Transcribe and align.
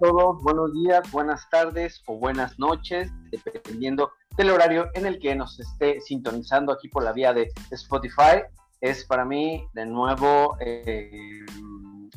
Todos, 0.00 0.42
buenos 0.42 0.72
días, 0.72 1.12
buenas 1.12 1.46
tardes 1.50 2.02
o 2.06 2.16
buenas 2.16 2.58
noches, 2.58 3.12
dependiendo 3.30 4.10
del 4.34 4.48
horario 4.48 4.88
en 4.94 5.04
el 5.04 5.18
que 5.18 5.34
nos 5.34 5.60
esté 5.60 6.00
sintonizando 6.00 6.72
aquí 6.72 6.88
por 6.88 7.04
la 7.04 7.12
vía 7.12 7.34
de 7.34 7.52
Spotify. 7.70 8.40
Es 8.80 9.04
para 9.04 9.26
mí 9.26 9.62
de 9.74 9.84
nuevo 9.84 10.56
eh, 10.60 11.44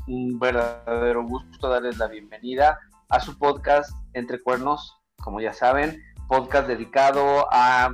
un 0.07 0.39
verdadero 0.39 1.25
gusto 1.25 1.67
darles 1.67 1.97
la 1.97 2.07
bienvenida 2.07 2.79
a 3.09 3.19
su 3.19 3.37
podcast 3.37 3.91
Entre 4.13 4.41
Cuernos, 4.41 4.95
como 5.21 5.41
ya 5.41 5.51
saben, 5.51 6.01
podcast 6.29 6.69
dedicado 6.69 7.47
a, 7.51 7.89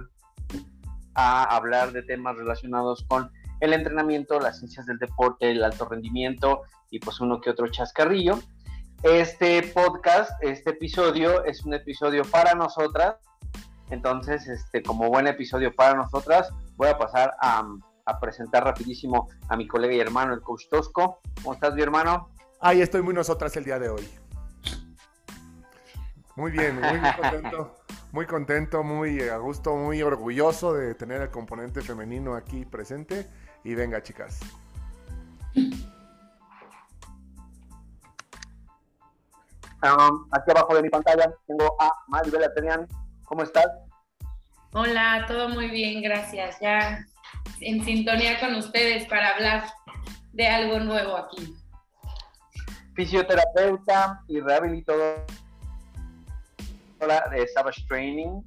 a 1.15 1.55
hablar 1.55 1.93
de 1.93 2.03
temas 2.03 2.37
relacionados 2.37 3.03
con 3.07 3.31
el 3.59 3.73
entrenamiento, 3.73 4.39
las 4.39 4.59
ciencias 4.59 4.85
del 4.85 4.99
deporte, 4.99 5.49
el 5.49 5.63
alto 5.63 5.85
rendimiento 5.85 6.61
y 6.91 6.99
pues 6.99 7.19
uno 7.19 7.41
que 7.41 7.49
otro 7.49 7.67
chascarrillo. 7.69 8.37
Este 9.03 9.63
podcast, 9.73 10.29
este 10.43 10.71
episodio 10.71 11.45
es 11.45 11.63
un 11.63 11.73
episodio 11.73 12.23
para 12.25 12.53
nosotras. 12.53 13.15
Entonces, 13.89 14.45
este, 14.49 14.83
como 14.83 15.07
buen 15.07 15.25
episodio 15.25 15.73
para 15.73 15.95
nosotras, 15.95 16.49
voy 16.75 16.89
a 16.89 16.97
pasar 16.97 17.33
a, 17.39 17.65
presentar 18.19 18.65
rapidísimo 18.65 19.29
a 19.47 19.55
mi 19.55 19.67
colega 19.67 19.93
y 19.93 19.99
hermano, 20.01 20.33
el 20.33 20.41
coach 20.41 20.63
Tosco. 20.69 21.21
¿Cómo 21.41 21.53
estás, 21.53 21.75
mi 21.75 21.81
hermano? 21.81 22.29
Ahí 22.59 22.81
estoy 22.81 23.01
muy 23.01 23.13
nosotras 23.13 23.55
el 23.55 23.63
día 23.63 23.79
de 23.79 23.87
hoy. 23.87 24.09
Muy 26.35 26.51
bien, 26.51 26.81
muy, 26.81 26.99
muy 26.99 27.11
contento, 27.13 27.75
muy 28.11 28.25
contento, 28.25 28.83
muy 28.83 29.21
a 29.21 29.37
gusto, 29.37 29.75
muy 29.75 30.01
orgulloso 30.01 30.73
de 30.73 30.93
tener 30.95 31.21
el 31.21 31.29
componente 31.29 31.81
femenino 31.81 32.35
aquí 32.35 32.65
presente. 32.65 33.29
Y 33.63 33.75
venga, 33.75 34.03
chicas. 34.03 34.41
Um, 39.81 40.27
aquí 40.31 40.51
abajo 40.51 40.75
de 40.75 40.83
mi 40.83 40.89
pantalla 40.89 41.33
tengo 41.47 41.75
a 41.79 41.91
Maribel 42.07 42.43
Atenian. 42.43 42.87
¿Cómo 43.23 43.43
estás? 43.43 43.67
Hola, 44.73 45.25
todo 45.27 45.49
muy 45.49 45.69
bien, 45.69 46.01
gracias. 46.01 46.59
Ya 46.59 47.05
en 47.61 47.83
sintonía 47.83 48.39
con 48.39 48.55
ustedes 48.55 49.07
para 49.07 49.29
hablar 49.35 49.63
de 50.33 50.47
algo 50.47 50.79
nuevo 50.79 51.15
aquí. 51.15 51.55
Fisioterapeuta 52.93 54.21
y 54.27 54.41
rehabilitadora 54.41 55.25
de 57.31 57.47
Savage 57.53 57.85
Training. 57.87 58.41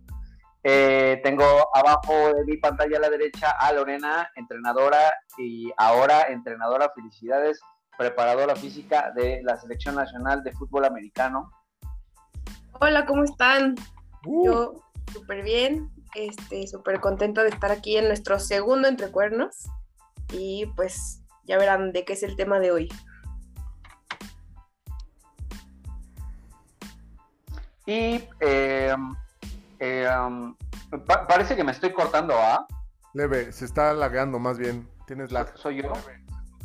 Eh, 0.65 1.21
tengo 1.25 1.45
abajo 1.75 2.35
de 2.35 2.45
mi 2.45 2.57
pantalla 2.59 2.99
a 2.99 3.01
la 3.01 3.11
derecha 3.11 3.51
a 3.59 3.73
Lorena, 3.73 4.31
entrenadora 4.37 5.13
y 5.39 5.73
ahora 5.77 6.27
entrenadora. 6.29 6.93
Felicidades, 6.95 7.61
preparadora 7.97 8.57
física 8.57 9.13
de 9.15 9.43
la 9.43 9.57
Selección 9.61 9.95
Nacional 9.95 10.43
de 10.43 10.53
Fútbol 10.53 10.85
Americano. 10.85 11.51
Hola, 12.81 13.07
¿cómo 13.07 13.25
están? 13.25 13.77
Uh. 14.25 14.47
Yo 14.47 14.75
súper 15.13 15.43
bien, 15.43 15.91
este, 16.15 16.67
súper 16.67 17.01
contento 17.01 17.43
de 17.43 17.51
estar 17.51 17.71
aquí 17.71 17.97
en 17.97 18.09
nuestro 18.09 18.39
segundo 18.39 18.89
Entre 18.89 19.11
Cuernos 19.11 19.69
y 20.33 20.67
pues 20.77 21.23
ya 21.45 21.59
verán 21.59 21.93
de 21.93 22.05
qué 22.05 22.15
es 22.15 22.23
el 22.23 22.37
tema 22.37 22.61
de 22.61 22.73
hoy. 22.73 22.89
Y 27.85 28.25
eh, 28.41 28.95
eh, 29.81 30.09
um, 30.27 30.55
pa 31.05 31.27
parece 31.27 31.57
que 31.57 31.65
me 31.65 31.73
estoy 31.73 31.93
cortando, 31.93 32.35
¿ah? 32.39 32.67
Leve, 33.13 33.53
se 33.53 33.65
está 33.65 33.93
lagueando 33.93 34.39
más 34.39 34.57
bien. 34.57 34.89
Tienes 35.07 35.33
lag. 35.33 35.57
¿Soy 35.59 35.83
yo? 35.83 35.93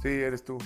Sí, 0.02 0.10
eres 0.10 0.46
tú. 0.46 0.58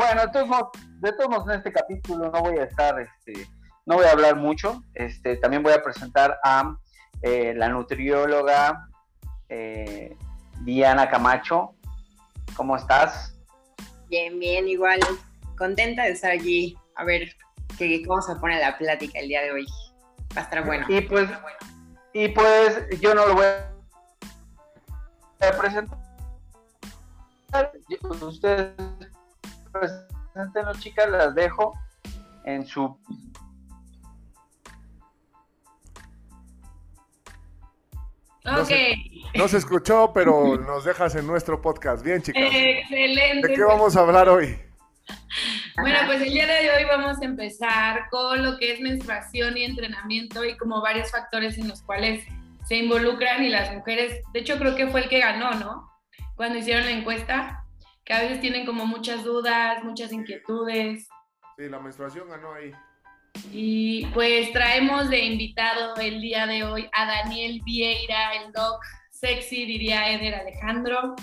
Bueno, 0.00 0.22
de 0.22 0.28
todos, 0.28 0.48
modos, 0.48 0.68
de 1.02 1.12
todos 1.12 1.28
modos, 1.28 1.48
en 1.50 1.56
este 1.56 1.72
capítulo 1.72 2.30
no 2.30 2.40
voy 2.40 2.56
a 2.56 2.64
estar, 2.64 2.98
este, 2.98 3.46
no 3.84 3.96
voy 3.96 4.06
a 4.06 4.12
hablar 4.12 4.34
mucho. 4.34 4.82
Este, 4.94 5.36
también 5.36 5.62
voy 5.62 5.74
a 5.74 5.82
presentar 5.82 6.38
a 6.42 6.74
eh, 7.20 7.52
la 7.54 7.68
nutrióloga 7.68 8.88
eh, 9.50 10.16
Diana 10.62 11.10
Camacho. 11.10 11.74
¿Cómo 12.56 12.76
estás? 12.76 13.38
Bien, 14.08 14.38
bien, 14.40 14.68
igual. 14.68 15.00
Contenta 15.58 16.04
de 16.04 16.12
estar 16.12 16.30
aquí. 16.30 16.78
A 16.96 17.04
ver 17.04 17.36
qué, 17.76 18.02
cómo 18.06 18.22
se 18.22 18.36
pone 18.36 18.58
la 18.58 18.78
plática 18.78 19.18
el 19.18 19.28
día 19.28 19.42
de 19.42 19.52
hoy. 19.52 19.66
Va 20.34 20.40
a 20.40 20.44
estar 20.44 20.64
bueno. 20.64 20.86
Y 20.88 21.02
pues, 21.02 21.28
y 22.14 22.28
pues 22.28 22.88
yo 23.00 23.14
no 23.14 23.26
lo 23.26 23.34
voy 23.34 23.44
a 25.40 25.58
presentar. 25.58 25.98
Ustedes 28.22 28.72
presenten, 29.72 30.64
chicas, 30.80 31.10
las 31.10 31.34
dejo 31.34 31.72
en 32.44 32.66
su 32.66 32.98
No, 38.42 38.64
se, 38.64 38.96
no 39.34 39.48
se, 39.48 39.58
escuchó, 39.58 40.12
pero 40.14 40.56
nos 40.56 40.84
dejas 40.84 41.14
en 41.14 41.26
nuestro 41.26 41.60
podcast. 41.60 42.02
Bien, 42.02 42.22
chicas. 42.22 42.42
Excelente. 42.42 43.48
¿De 43.48 43.54
qué 43.54 43.62
vamos 43.62 43.96
a 43.96 44.00
hablar 44.00 44.28
hoy? 44.30 44.58
Bueno, 45.76 45.98
pues 46.06 46.22
el 46.22 46.30
día 46.30 46.46
de 46.46 46.70
hoy 46.70 46.84
vamos 46.84 47.20
a 47.20 47.24
empezar 47.24 48.08
con 48.10 48.42
lo 48.42 48.58
que 48.58 48.72
es 48.72 48.80
menstruación 48.80 49.56
y 49.56 49.64
entrenamiento 49.64 50.44
y 50.44 50.56
como 50.56 50.80
varios 50.80 51.10
factores 51.10 51.58
en 51.58 51.68
los 51.68 51.82
cuales 51.82 52.24
se 52.66 52.76
involucran 52.76 53.42
y 53.42 53.48
las 53.48 53.72
mujeres, 53.74 54.22
de 54.32 54.40
hecho 54.40 54.58
creo 54.58 54.74
que 54.74 54.88
fue 54.88 55.00
el 55.02 55.08
que 55.08 55.20
ganó, 55.20 55.52
¿no? 55.52 55.90
Cuando 56.36 56.58
hicieron 56.58 56.84
la 56.84 56.92
encuesta, 56.92 57.59
que 58.10 58.16
a 58.16 58.22
veces 58.22 58.40
tienen 58.40 58.66
como 58.66 58.86
muchas 58.86 59.22
dudas, 59.22 59.84
muchas 59.84 60.12
inquietudes. 60.12 61.06
Sí, 61.56 61.68
la 61.68 61.78
menstruación 61.78 62.28
ganó 62.28 62.54
ahí. 62.54 62.72
Y 63.52 64.04
pues 64.06 64.52
traemos 64.52 65.08
de 65.08 65.20
invitado 65.26 65.94
el 65.94 66.20
día 66.20 66.44
de 66.48 66.64
hoy 66.64 66.88
a 66.92 67.06
Daniel 67.06 67.60
Vieira, 67.64 68.34
el 68.34 68.50
doc 68.50 68.82
sexy, 69.12 69.64
diría 69.64 70.10
Eder 70.10 70.34
Alejandro, 70.34 71.14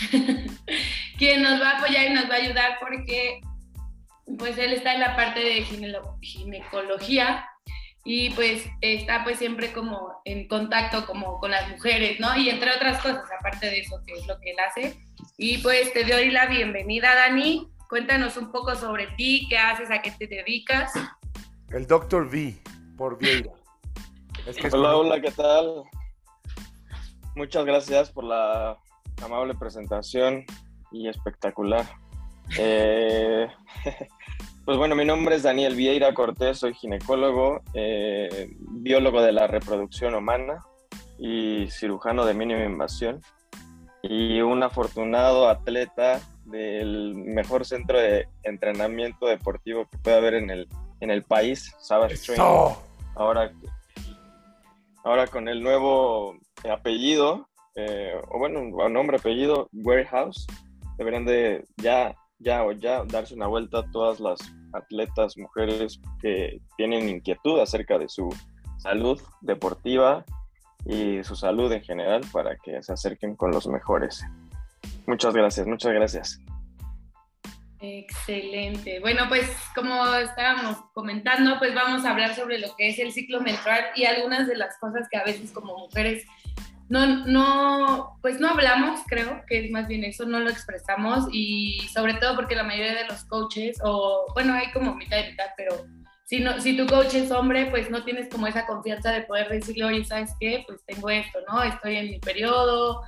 quien 1.16 1.42
nos 1.42 1.60
va 1.62 1.70
a 1.70 1.78
apoyar 1.78 2.10
y 2.10 2.14
nos 2.14 2.28
va 2.28 2.34
a 2.34 2.38
ayudar 2.38 2.78
porque 2.80 3.40
pues 4.36 4.58
él 4.58 4.72
está 4.72 4.94
en 4.94 5.00
la 5.02 5.14
parte 5.14 5.38
de 5.38 5.62
ginecología 6.22 7.48
y 8.04 8.30
pues 8.30 8.66
está 8.80 9.22
pues 9.22 9.38
siempre 9.38 9.72
como 9.72 10.20
en 10.24 10.48
contacto 10.48 11.06
como 11.06 11.38
con 11.38 11.52
las 11.52 11.68
mujeres, 11.68 12.18
¿no? 12.18 12.36
Y 12.36 12.48
entre 12.48 12.72
otras 12.72 13.00
cosas, 13.00 13.22
aparte 13.38 13.66
de 13.66 13.78
eso, 13.78 14.02
que 14.04 14.14
es 14.14 14.26
lo 14.26 14.40
que 14.40 14.50
él 14.50 14.56
hace. 14.58 15.09
Y 15.42 15.56
pues 15.56 15.90
te 15.94 16.04
doy 16.04 16.30
la 16.30 16.48
bienvenida, 16.48 17.14
Dani. 17.14 17.66
Cuéntanos 17.88 18.36
un 18.36 18.52
poco 18.52 18.74
sobre 18.74 19.06
ti, 19.16 19.46
qué 19.48 19.56
haces, 19.56 19.90
a 19.90 20.02
qué 20.02 20.10
te 20.10 20.26
dedicas. 20.26 20.92
El 21.70 21.86
doctor 21.86 22.26
V, 22.26 22.58
por 22.98 23.16
Vieira. 23.16 23.50
hola, 24.70 24.96
hola, 24.98 25.20
¿qué 25.22 25.30
tal? 25.30 25.84
Muchas 27.36 27.64
gracias 27.64 28.12
por 28.12 28.24
la 28.24 28.76
amable 29.22 29.54
presentación 29.54 30.44
y 30.92 31.08
espectacular. 31.08 31.86
Eh, 32.58 33.48
pues 34.66 34.76
bueno, 34.76 34.94
mi 34.94 35.06
nombre 35.06 35.36
es 35.36 35.42
Daniel 35.42 35.74
Vieira 35.74 36.12
Cortés, 36.12 36.58
soy 36.58 36.74
ginecólogo, 36.74 37.62
eh, 37.72 38.50
biólogo 38.58 39.22
de 39.22 39.32
la 39.32 39.46
reproducción 39.46 40.14
humana 40.14 40.58
y 41.18 41.66
cirujano 41.70 42.26
de 42.26 42.34
mínima 42.34 42.62
invasión 42.62 43.22
y 44.02 44.40
un 44.40 44.62
afortunado 44.62 45.48
atleta 45.48 46.20
del 46.44 47.14
mejor 47.14 47.64
centro 47.64 47.98
de 47.98 48.28
entrenamiento 48.42 49.26
deportivo 49.26 49.86
que 49.90 49.98
puede 49.98 50.16
haber 50.16 50.34
en 50.34 50.50
el, 50.50 50.68
en 51.00 51.10
el 51.10 51.22
país, 51.22 51.74
Savage 51.78 52.16
Training. 52.16 52.74
Ahora, 53.14 53.52
ahora 55.04 55.26
con 55.26 55.48
el 55.48 55.62
nuevo 55.62 56.36
apellido, 56.70 57.48
eh, 57.76 58.14
o 58.30 58.38
bueno, 58.38 58.88
nombre, 58.88 59.18
apellido, 59.18 59.68
Warehouse, 59.72 60.46
deberían 60.98 61.24
de 61.24 61.64
ya, 61.76 62.14
ya 62.38 62.64
o 62.64 62.72
ya 62.72 63.04
darse 63.04 63.34
una 63.34 63.46
vuelta 63.46 63.80
a 63.80 63.90
todas 63.90 64.20
las 64.20 64.40
atletas, 64.72 65.36
mujeres 65.36 66.00
que 66.20 66.60
tienen 66.76 67.08
inquietud 67.08 67.60
acerca 67.60 67.98
de 67.98 68.08
su 68.08 68.28
salud 68.78 69.20
deportiva 69.40 70.24
y 70.86 71.22
su 71.24 71.36
salud 71.36 71.70
en 71.72 71.82
general 71.82 72.22
para 72.32 72.56
que 72.56 72.82
se 72.82 72.92
acerquen 72.92 73.36
con 73.36 73.50
los 73.50 73.66
mejores. 73.66 74.24
Muchas 75.06 75.34
gracias, 75.34 75.66
muchas 75.66 75.92
gracias. 75.92 76.40
Excelente. 77.82 79.00
Bueno, 79.00 79.24
pues 79.28 79.50
como 79.74 80.04
estábamos 80.16 80.76
comentando, 80.92 81.58
pues 81.58 81.74
vamos 81.74 82.04
a 82.04 82.10
hablar 82.10 82.34
sobre 82.34 82.58
lo 82.58 82.76
que 82.76 82.90
es 82.90 82.98
el 82.98 83.12
ciclo 83.12 83.40
menstrual 83.40 83.86
y 83.96 84.04
algunas 84.04 84.46
de 84.46 84.56
las 84.56 84.76
cosas 84.78 85.08
que 85.10 85.16
a 85.16 85.24
veces 85.24 85.50
como 85.50 85.78
mujeres 85.78 86.26
no, 86.90 87.24
no, 87.24 88.18
pues 88.20 88.40
no 88.40 88.48
hablamos, 88.48 89.00
creo 89.06 89.44
que 89.46 89.64
es 89.64 89.70
más 89.70 89.86
bien 89.86 90.04
eso, 90.04 90.26
no 90.26 90.40
lo 90.40 90.50
expresamos 90.50 91.28
y 91.30 91.78
sobre 91.94 92.14
todo 92.14 92.34
porque 92.34 92.56
la 92.56 92.64
mayoría 92.64 92.94
de 92.94 93.06
los 93.06 93.24
coaches, 93.24 93.78
o 93.82 94.26
bueno, 94.34 94.52
hay 94.54 94.72
como 94.72 94.96
mitad 94.96 95.18
y 95.24 95.30
mitad, 95.30 95.46
pero 95.56 95.86
si, 96.30 96.38
no, 96.38 96.60
si 96.60 96.76
tu 96.76 96.86
coach 96.86 97.14
es 97.14 97.32
hombre, 97.32 97.66
pues 97.66 97.90
no 97.90 98.04
tienes 98.04 98.28
como 98.28 98.46
esa 98.46 98.64
confianza 98.64 99.10
de 99.10 99.22
poder 99.22 99.48
decirle, 99.48 99.82
oye, 99.82 100.04
¿sabes 100.04 100.30
qué? 100.38 100.62
Pues 100.64 100.80
tengo 100.86 101.10
esto, 101.10 101.40
¿no? 101.48 101.60
Estoy 101.64 101.96
en 101.96 102.08
mi 102.08 102.20
periodo, 102.20 103.02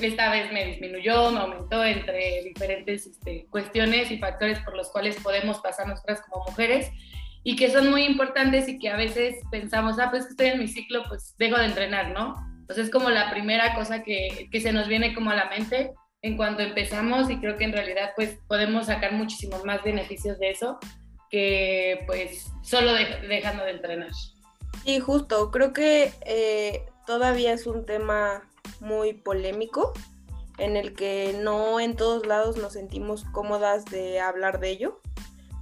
esta 0.00 0.30
vez 0.30 0.50
me 0.50 0.64
disminuyó, 0.64 1.30
me 1.32 1.40
aumentó 1.40 1.84
entre 1.84 2.42
diferentes 2.44 3.06
este, 3.06 3.46
cuestiones 3.50 4.10
y 4.10 4.16
factores 4.16 4.58
por 4.60 4.74
los 4.74 4.88
cuales 4.88 5.20
podemos 5.22 5.58
pasar 5.58 5.86
nosotras 5.86 6.22
como 6.22 6.46
mujeres 6.46 6.90
y 7.44 7.56
que 7.56 7.70
son 7.70 7.90
muy 7.90 8.04
importantes 8.04 8.66
y 8.70 8.78
que 8.78 8.88
a 8.88 8.96
veces 8.96 9.36
pensamos, 9.50 9.98
ah, 9.98 10.08
pues 10.10 10.24
estoy 10.24 10.46
en 10.46 10.60
mi 10.60 10.66
ciclo, 10.66 11.02
pues 11.08 11.34
dejo 11.36 11.58
de 11.58 11.66
entrenar, 11.66 12.12
¿no? 12.12 12.34
Entonces 12.60 12.86
es 12.86 12.90
como 12.90 13.10
la 13.10 13.30
primera 13.30 13.74
cosa 13.74 14.02
que, 14.02 14.48
que 14.50 14.60
se 14.62 14.72
nos 14.72 14.88
viene 14.88 15.12
como 15.12 15.30
a 15.30 15.34
la 15.34 15.50
mente 15.50 15.92
en 16.22 16.38
cuanto 16.38 16.62
empezamos 16.62 17.28
y 17.28 17.36
creo 17.36 17.58
que 17.58 17.64
en 17.64 17.72
realidad 17.74 18.12
pues 18.16 18.38
podemos 18.48 18.86
sacar 18.86 19.12
muchísimos 19.12 19.62
más 19.66 19.82
beneficios 19.82 20.38
de 20.38 20.52
eso 20.52 20.78
que 21.32 22.04
pues 22.06 22.52
solo 22.62 22.92
dejando 22.92 23.64
de 23.64 23.72
entrenar. 23.72 24.10
Y 24.84 25.00
justo, 25.00 25.50
creo 25.50 25.72
que 25.72 26.12
eh, 26.26 26.84
todavía 27.06 27.52
es 27.54 27.66
un 27.66 27.84
tema 27.86 28.48
muy 28.80 29.14
polémico 29.14 29.94
en 30.58 30.76
el 30.76 30.94
que 30.94 31.34
no 31.40 31.80
en 31.80 31.96
todos 31.96 32.26
lados 32.26 32.58
nos 32.58 32.74
sentimos 32.74 33.24
cómodas 33.32 33.86
de 33.86 34.20
hablar 34.20 34.60
de 34.60 34.70
ello. 34.70 35.00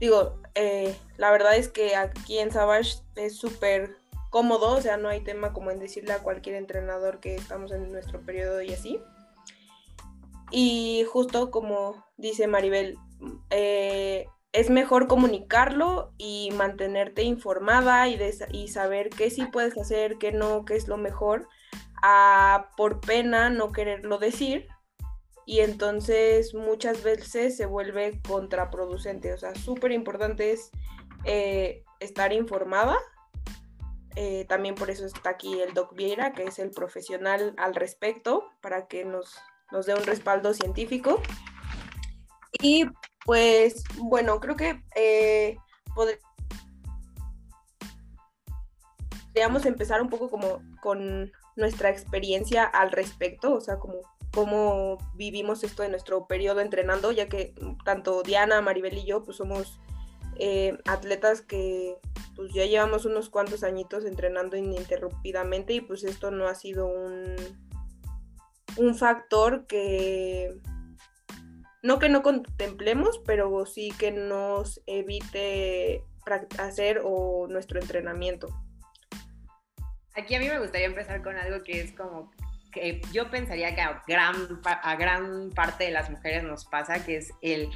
Digo, 0.01 0.41
eh, 0.57 0.97
la 1.17 1.31
verdad 1.31 1.57
es 1.57 1.69
que 1.69 1.95
aquí 1.95 2.39
en 2.39 2.51
Savage 2.51 2.99
es 3.15 3.37
súper 3.37 3.97
cómodo, 4.31 4.73
o 4.73 4.81
sea, 4.81 4.97
no 4.97 5.09
hay 5.09 5.21
tema 5.21 5.53
como 5.53 5.71
en 5.71 5.79
decirle 5.79 6.13
a 6.13 6.23
cualquier 6.23 6.57
entrenador 6.57 7.21
que 7.21 7.37
estamos 7.37 7.71
en 7.71 7.93
nuestro 7.93 8.21
periodo 8.21 8.61
y 8.63 8.73
así. 8.73 9.01
Y 10.51 11.05
justo 11.09 11.53
como 11.53 12.05
dice 12.17 12.49
Maribel, 12.49 12.99
eh, 13.51 14.27
es 14.53 14.69
mejor 14.71 15.07
comunicarlo 15.07 16.13
y 16.19 16.51
mantenerte 16.53 17.23
informada 17.23 18.09
y, 18.09 18.19
y 18.53 18.69
saber 18.69 19.11
qué 19.11 19.31
sí 19.31 19.47
puedes 19.47 19.79
hacer, 19.79 20.19
qué 20.19 20.33
no, 20.33 20.65
qué 20.65 20.77
es 20.77 20.89
lo 20.89 20.97
mejor, 20.97 21.49
a 22.03 22.71
por 22.77 23.01
pena 23.01 23.51
no 23.51 23.73
quererlo 23.73 24.19
decir. 24.19 24.67
Y 25.47 25.61
entonces 25.61 26.55
muchas 26.55 27.03
veces 27.03 27.57
se 27.57 27.67
vuelve 27.67 28.21
contraproducente. 28.27 29.33
O 29.33 29.39
sea, 29.39 29.55
súper 29.55 29.93
importante 29.93 30.53
es 30.53 30.71
eh, 31.25 31.85
estar 31.99 32.33
informada. 32.33 32.97
Eh, 34.17 34.45
también 34.49 34.75
por 34.75 34.91
eso 34.91 35.07
está 35.07 35.31
aquí 35.31 35.61
el 35.61 35.75
Doc 35.75 35.95
Vieira, 35.95 36.33
que 36.33 36.45
es 36.45 36.59
el 36.59 36.71
profesional 36.71 37.55
al 37.57 37.75
respecto, 37.75 38.45
para 38.61 38.87
que 38.87 39.05
nos, 39.05 39.39
nos 39.71 39.87
dé 39.87 39.95
un 39.95 40.05
respaldo 40.05 40.55
científico. 40.55 41.21
Y 42.61 42.85
pues 43.25 43.85
bueno, 43.99 44.41
creo 44.41 44.57
que 44.57 44.83
eh, 44.97 45.57
podríamos 49.33 49.67
empezar 49.67 50.03
un 50.03 50.09
poco 50.09 50.31
como 50.31 50.63
con 50.83 51.31
nuestra 51.57 51.91
experiencia 51.91 52.65
al 52.65 52.91
respecto, 52.93 53.55
o 53.55 53.61
sea, 53.61 53.79
como 53.79 54.01
cómo 54.33 54.99
vivimos 55.15 55.65
esto 55.65 55.83
de 55.83 55.89
nuestro 55.89 56.27
periodo 56.27 56.61
entrenando, 56.61 57.13
ya 57.13 57.29
que 57.29 57.55
tanto 57.85 58.23
Diana, 58.23 58.61
Maribel 58.63 58.99
y 58.99 59.05
yo 59.05 59.23
pues 59.23 59.37
somos 59.37 59.81
eh, 60.37 60.79
atletas 60.87 61.43
que 61.43 61.97
pues 62.37 62.53
ya 62.53 62.65
llevamos 62.65 63.05
unos 63.05 63.29
cuantos 63.29 63.65
añitos 63.65 64.05
entrenando 64.05 64.57
ininterrumpidamente 64.57 65.75
y 65.75 65.81
pues 65.81 66.05
esto 66.05 66.31
no 66.31 66.49
ha 66.49 66.55
sido 66.55 66.87
un, 66.87 67.37
un 68.77 68.95
factor 68.95 69.67
que 69.67 70.57
no 71.83 71.99
que 71.99 72.09
no 72.09 72.23
contemplemos, 72.23 73.21
pero 73.27 73.65
sí 73.67 73.93
que 73.99 74.13
nos 74.13 74.81
evite 74.87 76.03
hacer 76.59 77.01
o 77.05 77.47
nuestro 77.49 77.81
entrenamiento. 77.81 78.49
Aquí 80.15 80.35
a 80.35 80.39
mí 80.39 80.49
me 80.49 80.59
gustaría 80.59 80.87
empezar 80.87 81.23
con 81.23 81.37
algo 81.37 81.63
que 81.63 81.81
es 81.81 81.93
como 81.93 82.31
que 82.73 83.01
yo 83.13 83.31
pensaría 83.31 83.75
que 83.75 83.81
a 83.81 84.03
gran, 84.07 84.61
a 84.65 84.97
gran 84.97 85.51
parte 85.51 85.85
de 85.85 85.91
las 85.91 86.11
mujeres 86.11 86.45
nos 86.45 86.65
pasa, 86.67 87.05
que 87.05 87.17
es 87.17 87.33
el 87.43 87.69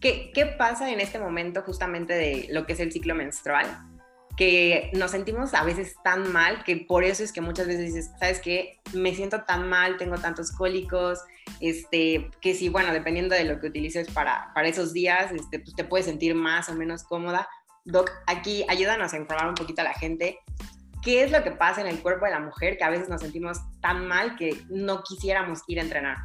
¿qué, 0.00 0.32
¿qué 0.32 0.46
pasa 0.46 0.90
en 0.90 1.00
este 1.00 1.18
momento 1.18 1.62
justamente 1.62 2.14
de 2.14 2.46
lo 2.50 2.66
que 2.66 2.72
es 2.72 2.80
el 2.80 2.92
ciclo 2.92 3.14
menstrual? 3.14 3.66
Que 4.38 4.90
nos 4.94 5.10
sentimos 5.10 5.52
a 5.52 5.64
veces 5.64 5.96
tan 6.04 6.32
mal 6.32 6.62
que 6.62 6.76
por 6.76 7.02
eso 7.02 7.24
es 7.24 7.32
que 7.32 7.40
muchas 7.40 7.66
veces 7.66 7.86
dices, 7.86 8.12
¿sabes 8.20 8.40
qué? 8.40 8.80
Me 8.94 9.12
siento 9.12 9.42
tan 9.42 9.68
mal, 9.68 9.96
tengo 9.96 10.16
tantos 10.16 10.52
cólicos, 10.52 11.18
este, 11.58 12.30
que 12.40 12.54
si, 12.54 12.68
bueno, 12.68 12.92
dependiendo 12.92 13.34
de 13.34 13.44
lo 13.44 13.58
que 13.58 13.66
utilices 13.66 14.08
para, 14.12 14.52
para 14.54 14.68
esos 14.68 14.92
días, 14.92 15.32
este, 15.32 15.58
pues 15.58 15.74
te 15.74 15.82
puedes 15.82 16.06
sentir 16.06 16.36
más 16.36 16.68
o 16.68 16.74
menos 16.76 17.02
cómoda. 17.02 17.48
Doc, 17.84 18.12
aquí 18.28 18.64
ayúdanos 18.68 19.12
a 19.12 19.16
informar 19.16 19.48
un 19.48 19.56
poquito 19.56 19.80
a 19.80 19.84
la 19.84 19.94
gente 19.94 20.38
qué 21.02 21.24
es 21.24 21.32
lo 21.32 21.42
que 21.42 21.50
pasa 21.50 21.80
en 21.80 21.88
el 21.88 22.00
cuerpo 22.00 22.24
de 22.24 22.30
la 22.30 22.40
mujer 22.40 22.78
que 22.78 22.84
a 22.84 22.90
veces 22.90 23.08
nos 23.08 23.20
sentimos 23.20 23.58
tan 23.80 24.06
mal 24.06 24.36
que 24.36 24.56
no 24.68 25.02
quisiéramos 25.02 25.62
ir 25.66 25.80
a 25.80 25.82
entrenar. 25.82 26.16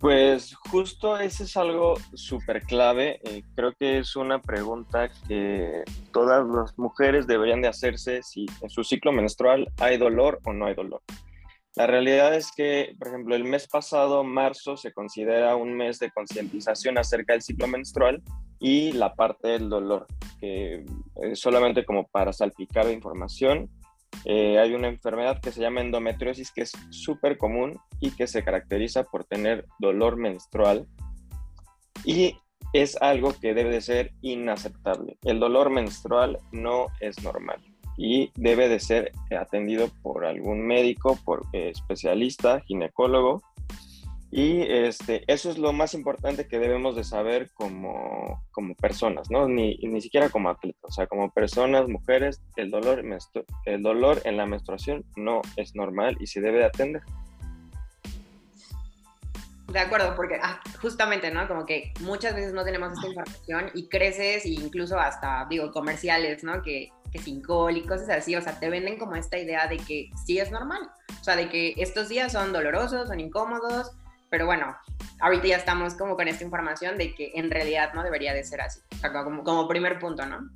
Pues 0.00 0.54
justo 0.70 1.18
ese 1.18 1.44
es 1.44 1.58
algo 1.58 1.94
súper 2.14 2.62
clave. 2.62 3.20
Eh, 3.22 3.42
creo 3.54 3.74
que 3.78 3.98
es 3.98 4.16
una 4.16 4.40
pregunta 4.40 5.10
que 5.28 5.84
todas 6.10 6.46
las 6.48 6.78
mujeres 6.78 7.26
deberían 7.26 7.60
de 7.60 7.68
hacerse 7.68 8.22
si 8.22 8.46
en 8.62 8.70
su 8.70 8.82
ciclo 8.82 9.12
menstrual 9.12 9.70
hay 9.78 9.98
dolor 9.98 10.40
o 10.44 10.54
no 10.54 10.66
hay 10.66 10.74
dolor. 10.74 11.02
La 11.76 11.86
realidad 11.86 12.34
es 12.34 12.50
que, 12.50 12.94
por 12.98 13.08
ejemplo, 13.08 13.36
el 13.36 13.44
mes 13.44 13.68
pasado, 13.68 14.24
marzo, 14.24 14.78
se 14.78 14.90
considera 14.92 15.54
un 15.54 15.76
mes 15.76 15.98
de 15.98 16.10
concientización 16.10 16.96
acerca 16.96 17.34
del 17.34 17.42
ciclo 17.42 17.66
menstrual 17.68 18.22
y 18.58 18.92
la 18.92 19.14
parte 19.14 19.48
del 19.48 19.68
dolor, 19.68 20.06
que 20.40 20.84
solamente 21.34 21.84
como 21.84 22.08
para 22.08 22.32
salpicar 22.32 22.90
información, 22.90 23.70
eh, 24.24 24.58
hay 24.58 24.74
una 24.74 24.88
enfermedad 24.88 25.40
que 25.40 25.52
se 25.52 25.60
llama 25.60 25.80
endometriosis 25.80 26.50
que 26.50 26.62
es 26.62 26.72
súper 26.90 27.38
común 27.38 27.78
y 28.00 28.10
que 28.10 28.26
se 28.26 28.44
caracteriza 28.44 29.04
por 29.04 29.24
tener 29.24 29.66
dolor 29.78 30.16
menstrual 30.16 30.86
y 32.04 32.36
es 32.72 33.00
algo 33.00 33.32
que 33.40 33.54
debe 33.54 33.70
de 33.70 33.80
ser 33.80 34.12
inaceptable. 34.22 35.18
El 35.24 35.40
dolor 35.40 35.70
menstrual 35.70 36.38
no 36.52 36.86
es 37.00 37.22
normal 37.22 37.60
y 37.96 38.30
debe 38.34 38.68
de 38.68 38.80
ser 38.80 39.12
atendido 39.38 39.90
por 40.02 40.24
algún 40.24 40.66
médico, 40.66 41.18
por 41.24 41.46
eh, 41.52 41.70
especialista, 41.70 42.60
ginecólogo 42.60 43.42
y 44.32 44.62
este, 44.62 45.24
eso 45.26 45.50
es 45.50 45.58
lo 45.58 45.72
más 45.72 45.92
importante 45.92 46.46
que 46.46 46.60
debemos 46.60 46.94
de 46.94 47.02
saber 47.02 47.50
como, 47.52 48.44
como 48.52 48.76
personas, 48.76 49.28
¿no? 49.28 49.48
Ni, 49.48 49.76
ni, 49.78 50.00
siquiera 50.00 50.28
como 50.28 50.50
atletas, 50.50 50.82
o 50.82 50.92
sea, 50.92 51.08
como 51.08 51.32
personas, 51.32 51.88
mujeres, 51.88 52.40
el 52.54 52.70
dolor, 52.70 53.02
el 53.64 53.82
dolor 53.82 54.22
en 54.24 54.36
la 54.36 54.46
menstruación 54.46 55.04
no 55.16 55.42
es 55.56 55.74
normal 55.74 56.16
y 56.20 56.28
se 56.28 56.40
debe 56.40 56.58
de 56.58 56.66
atender. 56.66 57.02
De 59.66 59.78
acuerdo, 59.78 60.14
porque 60.14 60.38
ah, 60.40 60.60
justamente, 60.80 61.32
¿no? 61.32 61.46
Como 61.48 61.66
que 61.66 61.92
muchas 62.00 62.34
veces 62.34 62.52
no 62.52 62.64
tenemos 62.64 62.92
esta 62.92 63.08
información 63.08 63.70
y 63.74 63.88
creces 63.88 64.44
e 64.44 64.50
incluso 64.50 64.98
hasta, 64.98 65.46
digo, 65.50 65.72
comerciales, 65.72 66.44
¿no? 66.44 66.62
Que, 66.62 66.90
que 67.12 67.18
sin 67.18 67.38
y 67.38 67.82
cosas 67.82 68.08
así, 68.10 68.36
o 68.36 68.42
sea, 68.42 68.60
te 68.60 68.70
venden 68.70 68.96
como 68.96 69.16
esta 69.16 69.38
idea 69.38 69.66
de 69.66 69.78
que 69.78 70.10
sí 70.24 70.38
es 70.38 70.52
normal, 70.52 70.88
o 71.20 71.24
sea, 71.24 71.34
de 71.34 71.48
que 71.48 71.74
estos 71.78 72.08
días 72.08 72.32
son 72.32 72.52
dolorosos, 72.52 73.08
son 73.08 73.18
incómodos, 73.18 73.92
pero 74.30 74.46
bueno, 74.46 74.76
ahorita 75.20 75.48
ya 75.48 75.56
estamos 75.56 75.94
como 75.94 76.16
con 76.16 76.28
esta 76.28 76.44
información 76.44 76.96
de 76.96 77.14
que 77.14 77.32
en 77.34 77.50
realidad 77.50 77.92
no 77.94 78.02
debería 78.02 78.32
de 78.32 78.44
ser 78.44 78.60
así, 78.60 78.80
o 78.92 78.96
sea, 78.96 79.12
como, 79.12 79.42
como 79.42 79.68
primer 79.68 79.98
punto, 79.98 80.24
¿no? 80.24 80.48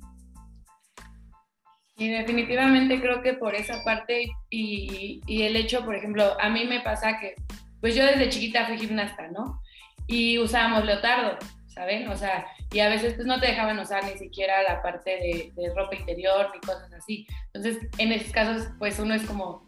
Y 1.97 2.09
definitivamente 2.09 2.99
creo 2.99 3.21
que 3.21 3.33
por 3.33 3.55
esa 3.55 3.83
parte 3.83 4.27
y, 4.49 5.21
y, 5.25 5.43
el 5.43 5.55
hecho, 5.55 5.85
por 5.85 5.95
ejemplo, 5.95 6.35
a 6.41 6.49
mí 6.49 6.65
me 6.65 6.81
pasa 6.81 7.19
que, 7.19 7.35
pues 7.79 7.95
yo 7.95 8.05
desde 8.05 8.29
chiquita 8.29 8.65
fui 8.65 8.77
gimnasta, 8.77 9.27
¿no? 9.29 9.61
Y 10.07 10.37
usábamos 10.39 10.85
leotardo, 10.85 11.37
¿saben? 11.67 12.09
O 12.09 12.17
sea, 12.17 12.47
y 12.71 12.79
a 12.79 12.89
veces 12.89 13.13
pues 13.13 13.25
no 13.25 13.39
te 13.39 13.47
dejaban 13.47 13.79
usar 13.79 14.03
ni 14.03 14.17
siquiera 14.17 14.63
la 14.63 14.81
parte 14.81 15.11
de, 15.11 15.53
de 15.55 15.73
ropa 15.73 15.95
interior 15.95 16.51
ni 16.53 16.59
cosas 16.59 16.91
así. 16.91 17.25
Entonces, 17.53 17.87
en 17.97 18.11
esos 18.11 18.31
casos, 18.33 18.67
pues 18.77 18.99
uno 18.99 19.13
es 19.13 19.23
como, 19.23 19.64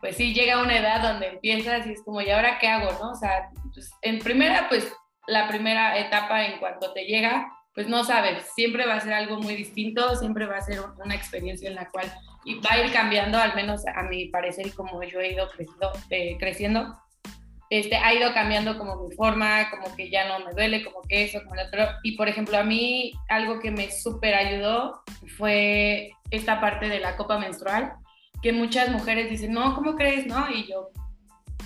pues 0.00 0.16
sí 0.16 0.32
llega 0.32 0.62
una 0.62 0.78
edad 0.78 1.02
donde 1.02 1.28
empiezas 1.28 1.86
y 1.86 1.92
es 1.92 2.02
como, 2.02 2.20
¿y 2.20 2.30
ahora 2.30 2.58
qué 2.58 2.68
hago? 2.68 2.90
¿no? 3.00 3.10
O 3.10 3.14
sea, 3.14 3.50
pues, 3.74 3.90
en 4.02 4.18
primera, 4.18 4.68
pues 4.68 4.92
la 5.26 5.48
primera 5.48 5.98
etapa 5.98 6.44
en 6.46 6.58
cuanto 6.58 6.92
te 6.92 7.04
llega, 7.04 7.52
pues 7.74 7.86
no 7.86 8.04
sabes, 8.04 8.44
siempre 8.54 8.86
va 8.86 8.94
a 8.94 9.00
ser 9.00 9.12
algo 9.12 9.38
muy 9.38 9.54
distinto, 9.54 10.16
siempre 10.16 10.46
va 10.46 10.56
a 10.56 10.62
ser 10.62 10.80
una 11.04 11.14
experiencia 11.14 11.68
en 11.68 11.76
la 11.76 11.88
cual 11.88 12.06
va 12.64 12.74
a 12.74 12.84
ir 12.84 12.92
cambiando, 12.92 13.38
al 13.38 13.54
menos 13.54 13.82
a 13.86 14.02
mi 14.02 14.26
parecer 14.28 14.66
y 14.66 14.70
como 14.70 15.02
yo 15.04 15.20
he 15.20 15.32
ido 15.32 15.48
creciendo, 15.48 15.92
eh, 16.10 16.36
creciendo 16.38 16.96
este, 17.70 17.94
ha 17.94 18.12
ido 18.12 18.34
cambiando 18.34 18.76
como 18.76 18.96
mi 18.96 19.14
forma, 19.14 19.70
como 19.70 19.94
que 19.94 20.10
ya 20.10 20.26
no 20.26 20.44
me 20.44 20.52
duele, 20.52 20.84
como 20.84 21.02
que 21.02 21.22
eso, 21.24 21.38
como 21.44 21.54
lo 21.54 21.62
otro. 21.62 21.86
Y 22.02 22.16
por 22.16 22.28
ejemplo, 22.28 22.58
a 22.58 22.64
mí 22.64 23.12
algo 23.28 23.60
que 23.60 23.70
me 23.70 23.92
súper 23.92 24.34
ayudó 24.34 25.02
fue 25.38 26.10
esta 26.32 26.60
parte 26.60 26.88
de 26.88 26.98
la 26.98 27.16
copa 27.16 27.38
menstrual 27.38 27.92
que 28.42 28.52
muchas 28.52 28.90
mujeres 28.90 29.30
dicen, 29.30 29.52
no, 29.52 29.74
¿cómo 29.74 29.96
crees? 29.96 30.26
No, 30.26 30.50
y 30.50 30.66
yo, 30.66 30.90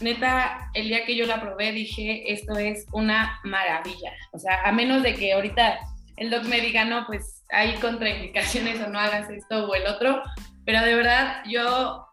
neta, 0.01 0.71
el 0.75 0.89
día 0.89 1.05
que 1.05 1.17
yo 1.17 1.27
la 1.27 1.41
probé 1.41 1.73
dije, 1.73 2.33
esto 2.33 2.57
es 2.59 2.87
una 2.93 3.41
maravilla. 3.45 4.13
O 4.33 4.39
sea, 4.39 4.63
a 4.65 4.73
menos 4.73 5.03
de 5.03 5.15
que 5.15 5.33
ahorita 5.33 5.79
el 6.17 6.31
doc 6.31 6.45
me 6.45 6.61
diga, 6.61 6.85
no, 6.85 7.07
pues 7.07 7.45
hay 7.51 7.75
contraindicaciones 7.75 8.81
o 8.81 8.89
no 8.89 8.99
hagas 8.99 9.31
esto 9.31 9.67
o 9.67 9.75
el 9.75 9.87
otro, 9.87 10.23
pero 10.65 10.83
de 10.83 10.95
verdad 10.95 11.43
yo 11.47 12.07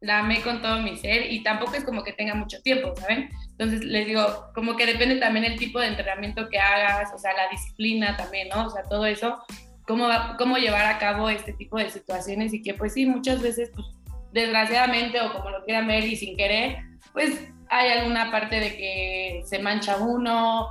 la 0.00 0.18
amé 0.18 0.42
con 0.42 0.60
todo 0.60 0.80
mi 0.80 0.96
ser 0.96 1.30
y 1.30 1.42
tampoco 1.42 1.74
es 1.74 1.84
como 1.84 2.02
que 2.02 2.12
tenga 2.12 2.34
mucho 2.34 2.60
tiempo, 2.62 2.92
¿saben? 2.96 3.30
Entonces 3.50 3.84
les 3.84 4.06
digo, 4.06 4.50
como 4.54 4.76
que 4.76 4.86
depende 4.86 5.16
también 5.16 5.44
el 5.44 5.58
tipo 5.58 5.78
de 5.78 5.86
entrenamiento 5.86 6.48
que 6.48 6.58
hagas, 6.58 7.12
o 7.14 7.18
sea, 7.18 7.32
la 7.34 7.48
disciplina 7.48 8.16
también, 8.16 8.48
¿no? 8.48 8.66
O 8.66 8.70
sea, 8.70 8.82
todo 8.82 9.06
eso, 9.06 9.38
cómo, 9.86 10.08
cómo 10.38 10.56
llevar 10.56 10.86
a 10.86 10.98
cabo 10.98 11.30
este 11.30 11.52
tipo 11.52 11.78
de 11.78 11.88
situaciones 11.90 12.52
y 12.52 12.62
que 12.62 12.74
pues 12.74 12.94
sí, 12.94 13.06
muchas 13.06 13.40
veces, 13.40 13.70
pues 13.72 13.86
desgraciadamente 14.32 15.20
o 15.20 15.32
como 15.32 15.50
lo 15.50 15.64
quieran 15.64 15.86
ver 15.86 16.04
y 16.04 16.16
sin 16.16 16.36
querer, 16.36 16.78
pues 17.12 17.48
hay 17.68 17.90
alguna 17.90 18.30
parte 18.30 18.60
de 18.60 18.76
que 18.76 19.42
se 19.46 19.58
mancha 19.58 19.96
uno 19.96 20.68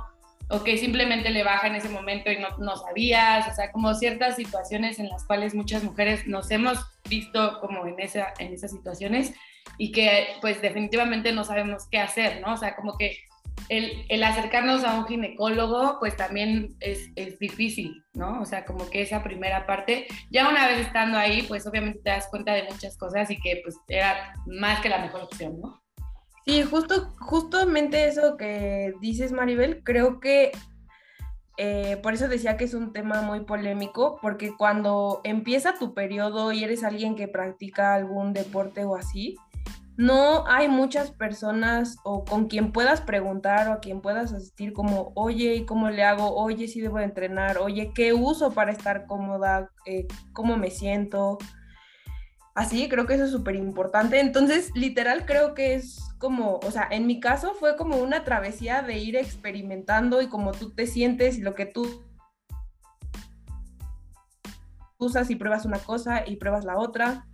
o 0.48 0.62
que 0.62 0.76
simplemente 0.76 1.30
le 1.30 1.44
baja 1.44 1.66
en 1.66 1.76
ese 1.76 1.88
momento 1.88 2.30
y 2.30 2.38
no, 2.38 2.48
no 2.58 2.76
sabías, 2.76 3.48
o 3.48 3.54
sea, 3.54 3.72
como 3.72 3.94
ciertas 3.94 4.36
situaciones 4.36 4.98
en 4.98 5.08
las 5.08 5.24
cuales 5.24 5.54
muchas 5.54 5.82
mujeres 5.82 6.26
nos 6.26 6.50
hemos 6.50 6.78
visto 7.08 7.58
como 7.60 7.86
en, 7.86 7.98
esa, 8.00 8.34
en 8.38 8.52
esas 8.52 8.70
situaciones 8.70 9.32
y 9.78 9.92
que 9.92 10.28
pues 10.40 10.60
definitivamente 10.60 11.32
no 11.32 11.44
sabemos 11.44 11.88
qué 11.90 11.98
hacer, 11.98 12.40
¿no? 12.40 12.54
O 12.54 12.56
sea, 12.56 12.76
como 12.76 12.98
que 12.98 13.18
el, 13.68 14.22
acercarnos 14.22 14.84
a 14.84 14.98
un 14.98 15.06
ginecólogo 15.06 15.98
pues 15.98 16.16
también 16.16 16.76
es, 16.80 17.10
es, 17.16 17.38
difícil, 17.38 18.04
¿no? 18.12 18.40
O 18.40 18.44
sea, 18.44 18.64
como 18.64 18.88
que 18.90 19.02
esa 19.02 19.22
primera 19.22 19.66
parte, 19.66 20.06
ya 20.30 20.48
una 20.48 20.66
vez 20.68 20.80
estando 20.80 21.18
ahí, 21.18 21.42
pues 21.42 21.66
obviamente 21.66 22.00
te 22.04 22.10
das 22.10 22.28
cuenta 22.28 22.52
de 22.52 22.64
muchas 22.64 22.96
cosas 22.98 23.30
y 23.30 23.40
que 23.40 23.60
pues 23.62 23.76
era 23.88 24.34
más 24.46 24.80
que 24.80 24.88
la 24.88 24.98
mejor 24.98 25.22
opción, 25.22 25.60
¿no? 25.60 25.82
Sí, 26.44 26.62
justo, 26.62 27.14
justamente 27.20 28.06
eso 28.06 28.36
que 28.36 28.94
dices, 29.00 29.32
Maribel, 29.32 29.82
creo 29.84 30.18
que 30.18 30.50
eh, 31.56 31.98
por 32.02 32.14
eso 32.14 32.28
decía 32.28 32.56
que 32.56 32.64
es 32.64 32.74
un 32.74 32.92
tema 32.92 33.22
muy 33.22 33.40
polémico, 33.40 34.18
porque 34.20 34.52
cuando 34.56 35.20
empieza 35.22 35.78
tu 35.78 35.94
periodo 35.94 36.50
y 36.52 36.64
eres 36.64 36.82
alguien 36.82 37.14
que 37.14 37.28
practica 37.28 37.94
algún 37.94 38.32
deporte 38.32 38.84
o 38.84 38.96
así, 38.96 39.36
no 39.96 40.46
hay 40.46 40.68
muchas 40.68 41.10
personas 41.10 41.96
o 42.04 42.24
con 42.24 42.46
quien 42.46 42.72
puedas 42.72 43.00
preguntar 43.02 43.68
o 43.68 43.72
a 43.72 43.80
quien 43.80 44.00
puedas 44.00 44.32
asistir 44.32 44.72
como, 44.72 45.12
oye, 45.14 45.54
¿y 45.54 45.66
cómo 45.66 45.90
le 45.90 46.02
hago? 46.02 46.34
Oye, 46.34 46.68
si 46.68 46.80
debo 46.80 46.98
entrenar? 46.98 47.58
Oye, 47.58 47.92
¿qué 47.94 48.12
uso 48.12 48.52
para 48.52 48.72
estar 48.72 49.06
cómoda? 49.06 49.70
Eh, 49.86 50.06
¿Cómo 50.32 50.56
me 50.56 50.70
siento? 50.70 51.38
Así, 52.54 52.88
creo 52.88 53.06
que 53.06 53.14
eso 53.14 53.24
es 53.24 53.30
súper 53.30 53.56
importante. 53.56 54.20
Entonces, 54.20 54.70
literal, 54.74 55.24
creo 55.26 55.54
que 55.54 55.74
es 55.74 56.00
como, 56.18 56.60
o 56.62 56.70
sea, 56.70 56.86
en 56.90 57.06
mi 57.06 57.20
caso 57.20 57.54
fue 57.54 57.76
como 57.76 57.96
una 57.96 58.24
travesía 58.24 58.82
de 58.82 58.98
ir 58.98 59.16
experimentando 59.16 60.22
y 60.22 60.28
como 60.28 60.52
tú 60.52 60.74
te 60.74 60.86
sientes 60.86 61.38
y 61.38 61.42
lo 61.42 61.54
que 61.54 61.66
tú 61.66 62.04
usas 64.98 65.30
y 65.30 65.36
pruebas 65.36 65.64
una 65.64 65.78
cosa 65.78 66.24
y 66.26 66.36
pruebas 66.36 66.64
la 66.64 66.78
otra. 66.78 67.26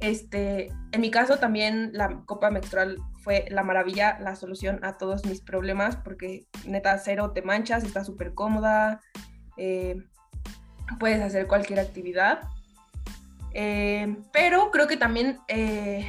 Este, 0.00 0.72
en 0.92 1.00
mi 1.00 1.10
caso 1.10 1.38
también 1.38 1.90
la 1.92 2.22
copa 2.24 2.50
menstrual 2.50 2.98
fue 3.22 3.46
la 3.50 3.64
maravilla, 3.64 4.18
la 4.20 4.36
solución 4.36 4.78
a 4.82 4.96
todos 4.96 5.26
mis 5.26 5.40
problemas, 5.40 5.96
porque 5.96 6.46
neta 6.66 6.96
cero 6.98 7.32
te 7.32 7.42
manchas, 7.42 7.82
está 7.82 8.04
súper 8.04 8.32
cómoda, 8.32 9.00
eh, 9.56 9.96
puedes 11.00 11.20
hacer 11.20 11.46
cualquier 11.46 11.80
actividad. 11.80 12.42
Eh, 13.54 14.16
pero 14.32 14.70
creo 14.70 14.86
que 14.86 14.96
también, 14.96 15.38
eh, 15.48 16.06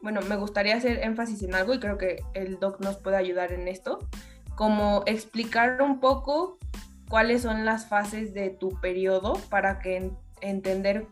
bueno, 0.00 0.20
me 0.22 0.36
gustaría 0.36 0.76
hacer 0.76 0.98
énfasis 1.04 1.44
en 1.44 1.54
algo 1.54 1.74
y 1.74 1.80
creo 1.80 1.98
que 1.98 2.24
el 2.34 2.58
doc 2.58 2.80
nos 2.80 2.96
puede 2.96 3.16
ayudar 3.16 3.52
en 3.52 3.68
esto, 3.68 4.00
como 4.56 5.04
explicar 5.06 5.80
un 5.80 6.00
poco 6.00 6.58
cuáles 7.08 7.42
son 7.42 7.64
las 7.64 7.86
fases 7.88 8.34
de 8.34 8.50
tu 8.50 8.80
periodo 8.80 9.34
para 9.48 9.78
que 9.78 10.10
entender 10.40 11.06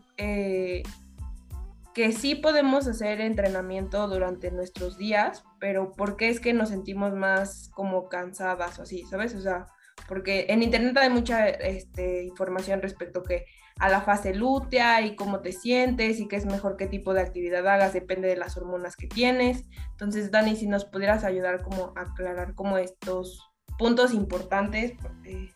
que 1.93 2.11
sí 2.11 2.35
podemos 2.35 2.87
hacer 2.87 3.21
entrenamiento 3.21 4.07
durante 4.07 4.51
nuestros 4.51 4.97
días, 4.97 5.43
pero 5.59 5.91
¿por 5.91 6.15
qué 6.15 6.29
es 6.29 6.39
que 6.39 6.53
nos 6.53 6.69
sentimos 6.69 7.13
más 7.13 7.69
como 7.73 8.07
cansadas 8.07 8.79
o 8.79 8.83
así, 8.83 9.03
sabes? 9.09 9.35
O 9.35 9.41
sea, 9.41 9.65
porque 10.07 10.45
en 10.49 10.63
internet 10.63 10.97
hay 10.97 11.09
mucha 11.09 11.47
este, 11.47 12.23
información 12.23 12.81
respecto 12.81 13.23
que 13.23 13.45
a 13.79 13.89
la 13.89 14.01
fase 14.01 14.33
lútea 14.33 15.01
y 15.01 15.15
cómo 15.15 15.39
te 15.39 15.51
sientes 15.51 16.19
y 16.19 16.27
qué 16.27 16.35
es 16.35 16.45
mejor 16.45 16.77
qué 16.77 16.87
tipo 16.87 17.13
de 17.13 17.21
actividad 17.21 17.67
hagas, 17.67 17.93
depende 17.93 18.27
de 18.27 18.37
las 18.37 18.55
hormonas 18.57 18.95
que 18.95 19.07
tienes. 19.07 19.65
Entonces, 19.91 20.31
Dani, 20.31 20.55
si 20.55 20.67
nos 20.67 20.85
pudieras 20.85 21.23
ayudar 21.23 21.63
como 21.63 21.93
a 21.95 22.01
aclarar 22.01 22.53
como 22.55 22.77
estos 22.77 23.51
puntos 23.77 24.13
importantes 24.13 24.93
eh, 25.25 25.49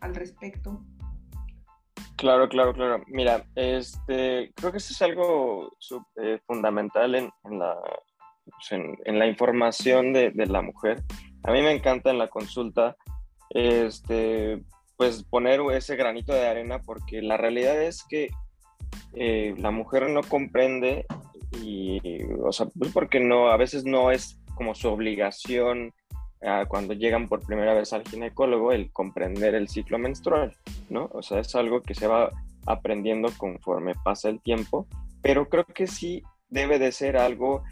al 0.00 0.14
respecto. 0.14 0.82
Claro, 2.16 2.48
claro, 2.48 2.72
claro. 2.72 3.02
Mira, 3.08 3.44
este, 3.54 4.52
creo 4.54 4.72
que 4.72 4.78
eso 4.78 4.92
es 4.92 5.02
algo 5.02 5.72
eh, 6.16 6.38
fundamental 6.46 7.14
en, 7.14 7.30
la, 7.58 7.76
pues, 8.44 8.72
en, 8.72 9.18
la 9.18 9.26
información 9.26 10.12
de, 10.12 10.30
de, 10.30 10.46
la 10.46 10.62
mujer. 10.62 11.02
A 11.42 11.52
mí 11.52 11.60
me 11.60 11.72
encanta 11.72 12.10
en 12.10 12.18
la 12.18 12.28
consulta 12.28 12.96
este, 13.50 14.62
pues 14.96 15.24
poner 15.24 15.60
ese 15.72 15.96
granito 15.96 16.32
de 16.32 16.46
arena 16.46 16.80
porque 16.80 17.22
la 17.22 17.36
realidad 17.36 17.80
es 17.82 18.04
que 18.08 18.30
eh, 19.14 19.54
la 19.58 19.70
mujer 19.70 20.08
no 20.10 20.22
comprende 20.22 21.06
y, 21.62 22.22
o 22.42 22.52
sea, 22.52 22.66
pues 22.78 22.92
porque 22.92 23.20
no, 23.20 23.48
a 23.48 23.56
veces 23.56 23.84
no 23.84 24.10
es 24.10 24.40
como 24.54 24.74
su 24.74 24.88
obligación 24.88 25.92
cuando 26.68 26.92
llegan 26.92 27.28
por 27.28 27.44
primera 27.44 27.74
vez 27.74 27.92
al 27.92 28.06
ginecólogo 28.06 28.72
el 28.72 28.90
comprender 28.92 29.54
el 29.54 29.68
ciclo 29.68 29.98
menstrual, 29.98 30.54
¿no? 30.90 31.08
O 31.12 31.22
sea, 31.22 31.40
es 31.40 31.54
algo 31.54 31.80
que 31.80 31.94
se 31.94 32.06
va 32.06 32.30
aprendiendo 32.66 33.30
conforme 33.38 33.94
pasa 34.04 34.28
el 34.28 34.40
tiempo, 34.40 34.86
pero 35.22 35.48
creo 35.48 35.64
que 35.64 35.86
sí 35.86 36.22
debe 36.48 36.78
de 36.78 36.92
ser 36.92 37.16
algo 37.16 37.62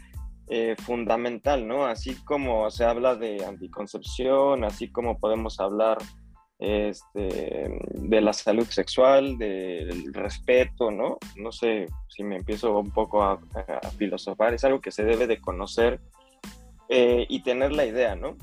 eh, 0.47 0.75
fundamental, 0.77 1.67
¿no? 1.67 1.85
Así 1.85 2.15
como 2.25 2.69
se 2.71 2.83
habla 2.83 3.15
de 3.15 3.45
anticoncepción, 3.45 4.63
así 4.63 4.91
como 4.91 5.19
podemos 5.19 5.59
hablar 5.59 5.99
este, 6.59 7.77
de 7.93 8.21
la 8.21 8.33
salud 8.33 8.65
sexual, 8.67 9.37
del 9.37 10.13
respeto, 10.13 10.91
¿no? 10.91 11.17
No 11.35 11.51
sé 11.51 11.87
si 12.07 12.23
me 12.23 12.37
empiezo 12.37 12.77
un 12.79 12.91
poco 12.91 13.23
a, 13.23 13.39
filosofar, 13.97 14.53
es 14.53 14.63
algo 14.63 14.81
que 14.81 14.91
se 14.91 15.03
debe 15.03 15.27
de 15.27 15.39
conocer 15.39 15.99
eh, 16.89 17.25
y 17.29 17.43
tener 17.43 17.71
la 17.71 17.85
idea, 17.85 18.15
¿no? 18.15 18.35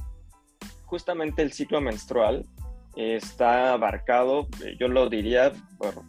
Justamente 0.90 1.42
el 1.42 1.52
ciclo 1.52 1.80
menstrual 1.80 2.44
está 2.96 3.72
abarcado, 3.72 4.48
yo 4.76 4.88
lo 4.88 5.08
diría, 5.08 5.52
por, 5.78 6.02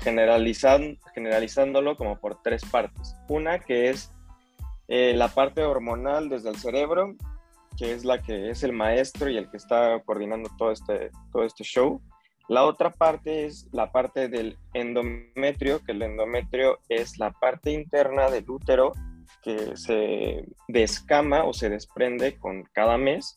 generalizando, 0.00 0.98
generalizándolo 1.14 1.96
como 1.96 2.18
por 2.18 2.42
tres 2.42 2.64
partes. 2.64 3.14
Una 3.28 3.60
que 3.60 3.88
es 3.90 4.12
eh, 4.88 5.14
la 5.14 5.28
parte 5.28 5.62
hormonal 5.62 6.28
desde 6.28 6.50
el 6.50 6.56
cerebro, 6.56 7.14
que 7.76 7.92
es 7.92 8.04
la 8.04 8.20
que 8.20 8.50
es 8.50 8.64
el 8.64 8.72
maestro 8.72 9.30
y 9.30 9.36
el 9.36 9.48
que 9.48 9.58
está 9.58 10.02
coordinando 10.04 10.50
todo 10.58 10.72
este, 10.72 11.12
todo 11.30 11.44
este 11.44 11.62
show. 11.62 12.02
La 12.48 12.64
otra 12.64 12.90
parte 12.90 13.46
es 13.46 13.68
la 13.70 13.92
parte 13.92 14.28
del 14.28 14.58
endometrio, 14.74 15.84
que 15.84 15.92
el 15.92 16.02
endometrio 16.02 16.80
es 16.88 17.16
la 17.18 17.30
parte 17.30 17.70
interna 17.70 18.28
del 18.28 18.50
útero 18.50 18.92
que 19.42 19.76
se 19.76 20.44
descama 20.66 21.44
o 21.44 21.52
se 21.52 21.68
desprende 21.68 22.36
con 22.38 22.64
cada 22.72 22.98
mes 22.98 23.36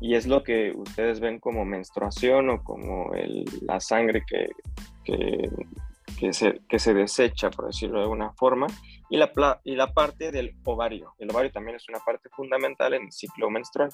y 0.00 0.14
es 0.14 0.26
lo 0.26 0.42
que 0.42 0.72
ustedes 0.74 1.20
ven 1.20 1.38
como 1.38 1.64
menstruación 1.64 2.50
o 2.50 2.62
como 2.62 3.10
la 3.62 3.80
sangre 3.80 4.24
que, 4.26 4.48
que, 5.04 5.50
que, 6.18 6.32
se, 6.32 6.60
que 6.68 6.78
se 6.78 6.94
desecha, 6.94 7.50
por 7.50 7.66
decirlo 7.66 7.98
de 7.98 8.04
alguna 8.04 8.32
forma 8.32 8.66
y 9.10 9.16
la, 9.16 9.60
y 9.64 9.76
la 9.76 9.92
parte 9.92 10.32
del 10.32 10.56
ovario. 10.64 11.14
El 11.18 11.30
ovario 11.30 11.52
también 11.52 11.76
es 11.76 11.88
una 11.88 12.00
parte 12.00 12.28
fundamental 12.30 12.94
en 12.94 13.04
el 13.04 13.12
ciclo 13.12 13.50
menstrual. 13.50 13.90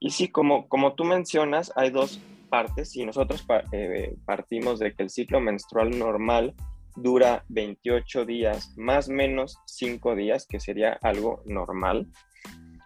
Y 0.00 0.10
sí, 0.10 0.28
como, 0.28 0.68
como 0.68 0.94
tú 0.94 1.04
mencionas, 1.04 1.72
hay 1.76 1.90
dos 1.90 2.20
partes 2.50 2.94
y 2.96 3.04
nosotros 3.04 3.44
eh, 3.72 4.14
partimos 4.24 4.78
de 4.78 4.94
que 4.94 5.02
el 5.02 5.10
ciclo 5.10 5.40
menstrual 5.40 5.98
normal 5.98 6.54
dura 6.96 7.44
28 7.48 8.24
días, 8.24 8.72
más 8.76 9.08
o 9.08 9.12
menos 9.12 9.58
5 9.66 10.14
días, 10.14 10.46
que 10.46 10.60
sería 10.60 10.98
algo 11.02 11.42
normal, 11.46 12.08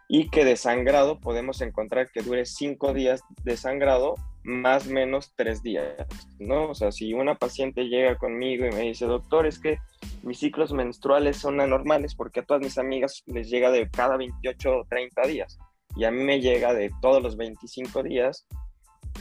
y 0.08 0.30
que 0.30 0.44
de 0.44 0.56
sangrado 0.56 1.20
podemos 1.20 1.60
encontrar 1.60 2.10
que 2.10 2.22
dure 2.22 2.46
5 2.46 2.94
días 2.94 3.20
de 3.44 3.56
sangrado, 3.58 4.14
más 4.42 4.86
menos 4.86 5.34
3 5.36 5.62
días, 5.62 6.06
¿no? 6.38 6.70
O 6.70 6.74
sea, 6.74 6.90
si 6.90 7.12
una 7.12 7.34
paciente 7.34 7.84
llega 7.84 8.16
conmigo 8.16 8.66
y 8.66 8.70
me 8.70 8.80
dice, 8.80 9.04
doctor, 9.04 9.46
es 9.46 9.58
que 9.58 9.78
mis 10.22 10.38
ciclos 10.38 10.72
menstruales 10.72 11.36
son 11.36 11.60
anormales 11.60 12.14
porque 12.14 12.40
a 12.40 12.44
todas 12.44 12.62
mis 12.62 12.78
amigas 12.78 13.22
les 13.26 13.50
llega 13.50 13.70
de 13.70 13.88
cada 13.90 14.16
28 14.16 14.78
o 14.78 14.84
30 14.88 15.22
días 15.26 15.58
y 15.94 16.04
a 16.04 16.10
mí 16.10 16.24
me 16.24 16.40
llega 16.40 16.72
de 16.72 16.90
todos 17.02 17.22
los 17.22 17.36
25 17.36 18.02
días 18.02 18.46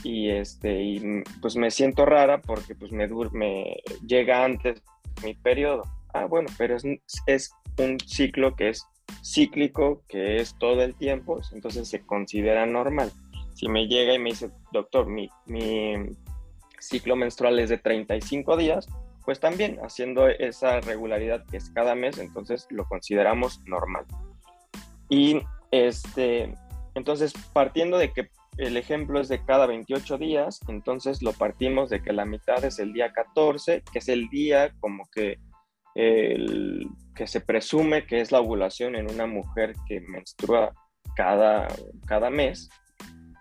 y 0.04 0.30
este 0.30 0.82
y 0.82 1.22
pues 1.40 1.56
me 1.56 1.70
siento 1.70 2.06
rara 2.06 2.40
porque 2.40 2.74
pues 2.74 2.92
me, 2.92 3.08
me 3.32 3.76
llega 4.06 4.44
antes 4.44 4.82
mi 5.22 5.34
periodo. 5.34 5.82
Ah, 6.14 6.24
bueno, 6.24 6.48
pero 6.56 6.76
es, 6.76 6.84
es 7.26 7.50
un 7.78 7.98
ciclo 8.00 8.54
que 8.56 8.70
es 8.70 8.86
cíclico, 9.24 10.02
que 10.08 10.36
es 10.40 10.56
todo 10.58 10.82
el 10.82 10.94
tiempo, 10.94 11.40
entonces 11.52 11.88
se 11.88 12.00
considera 12.00 12.66
normal. 12.66 13.12
Si 13.54 13.68
me 13.68 13.86
llega 13.86 14.14
y 14.14 14.18
me 14.18 14.30
dice, 14.30 14.50
doctor, 14.72 15.06
mi, 15.06 15.28
mi 15.46 15.94
ciclo 16.78 17.16
menstrual 17.16 17.58
es 17.58 17.70
de 17.70 17.78
35 17.78 18.56
días, 18.56 18.88
pues 19.24 19.40
también 19.40 19.78
haciendo 19.82 20.28
esa 20.28 20.80
regularidad 20.80 21.44
que 21.46 21.58
es 21.58 21.70
cada 21.70 21.94
mes, 21.94 22.18
entonces 22.18 22.66
lo 22.70 22.86
consideramos 22.86 23.60
normal. 23.66 24.06
Y 25.10 25.40
este, 25.70 26.54
entonces 26.94 27.34
partiendo 27.52 27.98
de 27.98 28.12
que 28.12 28.30
el 28.56 28.76
ejemplo 28.76 29.20
es 29.20 29.28
de 29.28 29.44
cada 29.44 29.66
28 29.66 30.18
días, 30.18 30.60
entonces 30.68 31.22
lo 31.22 31.32
partimos 31.32 31.90
de 31.90 32.02
que 32.02 32.12
la 32.12 32.24
mitad 32.24 32.64
es 32.64 32.78
el 32.78 32.92
día 32.92 33.12
14, 33.12 33.84
que 33.92 33.98
es 33.98 34.08
el 34.08 34.28
día 34.30 34.72
como 34.80 35.08
que, 35.14 35.38
que 37.18 37.26
se 37.26 37.40
presume 37.40 38.06
que 38.06 38.20
es 38.20 38.30
la 38.30 38.40
ovulación 38.40 38.94
en 38.94 39.10
una 39.10 39.26
mujer 39.26 39.74
que 39.88 40.00
menstrua 40.00 40.72
cada, 41.16 41.66
cada 42.06 42.30
mes. 42.30 42.70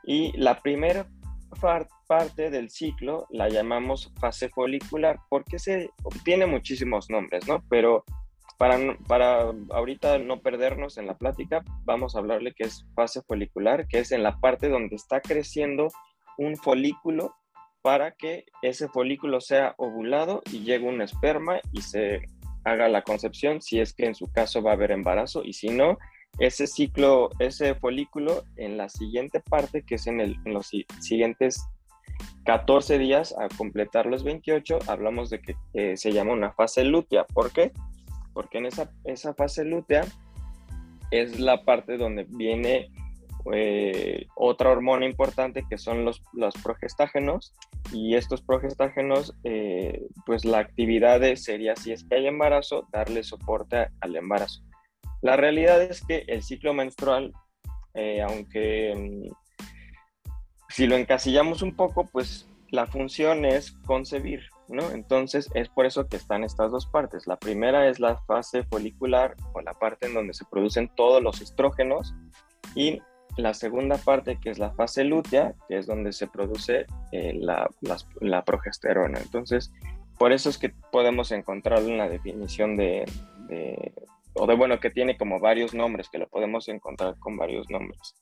Y 0.04 0.36
la 0.36 0.60
primera 0.60 1.08
parte 2.08 2.50
del 2.50 2.72
ciclo 2.72 3.28
la 3.30 3.50
llamamos 3.50 4.12
fase 4.20 4.50
folicular 4.50 5.20
porque 5.30 5.60
se 5.60 5.92
tiene 6.24 6.48
muchísimos 6.48 7.08
nombres, 7.12 7.48
¿no? 7.48 7.64
Pero 7.70 8.04
para, 8.58 8.80
para 9.08 9.54
ahorita 9.70 10.18
no 10.18 10.42
perdernos 10.42 10.98
en 10.98 11.06
la 11.06 11.16
plática, 11.16 11.64
vamos 11.86 12.16
a 12.16 12.20
hablarle 12.20 12.54
que 12.54 12.64
es 12.64 12.84
fase 12.96 13.22
folicular, 13.28 13.88
que 13.88 14.00
es 14.00 14.12
en 14.12 14.24
la 14.24 14.40
parte 14.40 14.70
donde 14.70 14.96
está 14.96 15.22
creciendo 15.22 15.90
un 16.40 16.58
folículo 16.58 17.36
para 17.84 18.14
que 18.14 18.46
ese 18.64 18.88
folículo 18.88 19.40
sea 19.40 19.76
ovulado 19.78 20.42
y 20.52 20.62
llegue 20.62 20.88
un 20.88 21.02
esperma 21.02 21.60
y 21.72 21.84
se 21.84 22.22
haga 22.68 22.90
la 22.90 23.02
concepción, 23.02 23.62
si 23.62 23.80
es 23.80 23.94
que 23.94 24.06
en 24.06 24.16
su 24.16 24.32
caso 24.32 24.62
va 24.62 24.72
a 24.72 24.74
haber 24.74 24.92
embarazo 24.92 25.44
y 25.44 25.54
si 25.54 25.70
no, 25.70 25.98
ese 26.40 26.68
ciclo, 26.68 27.30
ese 27.40 27.76
folículo 27.76 28.44
en 28.58 28.78
la 28.78 28.90
siguiente 28.90 29.40
parte, 29.40 29.84
que 29.84 29.96
es 29.96 30.08
en, 30.08 30.36
los 30.46 30.72
siguientes 31.00 31.64
14 32.46 32.98
días 32.98 33.36
a 33.40 33.48
completar 33.56 34.06
los 34.06 34.24
28, 34.24 34.80
hablamos 34.88 35.30
de 35.30 35.42
que 35.42 35.56
eh, 35.74 35.98
se 35.98 36.12
llama 36.12 36.34
una 36.34 36.52
fase 36.52 36.84
lútea. 36.84 37.26
¿Por 37.26 37.52
qué? 37.52 37.72
porque 38.38 38.60
en 38.60 38.68
esa, 38.68 38.92
esa 39.04 39.34
fase 39.34 39.66
lútea 39.66 40.06
es 41.10 41.40
la 41.40 41.64
parte 41.66 41.98
donde 41.98 42.24
viene 42.30 42.92
eh, 43.54 44.28
otra 44.36 44.72
hormona 44.72 45.06
importante 45.06 45.66
que 45.70 45.78
son 45.78 46.06
los, 46.06 46.22
los 46.34 46.54
progestágenos 46.56 47.54
y 47.92 48.16
estos 48.16 48.42
progestágenos, 48.42 49.34
eh, 49.44 50.08
pues 50.26 50.46
la 50.46 50.60
actividad 50.60 51.22
sería, 51.36 51.76
si 51.76 51.92
es 51.92 52.04
que 52.04 52.16
hay 52.16 52.28
embarazo, 52.28 52.88
darle 52.92 53.24
soporte 53.24 53.88
al 54.02 54.16
embarazo. 54.16 54.62
La 55.22 55.36
realidad 55.36 55.82
es 55.82 56.06
que 56.06 56.26
el 56.28 56.44
ciclo 56.44 56.74
menstrual, 56.74 57.34
eh, 57.94 58.22
aunque 58.22 58.94
mm, 58.96 59.48
si 60.70 60.88
lo 60.88 60.96
encasillamos 60.96 61.62
un 61.62 61.76
poco, 61.76 62.08
pues 62.12 62.48
la 62.70 62.86
función 62.86 63.46
es 63.46 63.72
concebir, 63.86 64.42
¿no? 64.68 64.92
Entonces 64.92 65.50
es 65.54 65.70
por 65.70 65.86
eso 65.86 66.08
que 66.08 66.18
están 66.18 66.44
estas 66.44 66.72
dos 66.72 66.86
partes. 66.86 67.28
La 67.28 67.38
primera 67.38 67.88
es 67.88 68.00
la 68.00 68.18
fase 68.24 68.64
folicular 68.64 69.36
o 69.54 69.62
la 69.62 69.74
parte 69.74 70.08
en 70.08 70.14
donde 70.14 70.34
se 70.34 70.46
producen 70.46 70.90
todos 70.96 71.24
los 71.24 71.42
estrógenos 71.42 72.14
y 72.76 73.02
la 73.38 73.54
segunda 73.54 73.98
parte 73.98 74.40
que 74.40 74.50
es 74.50 74.60
la 74.60 74.72
fase 74.72 75.04
lútea, 75.04 75.54
que 75.68 75.78
es 75.78 75.88
donde 75.88 76.12
se 76.12 76.28
produce 76.28 76.86
eh, 77.12 77.34
la, 77.34 78.44
progesterona. 78.44 79.20
Entonces, 79.20 79.72
por 80.18 80.32
eso 80.32 80.50
es 80.50 80.58
que 80.58 80.74
podemos 80.92 81.32
encontrar 81.32 81.84
una 81.84 82.10
definición 82.10 82.76
de, 82.76 83.06
de, 83.48 83.94
o 84.34 84.48
de, 84.48 84.56
bueno, 84.56 84.80
que 84.80 84.90
tiene 84.90 85.18
como 85.18 85.40
varios 85.40 85.74
nombres, 85.74 86.10
que 86.10 86.18
lo 86.18 86.28
podemos 86.28 86.68
encontrar 86.68 87.18
con 87.20 87.38
varios 87.38 87.70
nombres. 87.70 88.16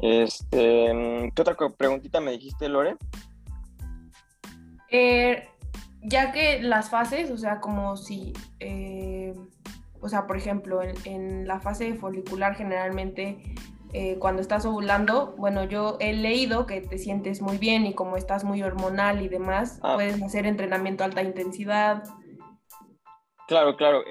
Este, 0.00 1.30
¿Qué 1.34 1.42
otra 1.42 1.56
preguntita 1.76 2.20
me 2.20 2.32
dijiste, 2.32 2.68
Lore? 2.68 2.96
Eh, 4.90 5.48
ya 6.02 6.32
que 6.32 6.62
las 6.62 6.90
fases, 6.90 7.30
o 7.30 7.36
sea, 7.36 7.60
como 7.60 7.96
si, 7.96 8.32
eh, 8.58 9.34
o 10.00 10.08
sea, 10.08 10.26
por 10.26 10.36
ejemplo, 10.36 10.80
en, 11.04 11.46
la 11.46 11.60
fase 11.60 11.94
folicular 11.94 12.54
generalmente 12.54 13.54
eh, 13.92 14.16
cuando 14.18 14.40
estás 14.40 14.64
ovulando, 14.66 15.34
bueno, 15.36 15.64
yo 15.64 15.96
he 16.00 16.12
leído 16.12 16.66
que 16.66 16.80
te 16.80 16.98
sientes 16.98 17.42
muy 17.42 17.58
bien 17.58 17.86
y 17.86 17.94
como 17.94 18.16
estás 18.16 18.44
muy 18.44 18.62
hormonal 18.62 19.22
y 19.22 19.28
demás, 19.28 19.80
ah. 19.82 19.94
puedes 19.94 20.22
hacer 20.22 20.46
entrenamiento 20.46 21.02
a 21.02 21.06
alta 21.06 21.22
intensidad. 21.22 22.04
Claro, 23.48 23.76
claro, 23.76 24.02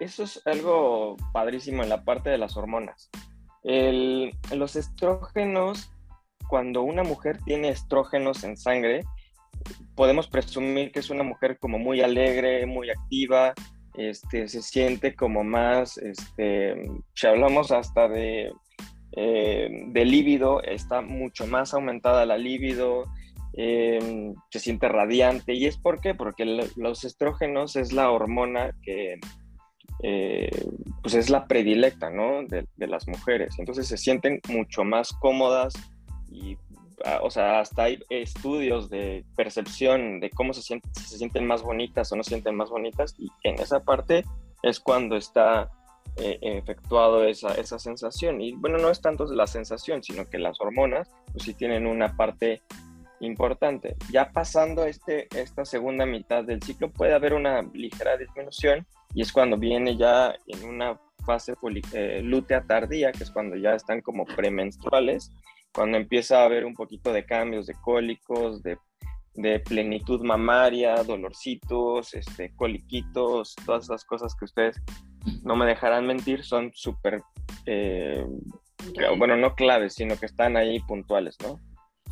eso 0.00 0.22
es 0.24 0.40
algo 0.46 1.16
padrísimo 1.32 1.82
en 1.82 1.90
la 1.90 2.04
parte 2.04 2.30
de 2.30 2.38
las 2.38 2.56
hormonas. 2.56 3.10
los 3.62 4.76
estrógenos, 4.76 5.90
cuando 6.48 6.82
una 6.82 7.02
mujer 7.02 7.38
tiene 7.44 7.68
estrógenos 7.68 8.44
en 8.44 8.56
sangre, 8.56 9.02
podemos 9.94 10.26
presumir 10.26 10.90
que 10.90 11.00
es 11.00 11.10
una 11.10 11.22
mujer 11.22 11.58
como 11.58 11.78
muy 11.78 12.00
alegre, 12.00 12.64
muy 12.66 12.90
activa, 12.90 13.52
este, 13.94 14.48
se 14.48 14.62
siente 14.62 15.14
como 15.14 15.44
más, 15.44 15.98
este, 15.98 16.74
si 17.14 17.26
hablamos 17.26 17.70
hasta 17.70 18.08
de, 18.08 18.52
eh, 19.16 19.68
de 19.88 20.04
líbido, 20.04 20.62
está 20.62 21.00
mucho 21.02 21.46
más 21.46 21.74
aumentada 21.74 22.26
la 22.26 22.38
líbido, 22.38 23.06
em, 23.54 24.34
se 24.50 24.58
siente 24.58 24.88
radiante. 24.88 25.54
¿Y 25.54 25.66
es 25.66 25.76
por 25.76 26.00
qué? 26.00 26.14
Porque 26.14 26.44
los 26.76 27.04
estrógenos 27.04 27.76
es 27.76 27.92
la 27.92 28.10
hormona 28.10 28.74
que 28.82 29.18
eh, 30.02 30.50
pues 31.02 31.14
es 31.14 31.30
la 31.30 31.46
predilecta 31.46 32.10
¿no? 32.10 32.44
de, 32.44 32.66
de, 32.76 32.86
las 32.86 33.06
mujeres. 33.06 33.54
Entonces 33.58 33.86
se 33.86 33.96
sienten 33.96 34.40
mucho 34.48 34.82
más 34.82 35.12
cómodas 35.12 35.74
y 36.30 36.56
o 37.22 37.30
sea, 37.30 37.60
hasta 37.60 37.84
hay 37.84 37.98
estudios 38.10 38.90
de 38.90 39.24
percepción 39.36 40.20
de 40.20 40.30
cómo 40.30 40.52
se 40.52 40.62
sienten, 40.62 40.94
si 40.94 41.04
se 41.04 41.18
sienten 41.18 41.46
más 41.46 41.62
bonitas 41.62 42.12
o 42.12 42.16
no 42.16 42.22
se 42.22 42.30
sienten 42.30 42.54
más 42.54 42.70
bonitas, 42.70 43.14
y 43.18 43.28
en 43.42 43.60
esa 43.60 43.80
parte 43.80 44.24
es 44.62 44.80
cuando 44.80 45.16
está 45.16 45.70
eh, 46.16 46.38
efectuado 46.42 47.24
esa, 47.24 47.54
esa 47.54 47.78
sensación. 47.78 48.40
Y 48.40 48.52
bueno, 48.52 48.78
no 48.78 48.90
es 48.90 49.00
tanto 49.00 49.24
la 49.26 49.46
sensación, 49.46 50.02
sino 50.02 50.28
que 50.28 50.38
las 50.38 50.60
hormonas, 50.60 51.08
pues 51.32 51.44
sí 51.44 51.54
tienen 51.54 51.86
una 51.86 52.16
parte 52.16 52.62
importante. 53.20 53.96
Ya 54.10 54.30
pasando 54.30 54.84
este, 54.84 55.28
esta 55.34 55.64
segunda 55.64 56.04
mitad 56.06 56.44
del 56.44 56.62
ciclo, 56.62 56.90
puede 56.90 57.14
haber 57.14 57.34
una 57.34 57.62
ligera 57.72 58.16
disminución, 58.16 58.86
y 59.14 59.22
es 59.22 59.32
cuando 59.32 59.56
viene 59.56 59.96
ya 59.96 60.34
en 60.46 60.64
una 60.68 60.98
fase 61.24 61.54
eh, 61.92 62.20
lútea 62.22 62.62
tardía, 62.62 63.12
que 63.12 63.24
es 63.24 63.30
cuando 63.30 63.56
ya 63.56 63.74
están 63.74 64.00
como 64.00 64.24
premenstruales, 64.24 65.30
cuando 65.72 65.96
empieza 65.96 66.40
a 66.40 66.44
haber 66.44 66.64
un 66.64 66.74
poquito 66.74 67.12
de 67.12 67.24
cambios 67.24 67.66
de 67.66 67.74
cólicos, 67.74 68.62
de, 68.62 68.78
plenitud 69.64 70.20
mamaria, 70.22 71.02
dolorcitos, 71.04 72.12
este, 72.12 72.54
coliquitos, 72.54 73.54
todas 73.64 73.84
esas 73.84 74.04
cosas 74.04 74.34
que 74.34 74.44
ustedes 74.44 74.82
no 75.42 75.56
me 75.56 75.66
dejarán 75.66 76.06
mentir, 76.06 76.44
son 76.44 76.72
súper, 76.74 77.22
eh, 77.66 78.24
bueno, 79.16 79.36
no 79.36 79.54
claves, 79.54 79.94
sino 79.94 80.18
que 80.18 80.26
están 80.26 80.56
ahí 80.56 80.80
puntuales, 80.80 81.36
¿no? 81.42 81.60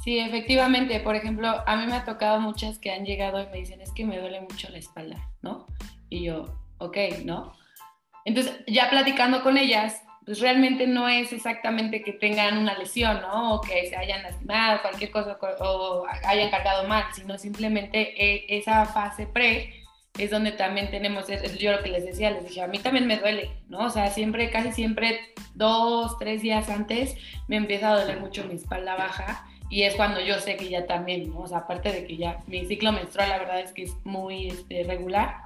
Sí, 0.03 0.18
efectivamente. 0.18 1.01
Por 1.01 1.14
ejemplo, 1.14 1.62
a 1.66 1.77
mí 1.77 1.87
me 1.87 1.94
ha 1.94 2.05
tocado 2.05 2.40
muchas 2.40 2.79
que 2.79 2.90
han 2.90 3.05
llegado 3.05 3.42
y 3.42 3.46
me 3.49 3.59
dicen, 3.59 3.81
es 3.81 3.92
que 3.92 4.05
me 4.05 4.18
duele 4.18 4.40
mucho 4.40 4.68
la 4.70 4.79
espalda, 4.79 5.16
¿no? 5.42 5.66
Y 6.09 6.25
yo, 6.25 6.46
ok, 6.79 6.96
¿no? 7.25 7.53
Entonces, 8.25 8.61
ya 8.66 8.88
platicando 8.88 9.42
con 9.42 9.59
ellas, 9.59 10.03
pues 10.25 10.40
realmente 10.40 10.87
no 10.87 11.09
es 11.09 11.33
exactamente 11.33 12.03
que 12.03 12.12
tengan 12.12 12.59
una 12.59 12.79
lesión, 12.79 13.20
¿no? 13.20 13.55
O 13.55 13.61
que 13.61 13.88
se 13.88 13.96
hayan 13.96 14.23
lastimado, 14.23 14.81
cualquier 14.83 15.11
cosa, 15.11 15.38
o 15.61 16.07
hayan 16.25 16.51
cargado 16.51 16.87
mal, 16.87 17.05
sino 17.12 17.37
simplemente 17.37 18.14
eh, 18.23 18.46
esa 18.49 18.87
fase 18.87 19.27
pre 19.27 19.79
es 20.18 20.31
donde 20.31 20.53
también 20.53 20.90
tenemos, 20.90 21.27
yo 21.59 21.73
lo 21.73 21.83
que 21.83 21.90
les 21.90 22.05
decía, 22.05 22.31
les 22.31 22.44
dije, 22.44 22.62
a 22.62 22.66
mí 22.66 22.79
también 22.79 23.07
me 23.07 23.18
duele, 23.18 23.51
¿no? 23.68 23.87
O 23.87 23.90
sea, 23.90 24.11
siempre, 24.11 24.51
casi 24.51 24.73
siempre, 24.73 25.20
dos, 25.55 26.18
tres 26.18 26.42
días 26.42 26.68
antes, 26.68 27.16
me 27.49 27.57
empieza 27.57 27.90
a 27.90 28.01
doler 28.01 28.20
mucho 28.20 28.44
mi 28.44 28.55
espalda 28.55 28.96
baja 28.96 29.46
y 29.70 29.85
es 29.85 29.94
cuando 29.94 30.20
yo 30.20 30.38
sé 30.40 30.57
que 30.57 30.68
ya 30.68 30.87
también, 30.87 31.31
¿no? 31.31 31.40
O 31.40 31.46
sea, 31.46 31.59
aparte 31.59 31.92
de 31.92 32.05
que 32.07 32.16
ya 32.16 32.38
mi 32.49 32.66
ciclo 32.66 32.92
menstrual, 32.92 33.29
la 33.29 33.38
verdad 33.38 33.61
es 33.61 33.73
que 33.73 33.85
es 33.85 33.94
muy 34.05 34.49
este, 34.49 34.83
regular, 34.83 35.37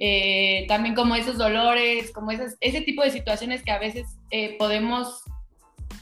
eh, 0.00 0.64
también 0.68 0.94
como 0.94 1.14
esos 1.14 1.36
dolores, 1.36 2.10
como 2.12 2.30
esas, 2.30 2.56
ese 2.60 2.80
tipo 2.80 3.02
de 3.02 3.10
situaciones 3.10 3.62
que 3.62 3.72
a 3.72 3.78
veces 3.78 4.16
eh, 4.30 4.56
podemos, 4.58 5.24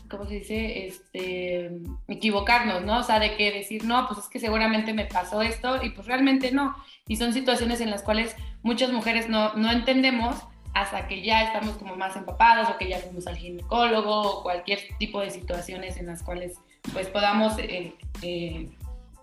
¿cómo 0.08 0.26
se 0.26 0.34
dice? 0.34 0.86
Este, 0.86 1.70
equivocarnos, 2.08 2.84
¿no? 2.84 2.98
O 2.98 3.02
sea, 3.02 3.18
de 3.18 3.36
que 3.36 3.52
decir, 3.52 3.84
no, 3.84 4.06
pues 4.06 4.20
es 4.20 4.28
que 4.28 4.38
seguramente 4.38 4.92
me 4.92 5.06
pasó 5.06 5.42
esto 5.42 5.82
y 5.82 5.90
pues 5.90 6.06
realmente 6.06 6.52
no. 6.52 6.76
Y 7.08 7.16
son 7.16 7.32
situaciones 7.32 7.80
en 7.80 7.90
las 7.90 8.02
cuales 8.02 8.36
muchas 8.62 8.92
mujeres 8.92 9.28
no, 9.28 9.54
no 9.54 9.70
entendemos 9.70 10.36
hasta 10.74 11.08
que 11.08 11.22
ya 11.22 11.42
estamos 11.42 11.76
como 11.78 11.96
más 11.96 12.16
empapadas 12.16 12.68
o 12.68 12.76
que 12.76 12.88
ya 12.88 12.98
fuimos 12.98 13.26
al 13.26 13.36
ginecólogo 13.36 14.20
o 14.20 14.42
cualquier 14.42 14.80
tipo 14.98 15.20
de 15.20 15.30
situaciones 15.30 15.96
en 15.96 16.06
las 16.06 16.22
cuales 16.22 16.58
pues 16.92 17.08
podamos 17.08 17.54
eh, 17.58 18.68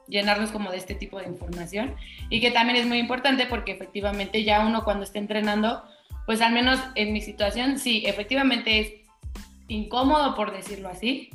llenarnos 0.07 0.49
como 0.49 0.71
de 0.71 0.77
este 0.77 0.95
tipo 0.95 1.19
de 1.19 1.27
información 1.27 1.95
y 2.29 2.41
que 2.41 2.49
también 2.49 2.79
es 2.79 2.87
muy 2.87 2.97
importante 2.97 3.45
porque 3.45 3.71
efectivamente 3.71 4.43
ya 4.43 4.65
uno 4.65 4.83
cuando 4.83 5.03
esté 5.03 5.19
entrenando, 5.19 5.83
pues 6.25 6.41
al 6.41 6.53
menos 6.53 6.79
en 6.95 7.13
mi 7.13 7.21
situación, 7.21 7.77
sí, 7.77 8.03
efectivamente 8.07 8.79
es 8.79 9.02
incómodo 9.67 10.35
por 10.35 10.51
decirlo 10.51 10.89
así, 10.89 11.29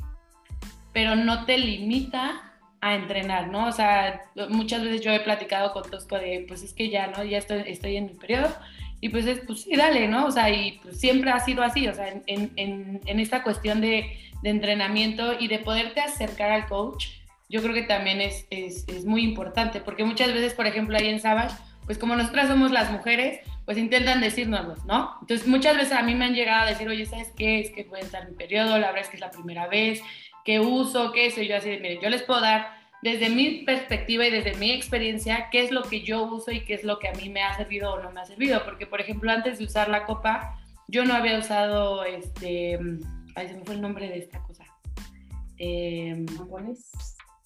pero 0.93 1.15
no 1.15 1.45
te 1.45 1.57
limita 1.57 2.53
a 2.81 2.95
entrenar, 2.95 3.49
¿no? 3.49 3.67
O 3.67 3.71
sea, 3.71 4.21
muchas 4.49 4.83
veces 4.83 5.01
yo 5.01 5.11
he 5.11 5.19
platicado 5.19 5.73
con 5.73 5.89
Tosco 5.89 6.15
de, 6.15 6.45
pues 6.47 6.63
es 6.63 6.73
que 6.73 6.89
ya, 6.89 7.07
¿no? 7.07 7.23
Ya 7.23 7.37
estoy, 7.37 7.63
estoy 7.65 7.97
en 7.97 8.05
mi 8.05 8.13
periodo 8.13 8.55
y 9.01 9.09
pues 9.09 9.25
es, 9.25 9.39
pues 9.45 9.61
sí, 9.61 9.75
dale, 9.75 10.07
¿no? 10.07 10.25
O 10.25 10.31
sea, 10.31 10.49
y 10.49 10.79
pues 10.83 10.99
siempre 10.99 11.31
ha 11.31 11.39
sido 11.39 11.63
así, 11.63 11.87
o 11.87 11.93
sea, 11.93 12.07
en, 12.09 12.51
en, 12.55 13.01
en 13.05 13.19
esta 13.19 13.43
cuestión 13.43 13.81
de, 13.81 14.17
de, 14.41 14.49
entrenamiento 14.49 15.33
y 15.39 15.47
de 15.47 15.59
poderte 15.59 16.01
acercar 16.01 16.51
al 16.51 16.67
coach, 16.67 17.07
yo 17.49 17.61
creo 17.61 17.73
que 17.73 17.83
también 17.83 18.21
es, 18.21 18.45
es, 18.49 18.85
es, 18.87 19.05
muy 19.05 19.23
importante, 19.23 19.79
porque 19.79 20.03
muchas 20.03 20.33
veces, 20.33 20.53
por 20.53 20.67
ejemplo, 20.67 20.97
ahí 20.97 21.07
en 21.07 21.19
Savage, 21.19 21.55
pues 21.89 21.97
como 21.97 22.15
nosotras 22.15 22.47
somos 22.47 22.69
las 22.69 22.91
mujeres, 22.91 23.39
pues 23.65 23.75
intentan 23.79 24.21
decirnos, 24.21 24.85
¿no? 24.85 25.17
Entonces 25.21 25.47
muchas 25.47 25.75
veces 25.75 25.93
a 25.93 26.03
mí 26.03 26.13
me 26.13 26.25
han 26.25 26.35
llegado 26.35 26.67
a 26.67 26.69
decir, 26.69 26.87
oye, 26.87 27.03
¿sabes 27.07 27.33
qué? 27.35 27.61
Es 27.61 27.71
que 27.71 27.83
puede 27.83 28.03
estar 28.03 28.29
mi 28.29 28.35
periodo, 28.35 28.77
la 28.77 28.91
verdad 28.91 29.01
es 29.01 29.07
que 29.09 29.15
es 29.15 29.21
la 29.21 29.31
primera 29.31 29.67
vez, 29.67 29.99
¿qué 30.45 30.59
uso? 30.59 31.11
¿Qué 31.11 31.25
eso? 31.25 31.41
Y 31.41 31.47
yo 31.47 31.57
así 31.57 31.67
de, 31.67 31.79
mire, 31.79 31.99
yo 31.99 32.11
les 32.11 32.21
puedo 32.21 32.41
dar 32.41 32.77
desde 33.01 33.31
mi 33.31 33.63
perspectiva 33.65 34.27
y 34.27 34.29
desde 34.29 34.53
mi 34.57 34.69
experiencia, 34.69 35.49
qué 35.51 35.63
es 35.63 35.71
lo 35.71 35.81
que 35.81 36.01
yo 36.01 36.25
uso 36.25 36.51
y 36.51 36.59
qué 36.61 36.75
es 36.75 36.83
lo 36.83 36.99
que 36.99 37.07
a 37.07 37.13
mí 37.13 37.27
me 37.27 37.41
ha 37.41 37.57
servido 37.57 37.91
o 37.93 38.03
no 38.03 38.11
me 38.11 38.21
ha 38.21 38.25
servido. 38.25 38.63
Porque, 38.65 38.85
por 38.85 39.01
ejemplo, 39.01 39.31
antes 39.31 39.57
de 39.57 39.65
usar 39.65 39.89
la 39.89 40.05
copa, 40.05 40.59
yo 40.89 41.05
no 41.05 41.15
había 41.15 41.39
usado 41.39 42.03
este. 42.03 42.77
Ay, 43.33 43.47
se 43.47 43.55
me 43.55 43.65
fue 43.65 43.73
el 43.73 43.81
nombre 43.81 44.07
de 44.09 44.19
esta 44.19 44.43
cosa. 44.43 44.63
Eh, 45.57 46.23
¿Tampones? 46.37 46.91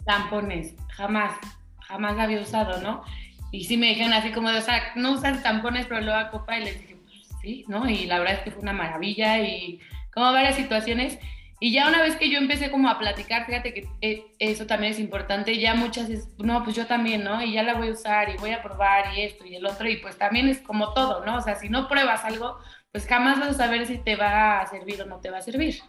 Tampones, 0.03 0.75
jamás, 0.89 1.33
jamás 1.79 2.17
la 2.17 2.23
había 2.23 2.41
usado, 2.41 2.81
¿no? 2.81 3.05
Y 3.53 3.65
sí 3.65 3.77
me 3.77 3.89
dijeron 3.89 4.13
así 4.13 4.31
como 4.31 4.49
o 4.49 4.61
sea, 4.61 4.81
no 4.95 5.11
usan 5.11 5.43
tampones, 5.43 5.85
pero 5.85 6.01
luego 6.01 6.19
a 6.19 6.31
copa, 6.31 6.57
y 6.57 6.63
les 6.63 6.81
dije, 6.81 6.95
pues 6.95 7.39
sí, 7.39 7.65
¿no? 7.67 7.87
Y 7.87 8.07
la 8.07 8.17
verdad 8.17 8.37
es 8.37 8.39
que 8.41 8.49
fue 8.49 8.63
una 8.63 8.73
maravilla 8.73 9.39
y 9.41 9.79
como 10.11 10.33
varias 10.33 10.55
situaciones. 10.55 11.19
Y 11.59 11.71
ya 11.71 11.87
una 11.87 12.01
vez 12.01 12.15
que 12.15 12.31
yo 12.31 12.39
empecé 12.39 12.71
como 12.71 12.89
a 12.89 12.97
platicar, 12.97 13.45
fíjate 13.45 13.75
que 13.75 13.87
eh, 14.01 14.23
eso 14.39 14.65
también 14.65 14.93
es 14.93 14.99
importante, 14.99 15.59
ya 15.59 15.75
muchas 15.75 16.09
es, 16.09 16.27
no, 16.39 16.63
pues 16.63 16.75
yo 16.75 16.87
también, 16.87 17.23
¿no? 17.23 17.43
Y 17.43 17.53
ya 17.53 17.61
la 17.61 17.75
voy 17.75 17.89
a 17.89 17.91
usar 17.91 18.29
y 18.29 18.37
voy 18.37 18.49
a 18.49 18.63
probar 18.63 19.15
y 19.15 19.21
esto 19.21 19.45
y 19.45 19.55
el 19.55 19.67
otro, 19.67 19.87
y 19.87 19.97
pues 19.97 20.17
también 20.17 20.47
es 20.47 20.57
como 20.57 20.91
todo, 20.95 21.23
¿no? 21.23 21.37
O 21.37 21.41
sea, 21.41 21.53
si 21.53 21.69
no 21.69 21.87
pruebas 21.87 22.25
algo, 22.25 22.57
pues 22.91 23.05
jamás 23.05 23.39
vas 23.39 23.49
a 23.49 23.53
saber 23.53 23.85
si 23.85 23.99
te 23.99 24.15
va 24.15 24.61
a 24.61 24.65
servir 24.65 24.99
o 25.03 25.05
no 25.05 25.19
te 25.19 25.29
va 25.29 25.37
a 25.37 25.41
servir. 25.41 25.79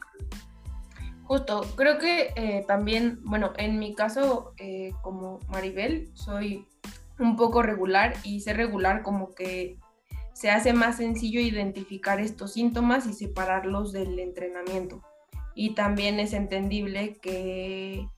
Justo, 1.22 1.62
creo 1.76 1.96
que 1.96 2.34
eh, 2.36 2.62
también, 2.68 3.20
bueno, 3.22 3.54
en 3.56 3.78
mi 3.78 3.94
caso, 3.94 4.52
eh, 4.58 4.90
como 5.00 5.40
Maribel, 5.48 6.10
soy 6.12 6.66
un 7.18 7.36
poco 7.36 7.62
regular 7.62 8.14
y 8.22 8.40
ser 8.40 8.56
regular 8.56 9.02
como 9.02 9.34
que 9.34 9.78
se 10.32 10.50
hace 10.50 10.72
más 10.72 10.96
sencillo 10.96 11.40
identificar 11.40 12.20
estos 12.20 12.52
síntomas 12.52 13.06
y 13.06 13.12
separarlos 13.12 13.92
del 13.92 14.18
entrenamiento 14.18 15.02
y 15.54 15.74
también 15.74 16.18
es 16.20 16.32
entendible 16.32 17.14
que, 17.22 18.08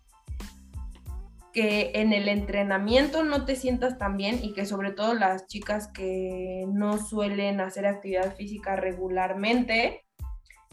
que 1.52 1.92
en 1.94 2.12
el 2.12 2.28
entrenamiento 2.28 3.24
no 3.24 3.44
te 3.44 3.56
sientas 3.56 3.98
tan 3.98 4.16
bien 4.16 4.42
y 4.42 4.52
que 4.52 4.66
sobre 4.66 4.92
todo 4.92 5.14
las 5.14 5.46
chicas 5.46 5.88
que 5.88 6.64
no 6.68 6.98
suelen 6.98 7.60
hacer 7.60 7.86
actividad 7.86 8.34
física 8.34 8.76
regularmente 8.76 10.02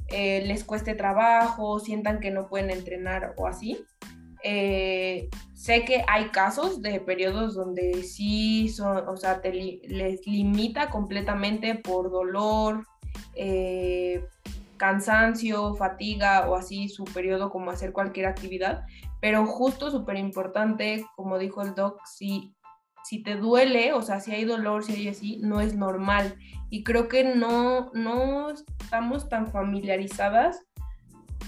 eh, 0.07 0.43
les 0.45 0.63
cueste 0.63 0.95
trabajo, 0.95 1.79
sientan 1.79 2.19
que 2.19 2.31
no 2.31 2.47
pueden 2.47 2.69
entrenar 2.69 3.33
o 3.37 3.47
así. 3.47 3.83
Eh, 4.43 5.29
sé 5.53 5.85
que 5.85 6.03
hay 6.07 6.25
casos 6.25 6.81
de 6.81 6.99
periodos 6.99 7.55
donde 7.55 8.03
sí 8.03 8.67
son, 8.67 9.07
o 9.07 9.15
sea, 9.15 9.41
te 9.41 9.53
les 9.53 10.27
limita 10.27 10.89
completamente 10.89 11.75
por 11.75 12.11
dolor, 12.11 12.85
eh, 13.35 14.25
cansancio, 14.77 15.75
fatiga 15.75 16.49
o 16.49 16.55
así 16.55 16.89
su 16.89 17.05
periodo 17.05 17.49
como 17.49 17.71
hacer 17.71 17.93
cualquier 17.93 18.25
actividad, 18.25 18.83
pero 19.21 19.45
justo 19.45 19.89
súper 19.89 20.17
importante, 20.17 21.05
como 21.15 21.37
dijo 21.37 21.61
el 21.61 21.73
doc, 21.73 22.01
si, 22.05 22.53
si 23.05 23.23
te 23.23 23.37
duele, 23.37 23.93
o 23.93 24.01
sea, 24.01 24.19
si 24.19 24.33
hay 24.33 24.43
dolor, 24.43 24.83
si 24.83 24.93
hay 24.93 25.07
así, 25.07 25.39
no 25.41 25.61
es 25.61 25.75
normal. 25.75 26.35
Y 26.69 26.83
creo 26.83 27.07
que 27.07 27.23
no, 27.23 27.91
no 27.93 28.49
estamos 28.49 29.29
tan 29.29 29.47
familiarizadas 29.47 30.59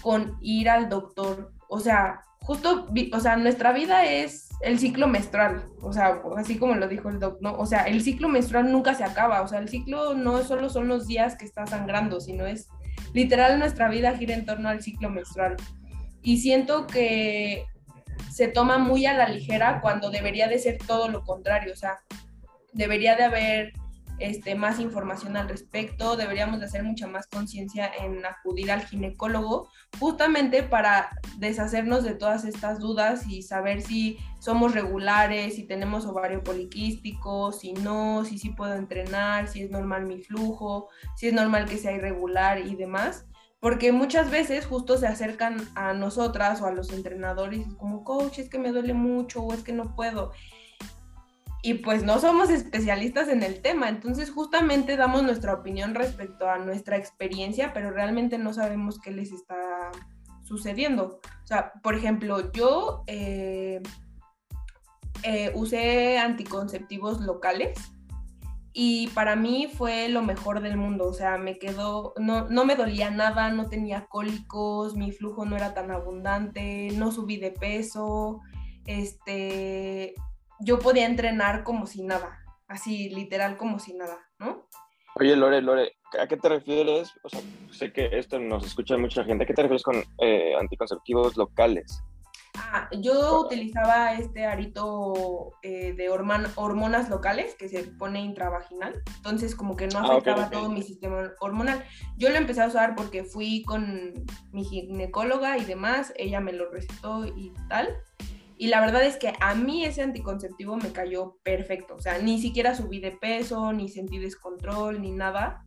con 0.01 0.38
ir 0.39 0.69
al 0.69 0.88
doctor. 0.88 1.51
O 1.67 1.81
sea, 1.81 2.21
justo, 2.45 2.88
o 3.12 3.19
sea, 3.19 3.38
nuestra 3.38 3.73
vida 3.73 4.05
es 4.05 4.49
el 4.62 4.77
ciclo 4.77 5.08
menstrual, 5.08 5.65
o 5.81 5.91
sea, 5.91 6.21
así 6.38 6.58
como 6.58 6.75
lo 6.75 6.88
dijo 6.88 7.10
el 7.10 7.19
doc, 7.19 7.41
¿no? 7.41 7.53
O 7.53 7.65
sea, 7.65 7.84
el 7.86 8.01
ciclo 8.03 8.29
menstrual 8.29 8.71
nunca 8.71 8.93
se 8.93 9.03
acaba, 9.03 9.41
o 9.41 9.47
sea, 9.47 9.60
el 9.60 9.67
ciclo 9.67 10.13
no 10.13 10.43
solo 10.43 10.69
son 10.69 10.88
los 10.88 11.08
días 11.08 11.36
que 11.36 11.45
está 11.45 11.65
sangrando, 11.65 12.21
sino 12.21 12.45
es 12.45 12.69
literal 13.13 13.58
nuestra 13.58 13.89
vida 13.89 14.15
gira 14.15 14.36
en 14.36 14.45
torno 14.45 14.69
al 14.69 14.84
ciclo 14.84 15.10
menstrual. 15.10 15.55
Y 16.21 16.38
siento 16.38 16.86
que 16.86 17.65
se 18.31 18.47
toma 18.47 18.77
muy 18.77 19.08
a 19.08 19.13
la 19.13 19.27
ligera 19.27 19.81
cuando 19.81 20.12
debería 20.12 20.47
de 20.47 20.60
ser 20.60 20.77
todo 20.86 21.10
lo 21.10 21.23
contrario, 21.23 21.73
o 21.73 21.77
sea, 21.77 21.97
debería 22.73 23.15
de 23.15 23.23
haber 23.23 23.73
este, 24.19 24.56
más 24.56 24.80
información 24.80 25.36
al 25.38 25.49
respecto, 25.49 26.15
deberíamos 26.15 26.60
de 26.60 26.65
hacer 26.65 26.84
mucha 26.84 27.08
más 27.08 27.28
conciencia 27.28 27.91
en 27.99 28.25
acudir 28.25 28.71
al 28.71 28.86
ginecólogo, 28.86 29.69
justamente 29.99 30.63
para 30.63 31.10
deshacernos 31.38 32.04
de 32.04 32.15
todas 32.15 32.45
estas 32.45 32.80
dudas 32.80 33.28
y 33.28 33.41
saber 33.41 33.82
si 33.82 34.17
somos 34.39 34.73
regulares, 34.73 35.56
si 35.56 35.63
tenemos 35.63 36.06
ovario 36.06 36.43
poliquístico, 36.43 37.51
si 37.51 37.73
no, 37.73 38.23
si 38.25 38.38
sí 38.38 38.51
puedo 38.51 38.75
entrenar, 38.75 39.47
si 39.47 39.63
es 39.63 39.71
normal 39.71 40.06
mi 40.06 40.21
flujo, 40.21 40.89
si 41.15 41.28
es 41.28 41.34
normal 41.34 41.65
que 41.65 41.78
sea 41.78 41.91
irregular 41.91 42.60
y 42.60 42.75
demás. 42.75 43.25
Porque 43.60 43.91
muchas 43.91 44.30
veces 44.30 44.67
justo 44.67 44.97
se 44.97 45.08
acercan 45.08 45.58
a 45.73 45.93
nosotras 45.93 46.62
o 46.62 46.67
a 46.67 46.71
los 46.71 46.91
entrenadores 46.93 47.65
como, 47.78 48.04
coach, 48.04 48.38
es 48.38 48.49
que 48.49 48.60
me 48.60 48.71
duele 48.71 48.93
mucho 48.93 49.41
o 49.41 49.54
es 49.54 49.63
que 49.63 49.73
no 49.73 49.95
puedo 49.95 50.32
y 51.65 51.73
pues 51.73 52.04
no 52.04 52.19
somos 52.19 52.51
especialistas 52.51 53.28
en 53.28 53.41
el 53.41 53.60
tema, 53.60 53.89
entonces 53.89 54.30
justamente 54.30 54.97
damos 54.97 55.23
nuestra 55.23 55.51
opinión 55.51 55.95
respecto 55.95 56.47
a 56.47 56.60
nuestra 56.60 56.95
experiencia, 56.95 57.73
pero 57.73 57.89
realmente 57.89 58.38
no 58.38 58.54
sabemos 58.54 58.99
qué 59.01 59.10
les 59.10 59.32
está 59.32 59.89
sucediendo. 60.43 61.19
O 61.43 61.47
sea, 61.47 61.73
por 61.82 61.95
ejemplo, 61.95 62.51
yo 62.51 63.04
eh, 63.08 63.82
eh, 65.23 65.54
usé 65.56 66.19
anticonceptivos 66.19 67.21
locales 67.21 67.80
y 68.71 69.08
para 69.15 69.36
mí 69.36 69.67
fue 69.75 70.08
lo 70.08 70.21
mejor 70.21 70.62
del 70.62 70.78
mundo, 70.78 71.08
o 71.08 71.13
sea, 71.13 71.39
me 71.39 71.58
quedó, 71.58 72.13
no, 72.19 72.47
no 72.47 72.65
me 72.65 72.75
dolía 72.75 73.10
nada, 73.10 73.49
no 73.49 73.69
tenía 73.69 74.06
cólicos, 74.06 74.95
mi 74.95 75.12
flujo 75.12 75.45
no 75.45 75.56
era 75.56 75.73
tan 75.73 75.89
abundante, 75.89 76.89
no 76.95 77.12
subí 77.12 77.38
de 77.38 77.49
peso, 77.49 78.41
este, 78.86 80.13
yo 80.59 80.79
podía 80.79 81.05
entrenar 81.05 81.63
como 81.63 81.85
si 81.85 82.03
nada, 82.03 82.39
así 82.67 83.09
literal 83.09 83.57
como 83.57 83.79
si 83.79 83.93
nada, 83.93 84.17
¿no? 84.39 84.67
Oye, 85.17 85.35
Lore, 85.35 85.61
Lore, 85.61 85.93
¿a 86.19 86.27
qué 86.27 86.35
te 86.35 86.49
refieres? 86.49 87.13
O 87.23 87.29
sea, 87.29 87.39
sé 87.71 87.93
que 87.93 88.09
esto 88.11 88.37
nos 88.37 88.65
escucha 88.65 88.97
mucha 88.97 89.23
gente. 89.23 89.45
¿A 89.45 89.47
qué 89.47 89.53
te 89.53 89.61
refieres 89.61 89.83
con 89.83 90.03
eh, 90.19 90.53
anticonceptivos 90.59 91.37
locales? 91.37 92.03
Ah, 92.57 92.89
yo 92.99 93.41
utilizaba 93.41 94.13
este 94.13 94.45
arito 94.45 95.53
eh, 95.61 95.93
de 95.93 96.09
hormonas 96.09 97.09
locales 97.09 97.55
que 97.55 97.69
se 97.69 97.83
pone 97.83 98.21
intravaginal, 98.21 99.01
entonces 99.17 99.55
como 99.55 99.75
que 99.75 99.87
no 99.87 99.99
ah, 99.99 100.03
afectaba 100.03 100.49
todo 100.49 100.69
mi 100.69 100.81
sistema 100.81 101.31
hormonal. 101.39 101.83
Yo 102.17 102.29
lo 102.29 102.35
empecé 102.35 102.61
a 102.61 102.67
usar 102.67 102.95
porque 102.95 103.23
fui 103.23 103.63
con 103.63 104.13
mi 104.51 104.63
ginecóloga 104.63 105.57
y 105.57 105.65
demás, 105.65 106.13
ella 106.17 106.39
me 106.39 106.53
lo 106.53 106.69
recetó 106.69 107.25
y 107.25 107.53
tal, 107.69 107.89
y 108.57 108.67
la 108.67 108.79
verdad 108.79 109.03
es 109.03 109.17
que 109.17 109.33
a 109.41 109.53
mí 109.55 109.83
ese 109.83 110.01
anticonceptivo 110.01 110.77
me 110.77 110.91
cayó 110.91 111.37
perfecto. 111.43 111.95
O 111.95 112.01
sea, 112.01 112.19
ni 112.19 112.39
siquiera 112.39 112.73
subí 112.75 112.99
de 112.99 113.11
peso, 113.11 113.73
ni 113.73 113.89
sentí 113.89 114.17
descontrol, 114.17 115.01
ni 115.01 115.11
nada. 115.11 115.65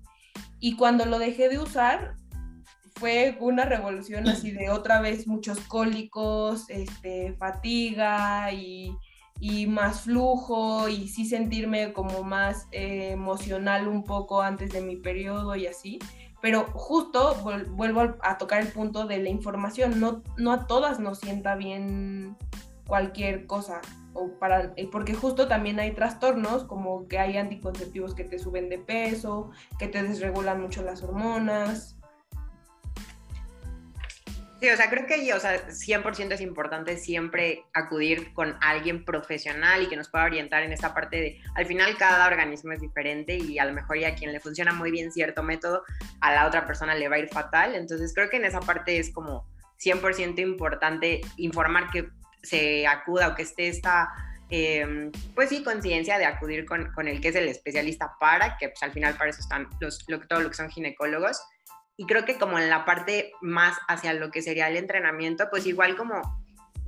Y 0.58 0.76
cuando 0.76 1.04
lo 1.04 1.18
dejé 1.18 1.48
de 1.48 1.58
usar, 1.58 2.16
fue 2.96 3.36
una 3.40 3.64
revolución 3.64 4.28
así 4.28 4.50
de 4.50 4.70
otra 4.70 5.00
vez 5.00 5.26
muchos 5.26 5.60
cólicos, 5.60 6.68
este, 6.68 7.34
fatiga 7.34 8.52
y, 8.52 8.96
y 9.38 9.66
más 9.66 10.02
flujo 10.02 10.88
y 10.88 11.08
sí 11.08 11.26
sentirme 11.26 11.92
como 11.92 12.22
más 12.22 12.66
eh, 12.72 13.10
emocional 13.12 13.86
un 13.86 14.02
poco 14.02 14.40
antes 14.40 14.72
de 14.72 14.80
mi 14.80 14.96
periodo 14.96 15.54
y 15.56 15.66
así. 15.66 15.98
Pero 16.40 16.66
justo 16.72 17.36
vuelvo 17.70 18.14
a 18.22 18.38
tocar 18.38 18.62
el 18.62 18.68
punto 18.68 19.06
de 19.06 19.18
la 19.18 19.28
información. 19.28 20.00
No, 20.00 20.22
no 20.36 20.52
a 20.52 20.66
todas 20.66 21.00
nos 21.00 21.18
sienta 21.18 21.56
bien 21.56 22.36
cualquier 22.88 23.46
cosa. 23.46 23.80
O 24.14 24.36
para, 24.40 24.72
eh, 24.74 24.88
porque 24.90 25.14
justo 25.14 25.46
también 25.46 25.78
hay 25.78 25.92
trastornos 25.92 26.64
como 26.64 27.06
que 27.06 27.20
hay 27.20 27.36
anticonceptivos 27.36 28.16
que 28.16 28.24
te 28.24 28.40
suben 28.40 28.68
de 28.68 28.78
peso, 28.78 29.52
que 29.78 29.86
te 29.86 30.02
desregulan 30.02 30.60
mucho 30.60 30.82
las 30.82 31.04
hormonas. 31.04 31.94
Sí, 34.60 34.68
o 34.68 34.76
sea, 34.76 34.90
creo 34.90 35.06
que 35.06 35.32
o 35.32 35.38
sea, 35.38 35.68
100% 35.68 36.32
es 36.32 36.40
importante 36.40 36.96
siempre 36.96 37.62
acudir 37.74 38.32
con 38.32 38.56
alguien 38.60 39.04
profesional 39.04 39.84
y 39.84 39.86
que 39.86 39.94
nos 39.94 40.08
pueda 40.08 40.24
orientar 40.24 40.64
en 40.64 40.72
esta 40.72 40.92
parte 40.94 41.16
de, 41.16 41.40
al 41.54 41.64
final 41.66 41.96
cada 41.96 42.26
organismo 42.26 42.72
es 42.72 42.80
diferente 42.80 43.36
y 43.36 43.60
a 43.60 43.64
lo 43.64 43.72
mejor 43.72 44.00
ya 44.00 44.16
quien 44.16 44.32
le 44.32 44.40
funciona 44.40 44.72
muy 44.72 44.90
bien 44.90 45.12
cierto 45.12 45.44
método, 45.44 45.84
a 46.20 46.34
la 46.34 46.44
otra 46.44 46.66
persona 46.66 46.96
le 46.96 47.08
va 47.08 47.16
a 47.16 47.18
ir 47.20 47.28
fatal. 47.28 47.76
Entonces 47.76 48.12
creo 48.12 48.28
que 48.30 48.38
en 48.38 48.46
esa 48.46 48.58
parte 48.58 48.98
es 48.98 49.12
como 49.12 49.46
100% 49.78 50.40
importante 50.40 51.20
informar 51.36 51.90
que 51.90 52.08
se 52.42 52.86
acuda 52.86 53.28
o 53.28 53.34
que 53.34 53.42
esté 53.42 53.68
esta, 53.68 54.08
em, 54.50 55.12
pues 55.34 55.48
sí, 55.48 55.62
conciencia 55.62 56.18
de 56.18 56.24
acudir 56.26 56.64
con, 56.64 56.92
con, 56.92 57.08
el 57.08 57.20
que 57.20 57.28
es 57.28 57.36
el 57.36 57.48
especialista 57.48 58.16
para, 58.20 58.56
que 58.56 58.68
pues 58.68 58.82
al 58.82 58.92
final 58.92 59.16
para 59.16 59.30
eso 59.30 59.40
están 59.40 59.68
los, 59.80 60.04
lo, 60.08 60.20
todo 60.26 60.40
lo 60.40 60.50
que 60.50 60.56
son 60.56 60.70
ginecólogos. 60.70 61.40
Y 61.96 62.06
creo 62.06 62.24
que 62.24 62.38
como 62.38 62.58
en 62.58 62.70
la 62.70 62.84
parte 62.84 63.32
más 63.40 63.76
hacia 63.88 64.12
lo 64.12 64.30
que 64.30 64.42
sería 64.42 64.68
el 64.68 64.76
entrenamiento, 64.76 65.48
pues 65.50 65.66
igual 65.66 65.96
como 65.96 66.22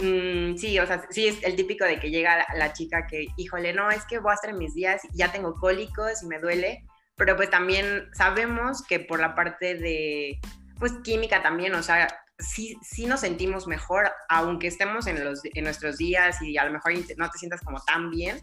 Mm, 0.01 0.57
sí, 0.57 0.79
o 0.79 0.87
sea, 0.87 1.05
sí 1.11 1.27
es 1.29 1.43
el 1.43 1.57
típico 1.57 1.85
de 1.85 2.01
que 2.01 2.11
llega 2.11 2.47
la, 2.55 2.73
chica 2.73 3.07
que, 3.07 3.27
híjole, 3.37 3.75
no, 3.75 3.91
es 3.91 4.05
que 4.07 4.19
voy 4.19 4.31
a 4.31 4.35
estar 4.35 4.51
en 4.51 4.59
mis 4.59 4.75
días, 4.75 5.03
ya 5.13 5.31
tengo 5.31 5.55
cólicos 5.55 6.23
y 6.23 6.27
me 6.27 6.39
duele, 6.39 6.85
pero 7.17 7.37
pues 7.37 7.51
también 7.51 8.09
sabemos 8.15 8.83
que 8.87 9.01
por 9.01 9.21
la 9.21 9.35
parte 9.35 9.75
de, 9.75 10.41
pues 10.79 10.93
química 11.05 11.43
también, 11.43 11.75
o 11.75 11.83
sea, 11.83 12.20
sí, 12.41 12.77
sí 12.83 13.07
nos 13.07 13.21
sentimos 13.21 13.67
mejor, 13.67 14.11
aunque 14.29 14.67
estemos 14.67 15.07
en, 15.07 15.25
los, 15.25 15.41
en 15.45 15.65
nuestros 15.65 15.99
días 15.99 16.41
y 16.43 16.57
a 16.59 16.65
lo 16.65 16.73
mejor 16.73 16.93
no 17.17 17.31
te 17.31 17.39
sientas 17.39 17.61
como 17.61 17.81
tan 17.81 18.11
bien, 18.11 18.41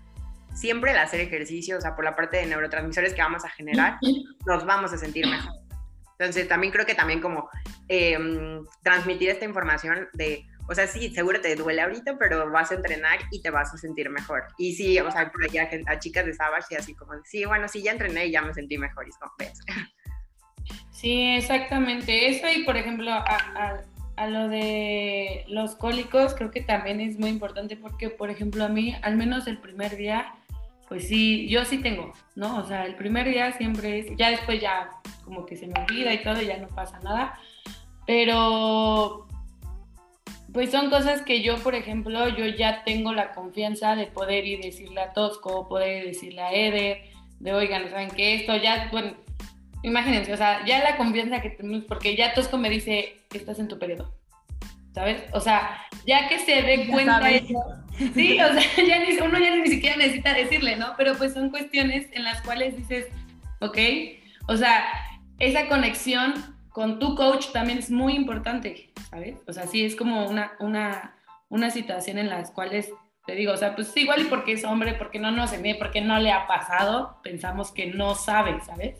siempre 0.54 0.92
el 0.92 0.98
hacer 0.98 1.20
ejercicio, 1.20 1.78
o 1.78 1.82
sea, 1.82 1.96
por 1.96 2.06
la 2.06 2.16
parte 2.16 2.38
de 2.38 2.46
neurotransmisores 2.48 3.14
que 3.14 3.22
vamos 3.22 3.46
a 3.46 3.50
generar, 3.50 4.00
nos 4.46 4.66
vamos 4.66 4.92
a 4.94 4.98
sentir 4.98 5.28
mejor. 5.28 5.54
Entonces, 6.20 6.48
también 6.48 6.74
creo 6.74 6.86
que 6.86 6.96
también 6.96 7.22
como 7.22 7.48
em, 7.88 8.66
transmitir 8.82 9.30
esta 9.30 9.46
información 9.46 10.08
de, 10.14 10.44
o 10.68 10.74
sea, 10.74 10.88
sí, 10.88 11.14
seguro 11.14 11.40
te 11.42 11.56
duele 11.56 11.82
ahorita, 11.82 12.18
pero 12.18 12.50
vas 12.50 12.72
a 12.72 12.76
entrenar 12.76 13.20
y 13.32 13.42
te 13.42 13.52
vas 13.52 13.72
a 13.74 13.78
sentir 13.78 14.10
mejor. 14.10 14.46
Y 14.58 14.74
sí, 14.74 15.00
o 15.00 15.12
sea, 15.12 15.32
por 15.32 15.44
allá 15.44 15.70
a 15.86 16.00
chicas 16.00 16.26
de 16.26 16.34
Savage 16.34 16.68
y 16.72 16.76
así 16.76 16.96
como, 16.96 17.14
sí, 17.24 17.46
bueno, 17.46 17.68
sí, 17.68 17.84
ya 17.84 17.92
entrené 17.92 18.26
y 18.26 18.32
ya 18.32 18.42
me 18.42 18.54
sentí 18.54 18.78
mejor. 18.80 19.08
Y 19.08 19.12
como, 19.12 19.32
ves. 19.38 19.60
Sí, 20.98 21.36
exactamente. 21.36 22.28
Eso 22.28 22.48
y, 22.50 22.64
por 22.64 22.76
ejemplo, 22.76 23.12
a, 23.12 23.84
a, 24.16 24.28
lo 24.28 24.48
de 24.48 25.46
los 25.48 25.76
cólicos, 25.76 26.34
creo 26.34 26.50
que 26.50 26.62
también 26.62 27.00
es 27.00 27.20
muy 27.20 27.30
importante 27.30 27.78
porque, 27.78 28.10
por 28.10 28.32
ejemplo, 28.32 28.64
a 28.64 28.68
mí, 28.68 28.96
al 29.04 29.16
menos 29.16 29.46
el 29.46 29.60
primer 29.60 29.96
día, 29.96 30.34
pues 30.88 31.08
sí, 31.08 31.48
yo 31.50 31.66
sí 31.66 31.78
tengo, 31.84 32.14
¿no? 32.36 32.58
O 32.58 32.66
sea, 32.66 32.88
el 32.88 32.96
primer 32.96 33.30
día 33.30 33.52
siempre 33.52 34.00
es, 34.00 34.08
ya 34.18 34.32
después 34.32 34.60
ya 34.60 34.90
como 35.24 35.46
que 35.46 35.56
se 35.56 35.68
me 35.68 35.80
olvida 35.80 36.12
y 36.16 36.24
todo, 36.24 36.42
ya 36.42 36.58
no 36.58 36.68
pasa 36.70 37.00
nada. 37.02 37.40
Pero 38.08 39.28
pues 40.52 40.72
son 40.72 40.90
cosas 40.90 41.22
que 41.22 41.44
yo, 41.44 41.58
por 41.58 41.76
ejemplo, 41.76 42.28
yo 42.30 42.48
ya 42.48 42.84
tengo 42.84 43.14
la 43.14 43.34
confianza 43.34 43.96
de 43.96 44.08
poder 44.08 44.48
ir 44.48 44.62
decirle 44.62 45.02
a 45.02 45.14
Tosco, 45.14 45.68
poder 45.68 46.06
decirle 46.06 46.42
a 46.42 46.52
Eder, 46.52 47.04
de 47.40 47.54
oigan, 47.54 47.88
¿saben 47.92 48.10
qué? 48.10 48.34
Esto 48.34 48.56
ya, 48.56 48.90
bueno, 48.92 49.14
imagínense, 49.88 50.34
o 50.34 50.38
sea, 50.38 50.66
ya 50.66 50.84
la 50.84 50.98
confianza 50.98 51.42
que 51.42 51.50
tenemos, 51.50 51.86
porque 51.86 52.16
ya 52.16 52.34
Tosco 52.34 52.58
me 52.58 52.70
dice 52.70 53.18
que 53.30 53.38
estás 53.38 53.60
en 53.60 53.68
tu 53.68 53.80
periodo, 53.80 54.14
¿sabes? 54.94 55.24
O 55.34 55.40
sea, 55.40 55.86
ya 56.06 56.28
que 56.28 56.40
se 56.40 56.62
dé 56.62 56.88
cuenta 56.88 57.22
sí, 58.14 58.40
o 58.40 58.54
sea, 58.54 58.62
ya 58.88 59.00
ni, 59.00 59.18
uno 59.18 59.40
ya 59.40 59.56
ni 59.56 59.68
siquiera 59.68 59.98
necesita 59.98 60.34
decirle, 60.34 60.76
¿no? 60.76 60.94
Pero 60.98 61.16
pues 61.16 61.34
son 61.34 61.50
cuestiones 61.50 62.08
en 62.12 62.24
las 62.24 62.42
cuales 62.42 62.78
dices, 62.78 63.08
ok, 63.60 63.78
o 64.48 64.56
sea, 64.56 64.86
esa 65.40 65.68
conexión 65.68 66.34
con 66.70 67.00
tu 67.00 67.16
coach 67.16 67.48
también 67.52 67.80
es 67.80 67.90
muy 67.90 68.14
importante, 68.14 68.92
¿sabes? 69.10 69.38
O 69.48 69.54
sea, 69.54 69.68
sí 69.68 69.84
es 69.84 69.96
como 69.96 70.28
una, 70.28 70.52
una, 70.60 71.16
una 71.50 71.72
situación 71.72 72.18
en 72.18 72.30
las 72.30 72.52
cuales 72.52 72.92
te 73.26 73.36
digo, 73.36 73.52
o 73.52 73.58
sea, 73.58 73.76
pues 73.76 73.96
igual 73.98 74.22
y 74.22 74.26
porque 74.26 74.54
es 74.54 74.64
hombre, 74.64 74.94
porque 74.94 75.20
no 75.20 75.32
nos 75.32 75.52
ve, 75.62 75.76
porque 75.78 76.00
no 76.00 76.18
le 76.18 76.32
ha 76.32 76.48
pasado, 76.48 77.20
pensamos 77.24 77.72
que 77.72 77.88
no 77.88 78.16
sabe, 78.16 78.58
¿sabes? 78.66 78.96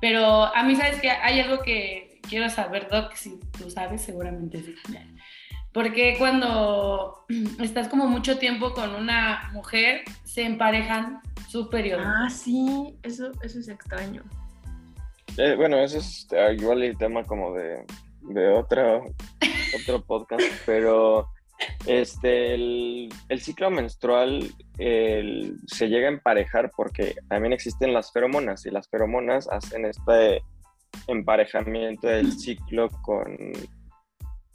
Pero 0.00 0.44
a 0.54 0.62
mí, 0.62 0.76
¿sabes 0.76 1.00
que 1.00 1.10
Hay 1.10 1.40
algo 1.40 1.62
que 1.62 2.20
quiero 2.28 2.48
saber, 2.48 2.88
Doc, 2.88 3.14
si 3.14 3.38
tú 3.58 3.70
sabes, 3.70 4.02
seguramente 4.02 4.62
sí. 4.62 4.74
Porque 5.72 6.16
cuando 6.18 7.24
estás 7.60 7.88
como 7.88 8.06
mucho 8.06 8.38
tiempo 8.38 8.72
con 8.72 8.94
una 8.94 9.50
mujer, 9.52 10.02
se 10.24 10.42
emparejan 10.42 11.20
su 11.48 11.68
periodo. 11.68 12.02
Ah, 12.04 12.30
sí, 12.30 12.96
eso, 13.02 13.32
eso 13.42 13.58
es 13.58 13.68
extraño. 13.68 14.22
Eh, 15.36 15.54
bueno, 15.56 15.78
ese 15.78 15.98
es 15.98 16.28
ah, 16.32 16.52
igual 16.52 16.82
el 16.82 16.96
tema 16.96 17.22
como 17.24 17.54
de, 17.54 17.84
de 18.22 18.48
otro, 18.48 19.04
otro 19.80 20.04
podcast, 20.04 20.44
pero 20.66 21.28
este, 21.86 22.54
el, 22.54 23.10
ciclo 23.38 23.70
menstrual 23.70 24.50
se 24.78 25.88
llega 25.88 26.08
a 26.08 26.12
emparejar 26.12 26.70
porque 26.76 27.16
también 27.28 27.52
existen 27.52 27.92
las 27.92 28.12
feromonas 28.12 28.66
y 28.66 28.70
las 28.70 28.88
feromonas 28.88 29.48
hacen 29.48 29.84
este 29.84 30.42
emparejamiento 31.06 32.08
del 32.08 32.32
ciclo 32.32 32.88
con, 33.02 33.36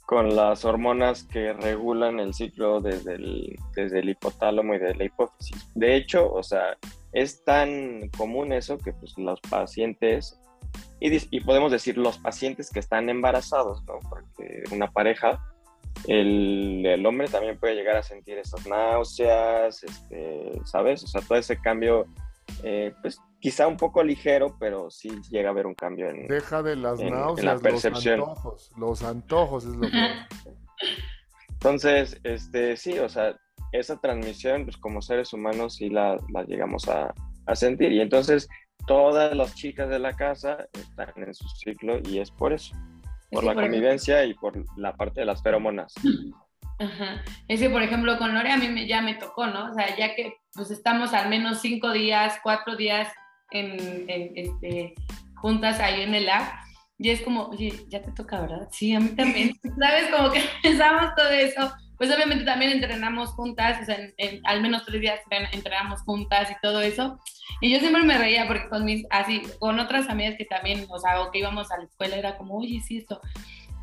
con 0.06 0.34
las 0.36 0.64
hormonas 0.64 1.24
que 1.24 1.52
regulan 1.52 2.20
el 2.20 2.34
ciclo 2.34 2.80
desde 2.80 3.14
el, 3.14 3.56
desde 3.74 4.00
el 4.00 4.10
hipotálamo 4.10 4.74
y 4.74 4.78
de 4.78 4.94
la 4.94 5.04
hipófisis. 5.04 5.70
De 5.74 5.96
hecho, 5.96 6.32
o 6.32 6.42
sea, 6.42 6.76
es 7.12 7.44
tan 7.44 8.08
común 8.16 8.52
eso 8.52 8.78
que 8.78 8.92
pues, 8.92 9.16
los 9.16 9.40
pacientes 9.40 10.38
y, 11.00 11.40
podemos 11.40 11.72
decir 11.72 11.98
los 11.98 12.18
pacientes 12.18 12.70
que 12.70 12.78
están 12.78 13.08
embarazados, 13.08 13.82
¿no? 13.84 13.98
Porque 14.08 14.64
una 14.72 14.90
pareja, 14.90 15.40
el, 16.06 17.04
hombre 17.06 17.28
también 17.28 17.58
puede 17.58 17.74
llegar 17.74 17.96
a 17.96 18.02
sentir 18.02 18.38
esas 18.38 18.66
náuseas, 18.66 19.82
este, 19.82 20.52
¿sabes? 20.64 21.02
O 21.04 21.06
sea, 21.06 21.20
todo 21.22 21.38
ese 21.38 21.58
cambio, 21.58 22.06
eh, 22.62 22.92
pues 23.02 23.18
quizá 23.40 23.66
un 23.66 23.76
poco 23.76 24.02
ligero, 24.02 24.56
pero 24.58 24.90
sí 24.90 25.10
llega 25.30 25.48
a 25.48 25.52
haber 25.52 25.66
un 25.66 25.74
cambio 25.74 26.08
en, 26.08 26.26
Deja 26.26 26.62
de 26.62 26.76
las 26.76 27.00
náuseas, 27.00 27.44
la 27.44 27.58
percepción. 27.58 28.20
Los 28.20 28.28
antojos, 28.28 28.72
los 28.76 29.02
antojos 29.02 29.64
es 29.64 29.76
lo 29.76 29.90
que... 29.90 29.98
Entonces, 31.50 32.20
este, 32.22 32.76
sí, 32.76 32.98
o 32.98 33.08
sea, 33.08 33.36
esa 33.72 34.00
transmisión, 34.00 34.64
pues 34.64 34.76
como 34.76 35.02
seres 35.02 35.32
humanos 35.32 35.76
sí 35.76 35.88
la, 35.88 36.16
la 36.32 36.44
llegamos 36.44 36.88
a, 36.88 37.14
a 37.46 37.56
sentir. 37.56 37.92
Y 37.92 38.00
entonces 38.00 38.48
todas 38.86 39.34
las 39.34 39.54
chicas 39.54 39.88
de 39.88 39.98
la 39.98 40.14
casa 40.14 40.68
están 40.72 41.12
en 41.16 41.34
su 41.34 41.48
ciclo 41.48 41.98
y 42.04 42.18
es 42.18 42.30
por 42.30 42.52
eso, 42.52 42.74
por 43.30 43.44
la 43.44 43.54
convivencia 43.54 44.24
y 44.24 44.34
por 44.34 44.64
la 44.78 44.96
parte 44.96 45.20
de 45.20 45.26
las 45.26 45.42
feromonas. 45.42 45.94
Ajá. 46.78 47.22
Es 47.48 47.60
que, 47.60 47.70
por 47.70 47.82
ejemplo, 47.82 48.18
con 48.18 48.34
Lore 48.34 48.52
a 48.52 48.56
mí 48.56 48.68
me, 48.68 48.86
ya 48.86 49.00
me 49.00 49.14
tocó, 49.14 49.46
¿no? 49.46 49.70
O 49.70 49.74
sea, 49.74 49.96
ya 49.96 50.14
que 50.14 50.34
pues 50.52 50.70
estamos 50.70 51.12
al 51.14 51.28
menos 51.28 51.60
cinco 51.60 51.92
días, 51.92 52.38
cuatro 52.42 52.76
días 52.76 53.12
en, 53.50 54.06
este, 54.08 54.94
juntas 55.36 55.80
ahí 55.80 56.02
en 56.02 56.14
el 56.14 56.28
app, 56.28 56.52
y 56.98 57.10
es 57.10 57.20
como, 57.20 57.48
oye, 57.48 57.72
ya 57.88 58.02
te 58.02 58.12
toca, 58.12 58.40
¿verdad? 58.40 58.68
Sí, 58.70 58.94
a 58.94 59.00
mí 59.00 59.10
también. 59.10 59.52
¿Sabes? 59.78 60.08
Como 60.14 60.30
que 60.30 60.42
pensamos 60.62 61.14
todo 61.14 61.28
eso 61.28 61.72
pues 61.96 62.14
obviamente 62.14 62.44
también 62.44 62.72
entrenamos 62.72 63.30
juntas, 63.30 63.80
o 63.82 63.84
sea, 63.84 63.98
al 64.44 64.62
menos 64.62 64.84
tres 64.84 65.00
días 65.00 65.20
entrenamos 65.52 66.02
juntas 66.02 66.50
y 66.50 66.54
todo 66.62 66.80
eso. 66.80 67.18
Y 67.60 67.72
yo 67.72 67.78
siempre 67.78 68.02
me 68.02 68.18
reía 68.18 68.46
porque 68.46 68.68
con 68.68 68.84
mis, 68.84 69.06
así, 69.10 69.42
con 69.58 69.78
otras 69.78 70.08
amigas 70.08 70.34
que 70.36 70.44
también, 70.44 70.86
o 70.88 70.98
sea, 70.98 71.20
o 71.22 71.30
que 71.30 71.38
íbamos 71.38 71.70
a 71.70 71.78
la 71.78 71.84
escuela, 71.84 72.16
era 72.16 72.36
como, 72.36 72.56
oye, 72.58 72.80
sí, 72.80 72.98
esto. 72.98 73.20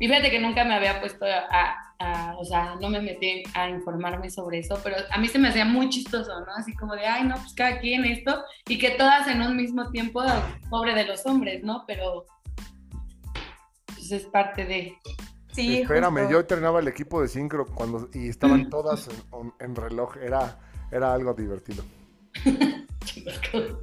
Y 0.00 0.08
fíjate 0.08 0.30
que 0.30 0.40
nunca 0.40 0.64
me 0.64 0.74
había 0.74 1.00
puesto 1.00 1.24
a, 1.24 2.36
o 2.36 2.44
sea, 2.44 2.76
no 2.80 2.90
me 2.90 3.00
metí 3.00 3.44
a 3.54 3.68
informarme 3.68 4.28
sobre 4.28 4.58
eso, 4.58 4.78
pero 4.82 4.96
a 5.10 5.18
mí 5.18 5.28
se 5.28 5.38
me 5.38 5.48
hacía 5.48 5.64
muy 5.64 5.88
chistoso, 5.88 6.40
¿no? 6.40 6.52
Así 6.56 6.74
como 6.74 6.94
de, 6.94 7.06
ay, 7.06 7.24
no, 7.24 7.36
pues 7.36 7.54
cada 7.54 7.78
quien 7.78 8.04
esto, 8.04 8.44
y 8.68 8.78
que 8.78 8.90
todas 8.90 9.26
en 9.28 9.40
un 9.40 9.56
mismo 9.56 9.90
tiempo, 9.90 10.22
pobre 10.68 10.94
de 10.94 11.04
los 11.04 11.24
hombres, 11.26 11.62
¿no? 11.62 11.84
Pero, 11.86 12.26
pues 13.86 14.10
es 14.10 14.24
parte 14.26 14.64
de... 14.64 14.94
Sí, 15.54 15.82
Espérame, 15.82 16.28
yo 16.28 16.40
entrenaba 16.40 16.80
el 16.80 16.88
equipo 16.88 17.22
de 17.22 17.28
sincro 17.28 17.66
cuando 17.66 18.08
y 18.12 18.28
estaban 18.28 18.68
todas 18.68 19.08
en, 19.60 19.76
reloj, 19.76 20.16
era, 20.16 20.58
era 20.90 21.14
algo 21.14 21.32
divertido. 21.34 21.84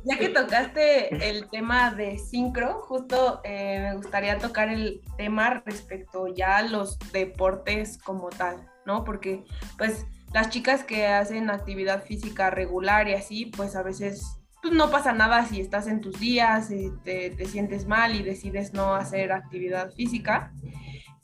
Ya 0.04 0.18
que 0.18 0.30
tocaste 0.30 1.30
el 1.30 1.48
tema 1.48 1.92
de 1.92 2.18
sincro, 2.18 2.82
justo 2.82 3.40
eh, 3.44 3.80
me 3.80 3.96
gustaría 3.96 4.38
tocar 4.40 4.68
el 4.68 5.02
tema 5.16 5.62
respecto 5.66 6.28
ya 6.28 6.58
a 6.58 6.64
los 6.64 6.98
deportes 7.14 7.98
como 8.00 8.30
tal, 8.30 8.68
¿no? 8.86 9.06
Porque 9.06 9.46
pues 9.78 10.06
las 10.34 10.50
chicas 10.50 10.84
que 10.84 11.08
hacen 11.08 11.50
actividad 11.50 12.04
física 12.04 12.50
regular 12.50 13.08
y 13.08 13.14
así, 13.14 13.46
pues 13.46 13.76
a 13.76 13.84
veces 13.84 14.40
pues, 14.62 14.74
no 14.74 14.90
pasa 14.90 15.14
nada 15.14 15.46
si 15.46 15.62
estás 15.62 15.88
en 15.88 16.02
tus 16.02 16.20
días, 16.20 16.72
y 16.72 16.92
te, 17.04 17.30
te 17.30 17.46
sientes 17.46 17.88
mal 17.88 18.16
y 18.16 18.24
decides 18.24 18.74
no 18.74 18.96
hacer 18.96 19.32
actividad 19.32 19.92
física 19.94 20.52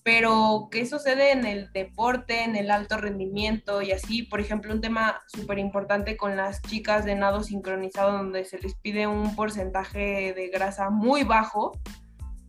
pero 0.07 0.69
¿qué 0.71 0.85
sucede 0.85 1.33
en 1.33 1.45
el 1.45 1.69
deporte, 1.73 2.45
en 2.45 2.55
el 2.55 2.71
alto 2.71 2.95
rendimiento 2.95 3.81
y 3.81 3.91
así? 3.91 4.23
Por 4.23 4.39
ejemplo, 4.39 4.73
un 4.73 4.79
tema 4.79 5.21
súper 5.27 5.59
importante 5.59 6.15
con 6.15 6.37
las 6.37 6.61
chicas 6.61 7.03
de 7.03 7.13
nado 7.15 7.43
sincronizado 7.43 8.13
donde 8.13 8.45
se 8.45 8.57
les 8.57 8.73
pide 8.75 9.05
un 9.05 9.35
porcentaje 9.35 10.31
de 10.33 10.47
grasa 10.47 10.89
muy 10.89 11.25
bajo 11.25 11.73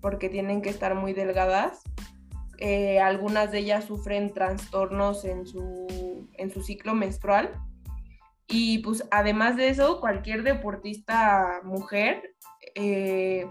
porque 0.00 0.28
tienen 0.28 0.62
que 0.62 0.70
estar 0.70 0.94
muy 0.94 1.14
delgadas. 1.14 1.82
Eh, 2.58 3.00
algunas 3.00 3.50
de 3.50 3.58
ellas 3.58 3.86
sufren 3.86 4.32
trastornos 4.32 5.24
en 5.24 5.44
su, 5.44 6.28
en 6.34 6.52
su 6.52 6.62
ciclo 6.62 6.94
menstrual. 6.94 7.50
Y 8.46 8.78
pues 8.84 9.02
además 9.10 9.56
de 9.56 9.70
eso, 9.70 10.00
cualquier 10.00 10.44
deportista 10.44 11.60
mujer, 11.64 12.22
eh, 12.76 13.50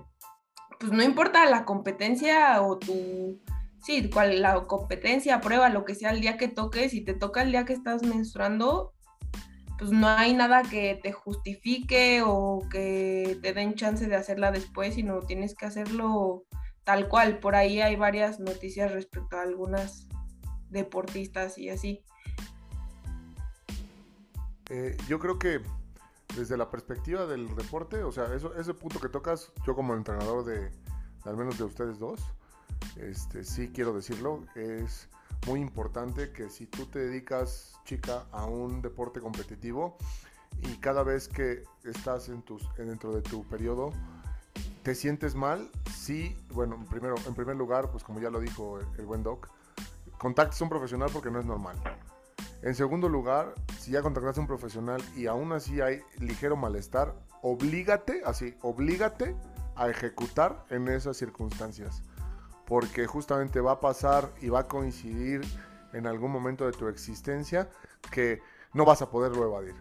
pues 0.80 0.94
no 0.94 1.04
importa 1.04 1.46
la 1.46 1.66
competencia 1.66 2.62
o 2.62 2.78
tu 2.78 3.42
sí, 3.84 4.10
cual, 4.10 4.42
la 4.42 4.66
competencia, 4.66 5.42
prueba, 5.42 5.70
lo 5.70 5.86
que 5.86 5.96
sea 5.96 6.12
el 6.12 6.22
día 6.22 6.38
que 6.38 6.48
toques, 6.48 6.92
si 6.92 7.02
te 7.02 7.14
toca 7.14 7.42
el 7.42 7.52
día 7.52 7.66
que 7.66 7.74
estás 7.74 8.04
menstruando, 8.04 8.94
pues 9.78 9.92
no 9.92 10.08
hay 10.08 10.34
nada 10.34 10.64
que 10.64 11.00
te 11.02 11.12
justifique 11.12 12.22
o 12.26 12.68
que 12.70 13.38
te 13.42 13.54
den 13.54 13.76
chance 13.76 14.08
de 14.08 14.16
hacerla 14.16 14.52
después, 14.52 14.96
sino 14.96 15.20
tienes 15.20 15.56
que 15.56 15.68
hacerlo 15.68 16.46
tal 16.84 17.08
cual. 17.08 17.40
Por 17.40 17.56
ahí 17.56 17.82
hay 17.82 17.96
varias 17.96 18.40
noticias 18.40 18.92
respecto 18.92 19.38
a 19.38 19.44
algunas 19.44 20.08
deportistas 20.70 21.58
y 21.58 21.70
así. 21.70 22.04
Eh, 24.70 24.98
yo 25.08 25.20
creo 25.20 25.38
que 25.38 25.62
desde 26.36 26.58
la 26.58 26.70
perspectiva 26.70 27.26
del 27.26 27.56
deporte, 27.56 28.04
o 28.04 28.12
sea, 28.12 28.34
eso, 28.34 28.56
ese 28.56 28.74
punto 28.74 29.00
que 29.00 29.10
tocas, 29.10 29.52
yo 29.66 29.76
como 29.76 29.94
entrenador 29.94 30.44
de, 30.44 30.72
al 31.24 31.38
menos 31.38 31.58
de 31.58 31.64
ustedes 31.64 32.00
dos, 32.00 32.22
este, 32.96 33.44
sí 33.44 33.70
quiero 33.74 33.94
decirlo, 33.94 34.44
es 34.56 35.10
muy 35.46 35.62
importante 35.62 36.32
que 36.32 36.50
si 36.50 36.66
tú 36.66 36.86
te 36.86 37.00
dedicas, 37.00 37.80
chica, 37.86 38.26
a 38.32 38.46
un 38.46 38.82
deporte 38.82 39.20
competitivo 39.20 39.98
y 40.64 40.78
cada 40.78 41.04
vez 41.04 41.28
que 41.28 41.64
estás 41.84 42.30
en 42.30 42.42
tus, 42.42 42.68
dentro 42.76 43.14
de 43.14 43.22
tu 43.22 43.46
periodo, 43.48 43.92
te 44.84 44.96
sientes 44.96 45.36
mal, 45.36 45.70
sí, 45.94 46.36
bueno, 46.54 46.84
primero, 46.90 47.16
en 47.28 47.36
primer 47.36 47.56
lugar, 47.56 47.92
pues 47.92 48.04
como 48.04 48.20
ya 48.20 48.30
lo 48.30 48.40
dijo 48.40 48.80
el, 48.98 49.06
buen 49.06 49.22
Doc, 49.22 49.50
contactes 50.18 50.60
a 50.62 50.64
un 50.64 50.70
profesional 50.70 51.10
porque 51.14 51.30
no 51.30 51.40
es 51.40 51.46
normal. 51.46 51.76
En 52.62 52.74
segundo 52.74 53.08
lugar, 53.08 53.54
si 53.80 53.92
ya 53.92 54.02
contactaste 54.02 54.40
a 54.40 54.44
un 54.44 54.48
profesional 54.48 55.02
y 55.16 55.28
aún 55.28 55.52
así 55.52 55.82
hay 55.82 56.02
ligero 56.20 56.56
malestar, 56.56 57.16
oblígate, 57.42 58.22
así, 58.26 58.56
oblígate 58.62 59.36
a 59.76 59.90
ejecutar 59.90 60.66
en 60.70 60.88
esas 60.88 61.18
circunstancias 61.18 62.02
porque 62.68 63.08
justamente 63.08 63.62
va 63.62 63.74
a 63.74 63.80
pasar 63.80 64.30
y 64.42 64.50
va 64.50 64.60
a 64.60 64.68
coincidir 64.68 65.42
en 65.94 66.06
algún 66.06 66.32
momento 66.32 66.66
de 66.66 66.74
tu 66.74 66.90
existencia 66.90 67.70
que 68.12 68.42
no 68.74 68.84
vas 68.84 69.02
a 69.02 69.10
poderlo 69.10 69.46
evadir. 69.46 69.76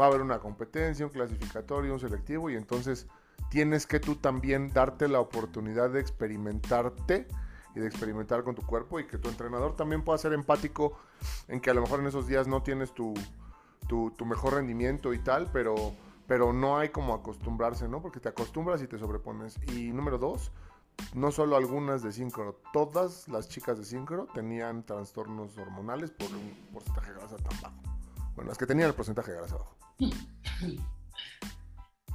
Va 0.00 0.04
a 0.04 0.08
haber 0.08 0.22
una 0.22 0.38
competencia, 0.38 1.04
un 1.04 1.12
clasificatorio, 1.12 1.92
un 1.92 2.00
selectivo 2.00 2.48
y 2.50 2.54
entonces 2.54 3.08
tienes 3.50 3.86
que 3.86 3.98
tú 3.98 4.14
también 4.14 4.72
darte 4.72 5.08
la 5.08 5.20
oportunidad 5.20 5.90
de 5.90 6.00
experimentarte 6.00 7.26
y 7.74 7.80
de 7.80 7.86
experimentar 7.88 8.44
con 8.44 8.54
tu 8.54 8.62
cuerpo 8.62 9.00
y 9.00 9.06
que 9.08 9.18
tu 9.18 9.28
entrenador 9.28 9.74
también 9.74 10.02
pueda 10.02 10.16
ser 10.16 10.32
empático 10.32 10.96
en 11.48 11.60
que 11.60 11.70
a 11.70 11.74
lo 11.74 11.82
mejor 11.82 11.98
en 11.98 12.06
esos 12.06 12.28
días 12.28 12.46
no 12.46 12.62
tienes 12.62 12.92
tu, 12.92 13.12
tu, 13.88 14.12
mejor 14.24 14.54
rendimiento 14.54 15.12
y 15.12 15.18
tal, 15.18 15.50
pero, 15.52 15.74
pero 16.28 16.52
no 16.52 16.78
hay 16.78 16.90
como 16.90 17.12
acostumbrarse, 17.12 17.88
¿no? 17.88 18.00
Porque 18.00 18.20
te 18.20 18.28
acostumbras 18.28 18.80
y 18.82 18.86
te 18.86 18.98
sobrepones. 18.98 19.58
Y 19.72 19.92
número 19.92 20.18
dos, 20.18 20.52
no 21.14 21.30
solo 21.30 21.56
algunas 21.56 22.02
de 22.02 22.12
síncro, 22.12 22.60
todas 22.72 23.28
las 23.28 23.48
chicas 23.48 23.78
de 23.78 23.84
síncro 23.84 24.26
tenían 24.34 24.84
trastornos 24.84 25.56
hormonales 25.58 26.10
por 26.10 26.28
un 26.30 26.54
porcentaje 26.72 27.12
de 27.12 27.18
grasa 27.18 27.36
tan 27.36 27.60
bajo. 27.60 27.82
Bueno, 28.34 28.48
las 28.48 28.58
que 28.58 28.66
tenían 28.66 28.88
el 28.88 28.94
porcentaje 28.94 29.32
de 29.32 29.38
grasa 29.38 29.56
bajo. 29.56 29.76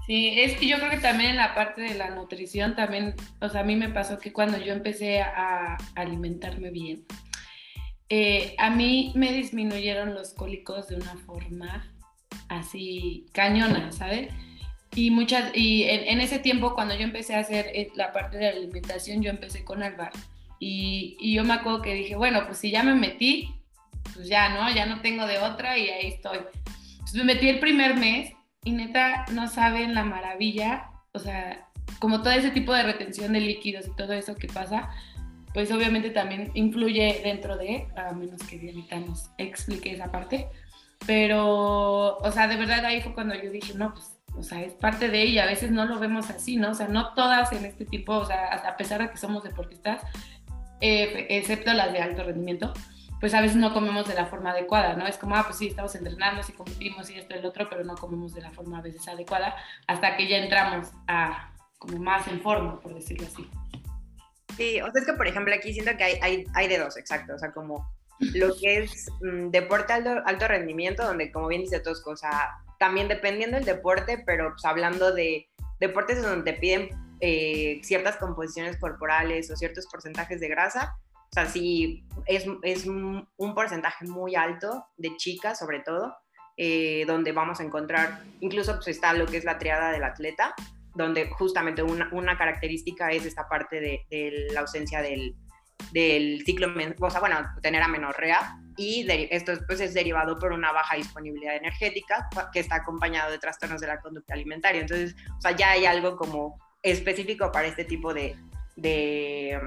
Sí, 0.06 0.39
es 0.39 0.58
que 0.58 0.68
yo 0.68 0.78
creo 0.78 0.89
que 0.89 0.98
también 0.98 1.32
en 1.32 1.38
la 1.38 1.54
parte 1.54 1.82
de 1.82 1.94
la 1.94 2.10
nutrición 2.10 2.76
también, 2.76 3.13
o 3.42 3.50
sea, 3.50 3.62
a 3.62 3.63
mí 3.63 3.76
me 3.76 3.89
pasó 3.89 4.18
que 4.18 4.34
cuando 4.34 4.58
yo 4.58 4.74
empecé 4.74 5.22
a 5.22 5.78
alimentarme 5.96 6.72
bien, 6.72 7.06
eh, 8.10 8.56
a 8.58 8.72
mí 8.72 9.13
me 9.15 9.32
disminuyeron 9.32 10.15
los 10.15 10.34
cólicos 10.34 10.88
de 10.88 10.96
una 10.96 11.15
forma 11.28 11.94
así 12.50 13.28
cañona, 13.34 13.92
¿sabes? 13.92 14.34
Y, 14.95 15.12
muchas, 15.12 15.52
y 15.56 15.84
en, 15.84 16.19
ese 16.19 16.39
tiempo, 16.39 16.73
cuando 16.73 16.95
yo 16.95 17.02
empecé 17.02 17.36
a 17.36 17.39
hacer 17.39 17.67
eh, 17.73 17.91
la 17.95 18.12
parte 18.12 18.38
de 18.38 18.52
la 18.52 18.58
alimentación, 18.58 19.21
yo 19.21 19.30
empecé 19.30 19.63
con 19.63 19.84
Alvar. 19.84 20.12
Y, 20.60 21.15
y 21.19 21.36
yo 21.36 21.43
me 21.43 21.54
acuerdo 21.54 21.82
que 21.82 21.93
dije, 21.93 22.15
bueno, 22.15 22.45
pues 22.45 22.58
si 22.58 22.71
ya 22.71 22.84
me 22.84 22.95
metí, 22.95 23.54
pues 24.13 24.28
ya, 24.28 24.49
¿no? 24.49 24.73
Ya 24.73 24.86
no 24.86 25.02
tengo 25.02 25.25
de 25.28 25.38
otra 25.38 25.78
y 25.78 25.89
ahí 25.89 26.08
estoy. 26.08 26.39
Entonces 26.91 27.15
me 27.15 27.34
metí 27.34 27.47
el 27.47 27.60
primer 27.60 27.95
mes 27.95 28.34
y 28.63 28.71
neta, 28.71 29.25
no 29.32 29.47
saben 29.47 29.93
la 29.93 30.04
maravilla, 30.04 30.89
o 31.13 31.19
sea, 31.19 31.69
como 31.99 32.21
todo 32.21 32.32
ese 32.32 32.52
tipo 32.52 32.73
de 32.73 32.84
retención 32.84 33.34
de 33.34 33.41
líquidos 33.41 33.88
y 33.88 33.95
todo 33.95 34.13
eso 34.13 34.36
que 34.36 34.47
pasa, 34.47 34.89
pues 35.54 35.71
obviamente 35.71 36.10
también 36.12 36.52
influye 36.54 37.21
dentro 37.23 37.58
de, 37.58 37.88
a 37.95 38.13
menos 38.13 38.41
que 38.43 38.58
Dianita 38.58 38.99
nos 38.99 39.30
explique 39.38 39.91
esa 39.91 40.12
parte. 40.12 40.47
Pero, 41.06 42.17
o 42.17 42.32
sea, 42.32 42.47
de 42.47 42.58
verdad 42.58 42.86
ahí 42.86 43.02
fue 43.02 43.13
cuando 43.13 43.34
yo 43.36 43.49
dije, 43.49 43.73
no, 43.73 43.93
pues 43.93 44.18
o 44.38 44.44
sea, 44.44 44.62
es 44.62 44.74
parte 44.74 45.10
de 45.10 45.22
ella, 45.22 45.44
a 45.44 45.48
veces 45.48 45.72
no 45.72 45.86
lo 45.86 46.00
vemos 46.00 46.30
así, 46.30 46.58
¿no? 46.58 46.72
O 46.72 46.74
sea, 46.74 46.88
no 46.88 47.13
todas 47.13 47.52
en 47.52 47.65
este 47.65 47.86
tipo, 47.86 48.13
o 48.18 48.26
sea, 48.26 48.54
a 48.54 48.78
pesar 48.78 49.02
de 49.02 49.10
que 49.10 49.18
somos 49.18 49.44
deportistas, 49.44 50.02
eh, 50.82 51.28
excepto 51.30 51.74
las 51.74 51.92
de 51.92 52.00
alto 52.00 52.24
rendimiento, 52.24 52.74
pues 53.20 53.34
a 53.34 53.42
veces 53.42 53.58
no 53.58 53.74
comemos 53.74 54.08
de 54.08 54.13
la 54.13 54.28
forma 54.28 54.52
adecuada, 54.52 54.96
¿no? 54.96 55.06
Es 55.06 55.18
como, 55.18 55.36
ah, 55.36 55.44
pues 55.46 55.58
sí, 55.58 55.68
estamos 55.68 55.94
entrenando, 55.96 56.42
sí 56.42 56.54
competimos 56.54 57.10
y 57.10 57.18
esto 57.18 57.36
y 57.36 57.39
el 57.39 57.46
otro, 57.46 57.70
pero 57.70 57.84
no 57.84 57.96
comemos 57.96 58.34
de 58.34 58.42
la 58.42 58.52
forma 58.52 58.80
a 58.80 58.82
veces 58.82 59.06
adecuada 59.08 59.56
hasta 59.88 60.15
que 60.15 60.28
ya 60.28 60.38
entramos 60.38 60.88
a 61.08 61.54
como 61.78 61.98
más 61.98 62.28
en 62.28 62.42
forma, 62.42 62.80
por 62.80 62.94
decirlo 62.94 63.28
así. 63.28 63.50
Sí, 64.56 64.82
o 64.82 64.92
sea, 64.92 65.02
es 65.02 65.06
que 65.06 65.13
por 65.13 65.28
ejemplo 65.28 65.54
aquí 65.54 65.74
siento 65.74 65.96
que 65.98 66.04
hay, 66.04 66.20
hay, 66.22 66.46
hay 66.54 66.68
de 66.68 66.78
dos, 66.78 66.98
exacto, 66.98 67.36
o 67.36 67.39
sea, 67.39 67.52
como 67.52 67.89
lo 68.20 68.54
que 68.58 68.80
es 68.80 69.10
mm, 69.22 69.50
deporte 69.50 69.94
alto, 69.94 70.22
alto 70.26 70.48
rendimiento, 70.48 71.04
donde 71.04 71.32
como 71.32 71.48
bien 71.48 71.62
dice 71.62 71.80
Tosco, 71.80 72.12
o 72.12 72.18
sea, 72.18 72.58
también 72.80 73.08
dependiendo 73.08 73.58
del 73.58 73.65
deporte, 73.65 74.24
pero 74.26 74.52
pues, 74.52 74.65
hablando 74.65 75.13
de 75.13 75.48
deportes 75.80 76.22
donde 76.22 76.52
te 76.52 76.60
piden 76.60 76.89
eh, 77.22 77.80
ciertas 77.84 78.18
composiciones 78.18 78.78
corporales 78.78 79.52
o 79.52 79.56
ciertos 79.56 79.88
porcentajes 79.88 80.39
de 80.39 80.48
grasa, 80.48 80.96
o 81.13 81.34
sea, 81.34 81.46
sí, 81.46 82.04
es, 82.26 82.46
es 82.63 82.88
un 82.88 83.28
porcentaje 83.54 84.06
muy 84.06 84.36
alto 84.36 84.88
de 84.98 85.15
chicas 85.18 85.60
sobre 85.60 85.82
todo, 85.82 86.15
eh, 86.62 87.06
donde 87.08 87.32
vamos 87.32 87.62
a 87.62 87.63
encontrar, 87.63 88.22
incluso 88.42 88.76
pues 88.76 88.89
está 88.89 89.13
lo 89.13 89.26
que 89.26 89.38
es 89.38 89.46
la 89.46 89.58
triada 89.58 89.94
del 89.94 90.04
atleta, 90.04 90.54
donde 90.94 91.30
justamente 91.30 91.82
una, 91.82 92.10
una 92.12 92.38
característica 92.38 93.12
es 93.12 93.26
esta 93.26 93.48
parte 93.48 93.80
de, 93.80 94.06
de 94.10 94.48
la 94.52 94.60
ausencia 94.60 95.02
del, 95.02 95.38
del 95.94 96.44
ciclo, 96.46 96.68
o 97.00 97.10
sea, 97.10 97.22
bueno, 97.22 97.38
tener 97.62 97.82
amenorrea 97.82 98.60
y 98.80 99.06
esto 99.30 99.52
pues, 99.68 99.82
es 99.82 99.94
derivado 99.94 100.39
por 100.39 100.54
una 100.54 100.72
baja 100.72 100.96
disponibilidad 100.96 101.58
energética 101.58 102.30
que 102.54 102.62
está 102.62 102.76
acompañado 102.76 103.30
de 103.30 103.38
trastornos 103.38 103.82
de 103.82 103.88
la 103.88 104.00
conducta 104.00 104.34
alimentaria. 104.34 104.80
Entonces, 104.80 105.15
o 105.38 105.42
sea, 105.42 105.52
ya 105.52 105.72
hay 105.72 105.86
algo 105.86 106.15
como 106.15 106.58
específico 106.82 107.52
para 107.52 107.68
este 107.68 107.84
tipo 107.84 108.13
de, 108.13 108.38
de, 108.78 109.60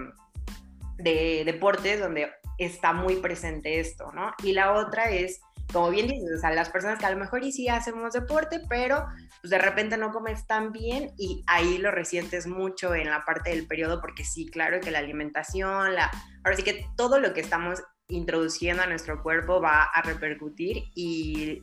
de 0.96 1.42
deportes 1.44 2.01
donde 2.01 2.31
está 2.57 2.94
muy 2.94 3.16
presente 3.16 3.81
esto, 3.81 4.11
¿no? 4.12 4.33
Y 4.42 4.53
la 4.53 4.72
otra 4.72 5.11
es 5.11 5.42
como 5.72 5.90
bien 5.90 6.07
dices, 6.07 6.37
o 6.37 6.38
sea, 6.38 6.51
las 6.51 6.68
personas 6.68 6.98
que 6.98 7.07
a 7.07 7.11
lo 7.11 7.16
mejor 7.16 7.42
y 7.44 7.53
sí 7.53 7.68
hacemos 7.68 8.12
deporte, 8.12 8.61
pero 8.68 9.07
pues 9.40 9.51
de 9.51 9.59
repente 9.59 9.96
no 9.96 10.12
comes 10.12 10.46
tan 10.46 10.70
bien 10.70 11.12
y 11.16 11.42
ahí 11.46 11.79
lo 11.79 11.90
resientes 11.90 12.46
mucho 12.46 12.94
en 12.94 13.09
la 13.09 13.25
parte 13.25 13.51
del 13.51 13.66
periodo, 13.66 14.01
porque 14.01 14.25
sí, 14.25 14.46
claro 14.51 14.81
que 14.81 14.90
la 14.90 14.98
alimentación, 14.98 15.94
la, 15.94 16.11
ahora 16.44 16.57
sí 16.57 16.62
que 16.62 16.87
todo 16.96 17.18
lo 17.20 17.33
que 17.33 17.40
estamos 17.40 17.83
introduciendo 18.12 18.83
a 18.83 18.87
nuestro 18.87 19.22
cuerpo 19.22 19.61
va 19.61 19.85
a 19.85 20.03
repercutir 20.03 20.85
y 20.94 21.62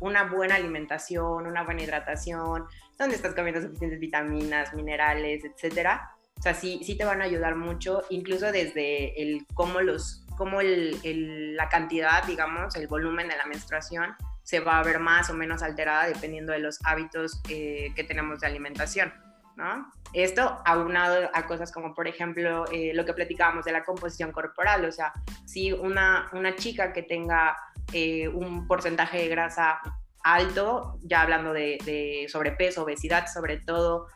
una 0.00 0.24
buena 0.24 0.54
alimentación, 0.54 1.46
una 1.46 1.64
buena 1.64 1.82
hidratación, 1.82 2.64
donde 2.98 3.16
estás 3.16 3.34
comiendo 3.34 3.60
suficientes 3.60 3.98
vitaminas, 3.98 4.72
minerales, 4.74 5.44
etcétera, 5.44 6.10
o 6.38 6.42
sea, 6.42 6.54
sí, 6.54 6.80
sí 6.84 6.96
te 6.96 7.04
van 7.04 7.22
a 7.22 7.24
ayudar 7.24 7.56
mucho, 7.56 8.02
incluso 8.10 8.52
desde 8.52 9.20
el 9.20 9.46
cómo 9.54 9.80
los 9.80 10.22
cómo 10.36 10.60
el, 10.60 11.56
la 11.56 11.68
cantidad, 11.70 12.22
digamos, 12.24 12.76
el 12.76 12.86
volumen 12.86 13.28
de 13.28 13.36
la 13.36 13.46
menstruación 13.46 14.14
se 14.42 14.60
va 14.60 14.78
a 14.78 14.82
ver 14.82 15.00
más 15.00 15.30
o 15.30 15.34
menos 15.34 15.62
alterada 15.62 16.06
dependiendo 16.06 16.52
de 16.52 16.58
los 16.60 16.78
hábitos 16.84 17.40
eh, 17.48 17.90
que 17.96 18.04
tenemos 18.04 18.40
de 18.40 18.46
alimentación, 18.46 19.12
¿no? 19.56 19.90
Esto 20.12 20.62
aunado 20.64 21.28
a 21.32 21.46
cosas 21.46 21.72
como, 21.72 21.94
por 21.94 22.06
ejemplo, 22.06 22.64
eh, 22.72 22.92
lo 22.94 23.04
que 23.04 23.12
platicábamos 23.12 23.64
de 23.64 23.72
la 23.72 23.84
composición 23.84 24.32
corporal, 24.32 24.84
o 24.84 24.92
sea, 24.92 25.12
si 25.44 25.72
una, 25.72 26.28
una 26.32 26.54
chica 26.54 26.92
que 26.92 27.02
tenga 27.02 27.56
eh, 27.92 28.28
un 28.28 28.66
porcentaje 28.66 29.18
de 29.18 29.28
grasa 29.28 29.80
alto, 30.22 30.98
ya 31.02 31.22
hablando 31.22 31.52
de, 31.52 31.78
de 31.84 32.26
sobrepeso, 32.28 32.84
obesidad 32.84 33.26
sobre 33.26 33.58
todo, 33.58 34.06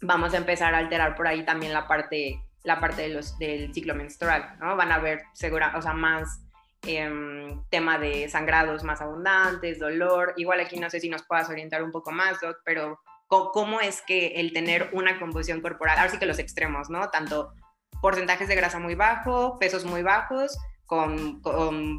vamos 0.00 0.34
a 0.34 0.38
empezar 0.38 0.74
a 0.74 0.78
alterar 0.78 1.14
por 1.14 1.26
ahí 1.26 1.44
también 1.44 1.72
la 1.72 1.86
parte 1.86 2.40
la 2.66 2.80
parte 2.80 3.02
de 3.02 3.08
los, 3.10 3.38
del 3.38 3.72
ciclo 3.72 3.94
menstrual, 3.94 4.56
¿no? 4.58 4.76
Van 4.76 4.90
a 4.90 4.96
haber 4.96 5.22
segura, 5.32 5.72
o 5.76 5.82
sea, 5.82 5.92
más 5.92 6.42
em, 6.82 7.62
tema 7.70 7.96
de 7.96 8.28
sangrados 8.28 8.82
más 8.82 9.00
abundantes, 9.00 9.78
dolor. 9.78 10.34
Igual 10.36 10.60
aquí 10.60 10.78
no 10.78 10.90
sé 10.90 10.98
si 11.00 11.08
nos 11.08 11.22
puedas 11.22 11.48
orientar 11.48 11.82
un 11.82 11.92
poco 11.92 12.10
más, 12.10 12.40
Doc, 12.40 12.58
pero 12.64 12.98
¿cómo 13.28 13.80
es 13.80 14.02
que 14.02 14.28
el 14.36 14.52
tener 14.52 14.90
una 14.92 15.18
composición 15.18 15.60
corporal, 15.60 15.98
ahora 15.98 16.10
sí 16.10 16.18
que 16.18 16.26
los 16.26 16.38
extremos, 16.38 16.90
¿no? 16.90 17.10
Tanto 17.10 17.52
porcentajes 18.00 18.48
de 18.48 18.54
grasa 18.54 18.78
muy 18.78 18.94
bajo, 18.94 19.58
pesos 19.58 19.84
muy 19.84 20.02
bajos, 20.02 20.56
con, 20.86 21.40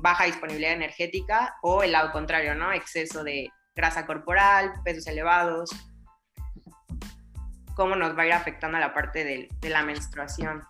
baja 0.01 0.25
disponibilidad 0.25 0.73
energética, 0.73 1.57
o 1.61 1.83
el 1.83 1.91
lado 1.91 2.11
contrario, 2.11 2.55
¿no? 2.55 2.71
Exceso 2.71 3.23
de 3.23 3.51
grasa 3.75 4.05
corporal, 4.05 4.73
pesos 4.83 5.05
elevados, 5.07 5.69
cómo 7.75 7.95
nos 7.95 8.17
va 8.17 8.23
a 8.23 8.27
ir 8.27 8.33
afectando 8.33 8.77
a 8.77 8.79
la 8.79 8.93
parte 8.93 9.23
de, 9.23 9.69
la 9.69 9.83
menstruación. 9.83 10.63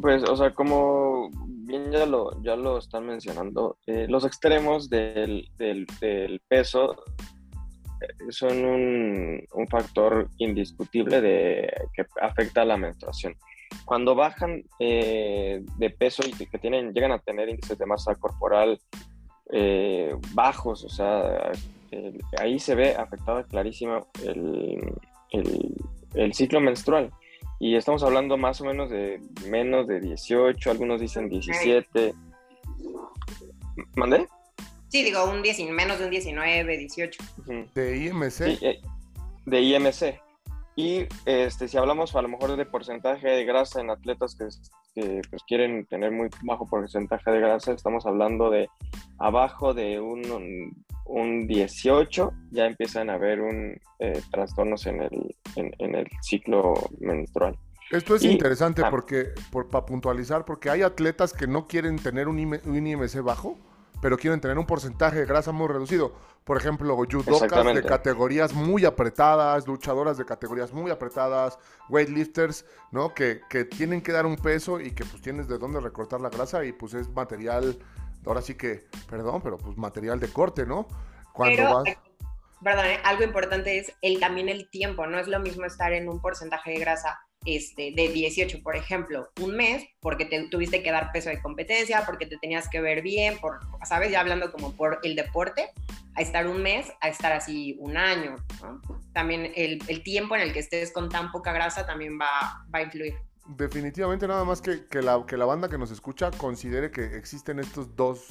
Pues, 0.00 0.22
o 0.24 0.36
sea, 0.36 0.52
como 0.54 1.30
bien 1.46 1.92
ya 1.92 2.06
lo, 2.06 2.78
están 2.78 3.06
mencionando, 3.06 3.78
eh, 3.86 4.06
los 4.08 4.24
extremos 4.24 4.88
del, 4.88 5.50
peso 6.48 6.96
son 8.30 8.64
un, 8.64 9.46
un, 9.52 9.68
factor 9.68 10.28
indiscutible 10.38 11.20
de, 11.20 11.72
que 11.94 12.04
afecta 12.20 12.62
a 12.62 12.64
la 12.64 12.76
menstruación. 12.76 13.34
Cuando 13.84 14.14
bajan 14.14 14.64
eh, 14.78 15.62
de 15.76 15.90
peso 15.90 16.22
y 16.26 16.32
que 16.32 16.58
tienen, 16.58 16.92
llegan 16.92 17.12
a 17.12 17.18
tener 17.18 17.48
índices 17.48 17.78
de 17.78 17.86
masa 17.86 18.14
corporal 18.14 18.78
bajos, 20.32 20.84
o 20.84 20.88
sea, 20.88 21.50
ahí 22.38 22.60
se 22.60 22.76
ve 22.76 22.94
afectada 22.94 23.42
clarísima 23.42 24.00
el, 24.24 24.94
el, 25.32 25.74
el 26.14 26.34
ciclo 26.34 26.60
menstrual. 26.60 27.10
Y 27.58 27.76
estamos 27.76 28.02
hablando 28.02 28.38
más 28.38 28.60
o 28.62 28.64
menos 28.64 28.90
de 28.90 29.20
menos 29.48 29.86
de 29.86 30.00
18, 30.00 30.70
algunos 30.70 31.00
dicen 31.00 31.28
17. 31.28 32.14
¿Mandé? 33.96 34.26
Sí, 34.90 35.04
digo, 35.04 35.24
un 35.24 35.40
10, 35.40 35.70
menos 35.70 36.00
de 36.00 36.06
un 36.06 36.10
19, 36.10 36.76
18. 36.76 37.22
¿De 37.74 37.96
IMC? 37.96 38.40
Eh, 38.60 38.80
de 39.46 39.60
IMC. 39.60 40.20
Y 40.74 41.06
este, 41.26 41.68
si 41.68 41.76
hablamos 41.76 42.16
a 42.16 42.22
lo 42.22 42.28
mejor 42.28 42.56
de 42.56 42.66
porcentaje 42.66 43.28
de 43.28 43.44
grasa 43.44 43.80
en 43.80 43.90
atletas 43.90 44.34
que, 44.34 44.48
que 44.94 45.22
pues, 45.30 45.42
quieren 45.46 45.86
tener 45.86 46.10
muy 46.10 46.28
bajo 46.42 46.66
porcentaje 46.66 47.30
de 47.30 47.38
grasa, 47.38 47.72
estamos 47.72 48.04
hablando 48.04 48.50
de 48.50 48.68
abajo 49.18 49.74
de 49.74 50.00
un, 50.00 50.84
un 51.04 51.46
18, 51.46 52.32
ya 52.50 52.66
empiezan 52.66 53.10
a 53.10 53.14
haber 53.14 53.42
un, 53.42 53.78
eh, 54.00 54.20
trastornos 54.32 54.86
en 54.86 55.02
el, 55.02 55.36
en, 55.56 55.94
el 55.94 56.06
ciclo 56.22 56.74
menstrual. 56.98 57.56
Esto 57.90 58.14
es 58.16 58.24
interesante 58.24 58.82
ah. 58.84 58.90
porque, 58.90 59.34
por, 59.52 59.68
para 59.68 59.86
puntualizar, 59.86 60.44
porque 60.44 60.70
hay 60.70 60.82
atletas 60.82 61.32
que 61.32 61.46
no 61.46 61.66
quieren 61.66 61.96
tener 61.96 62.26
un, 62.26 62.38
un 62.64 62.86
IMC 62.86 63.22
bajo, 63.22 63.58
pero 64.00 64.16
quieren 64.16 64.40
tener 64.40 64.58
un 64.58 64.66
porcentaje 64.66 65.20
de 65.20 65.26
grasa 65.26 65.52
muy 65.52 65.68
reducido. 65.68 66.12
Por 66.44 66.56
ejemplo, 66.56 66.96
judokas 66.96 67.74
de 67.74 67.82
categorías 67.82 68.54
muy 68.54 68.84
apretadas, 68.84 69.66
luchadoras 69.66 70.16
de 70.16 70.24
categorías 70.24 70.72
muy 70.72 70.90
apretadas, 70.90 71.58
weightlifters, 71.88 72.64
¿no? 72.90 73.14
Que, 73.14 73.42
que 73.48 73.64
tienen 73.64 74.00
que 74.00 74.12
dar 74.12 74.26
un 74.26 74.36
peso 74.36 74.80
y 74.80 74.92
que 74.92 75.04
pues 75.04 75.22
tienes 75.22 75.48
de 75.48 75.58
dónde 75.58 75.80
recortar 75.80 76.20
la 76.20 76.30
grasa 76.30 76.64
y 76.64 76.72
pues 76.72 76.94
es 76.94 77.08
material, 77.10 77.78
ahora 78.26 78.42
sí 78.42 78.54
que, 78.54 78.86
perdón, 79.08 79.42
pero 79.42 79.58
pues 79.58 79.76
material 79.76 80.18
de 80.18 80.32
corte, 80.32 80.66
¿no? 80.66 80.88
Cuando 81.32 81.62
vas... 81.62 81.84
Perdón, 82.62 82.86
¿eh? 82.86 83.00
algo 83.04 83.24
importante 83.24 83.78
es 83.78 83.92
el, 84.02 84.20
también 84.20 84.48
el 84.48 84.68
tiempo, 84.68 85.06
no 85.06 85.18
es 85.18 85.28
lo 85.28 85.40
mismo 85.40 85.64
estar 85.64 85.92
en 85.92 86.08
un 86.08 86.20
porcentaje 86.20 86.72
de 86.72 86.78
grasa 86.78 87.18
este, 87.46 87.92
de 87.96 88.08
18, 88.08 88.62
por 88.62 88.76
ejemplo, 88.76 89.30
un 89.40 89.56
mes, 89.56 89.84
porque 90.00 90.26
te 90.26 90.48
tuviste 90.48 90.82
que 90.82 90.90
dar 90.90 91.10
peso 91.10 91.30
de 91.30 91.40
competencia, 91.40 92.04
porque 92.04 92.26
te 92.26 92.36
tenías 92.36 92.68
que 92.68 92.82
ver 92.82 93.00
bien, 93.00 93.38
por, 93.38 93.60
¿sabes? 93.84 94.10
Ya 94.10 94.20
hablando 94.20 94.52
como 94.52 94.76
por 94.76 95.00
el 95.04 95.16
deporte, 95.16 95.70
a 96.16 96.20
estar 96.20 96.46
un 96.46 96.62
mes, 96.62 96.92
a 97.00 97.08
estar 97.08 97.32
así 97.32 97.76
un 97.78 97.96
año. 97.96 98.36
También 99.14 99.52
el, 99.56 99.82
el, 99.88 100.02
tiempo 100.02 100.36
en 100.36 100.42
el 100.42 100.52
que 100.52 100.58
estés 100.58 100.92
con 100.92 101.08
tan 101.08 101.32
poca 101.32 101.52
grasa 101.52 101.86
también 101.86 102.18
va, 102.20 102.66
va 102.72 102.80
a 102.80 102.82
influir. 102.82 103.14
Definitivamente 103.46 104.28
nada 104.28 104.44
más 104.44 104.60
que, 104.60 104.86
que, 104.86 105.00
la, 105.00 105.24
que 105.26 105.36
la 105.36 105.46
banda 105.46 105.68
que 105.68 105.78
nos 105.78 105.90
escucha 105.90 106.30
considere 106.30 106.90
que 106.90 107.16
existen 107.16 107.58
estos 107.58 107.96
dos, 107.96 108.28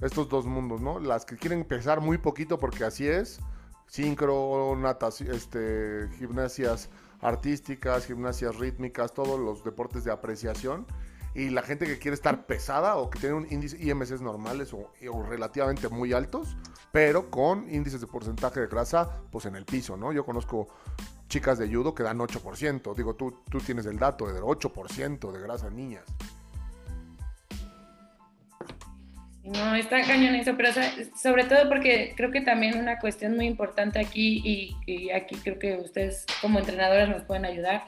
estos 0.00 0.28
dos 0.28 0.46
mundos, 0.46 0.80
¿no? 0.80 0.98
Las 0.98 1.24
que 1.24 1.36
quieren 1.36 1.64
pesar 1.64 2.00
muy 2.00 2.18
poquito 2.18 2.58
porque 2.58 2.84
así 2.84 3.06
es, 3.06 3.40
sincro, 3.88 4.76
este, 5.32 6.08
gimnasias 6.18 6.88
artísticas, 7.20 8.06
gimnasias 8.06 8.56
rítmicas, 8.56 9.12
todos 9.12 9.40
los 9.40 9.64
deportes 9.64 10.04
de 10.04 10.12
apreciación. 10.12 10.86
Y 11.34 11.50
la 11.50 11.62
gente 11.62 11.86
que 11.86 11.98
quiere 11.98 12.14
estar 12.14 12.46
pesada 12.46 12.96
o 12.96 13.10
que 13.10 13.18
tiene 13.18 13.34
un 13.34 13.46
índice 13.50 13.76
IMCs 13.80 14.20
normales 14.20 14.72
o, 14.72 14.90
relativamente 15.24 15.88
muy 15.88 16.12
altos, 16.12 16.56
pero 16.90 17.30
con 17.30 17.72
índices 17.72 18.00
de 18.00 18.06
porcentaje 18.06 18.60
de 18.60 18.66
grasa, 18.66 19.20
pues 19.30 19.44
en 19.44 19.54
el 19.54 19.64
piso, 19.64 19.96
¿no? 19.96 20.12
Yo 20.12 20.24
conozco 20.24 20.68
chicas 21.28 21.58
de 21.58 21.72
judo 21.72 21.94
que 21.94 22.02
dan 22.02 22.18
8%. 22.18 22.94
Digo, 22.94 23.14
tú, 23.14 23.42
tú 23.50 23.58
tienes 23.58 23.86
el 23.86 23.98
dato 23.98 24.26
de 24.26 24.40
8% 24.40 25.30
de 25.30 25.40
grasa 25.40 25.68
en 25.68 25.76
niñas. 25.76 26.04
No, 29.52 29.74
está 29.74 30.02
cañón 30.02 30.34
eso, 30.34 30.54
pero 30.56 30.70
sobre 31.20 31.44
todo 31.44 31.68
porque 31.68 32.12
creo 32.16 32.30
que 32.30 32.42
también 32.42 32.78
una 32.78 32.98
cuestión 32.98 33.34
muy 33.34 33.46
importante 33.46 33.98
aquí, 33.98 34.42
y, 34.86 35.10
aquí 35.10 35.36
creo 35.36 35.58
que 35.58 35.76
ustedes 35.76 36.26
como 36.42 36.58
entrenadoras 36.58 37.08
nos 37.08 37.22
pueden 37.22 37.46
ayudar, 37.46 37.84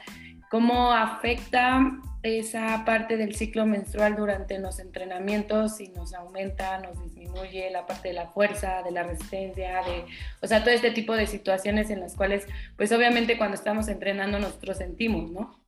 cómo 0.49 0.91
afecta 0.91 1.91
esa 2.23 2.83
parte 2.83 3.15
del 3.15 3.35
ciclo 3.35 3.65
menstrual 3.67 4.15
durante 4.15 4.57
los 4.57 4.79
entrenamientos, 4.79 5.77
si 5.77 5.89
nos 5.89 6.13
aumenta, 6.15 6.79
nos 6.79 7.01
disminuye 7.03 7.69
la 7.69 7.85
parte 7.85 8.09
de 8.09 8.15
la 8.15 8.27
fuerza, 8.27 8.81
de 8.81 8.91
la 8.91 9.03
resistencia, 9.03 9.81
de, 9.83 10.05
o 10.41 10.47
sea, 10.47 10.63
todo 10.63 10.73
este 10.73 10.91
tipo 10.91 11.15
de 11.15 11.27
situaciones 11.27 11.91
en 11.91 11.99
las 11.99 12.15
cuales, 12.15 12.47
pues 12.75 12.91
obviamente 12.91 13.37
cuando 13.37 13.55
estamos 13.55 13.87
entrenando 13.87 14.39
nosotros 14.39 14.77
sentimos, 14.77 15.31
¿no? 15.31 15.59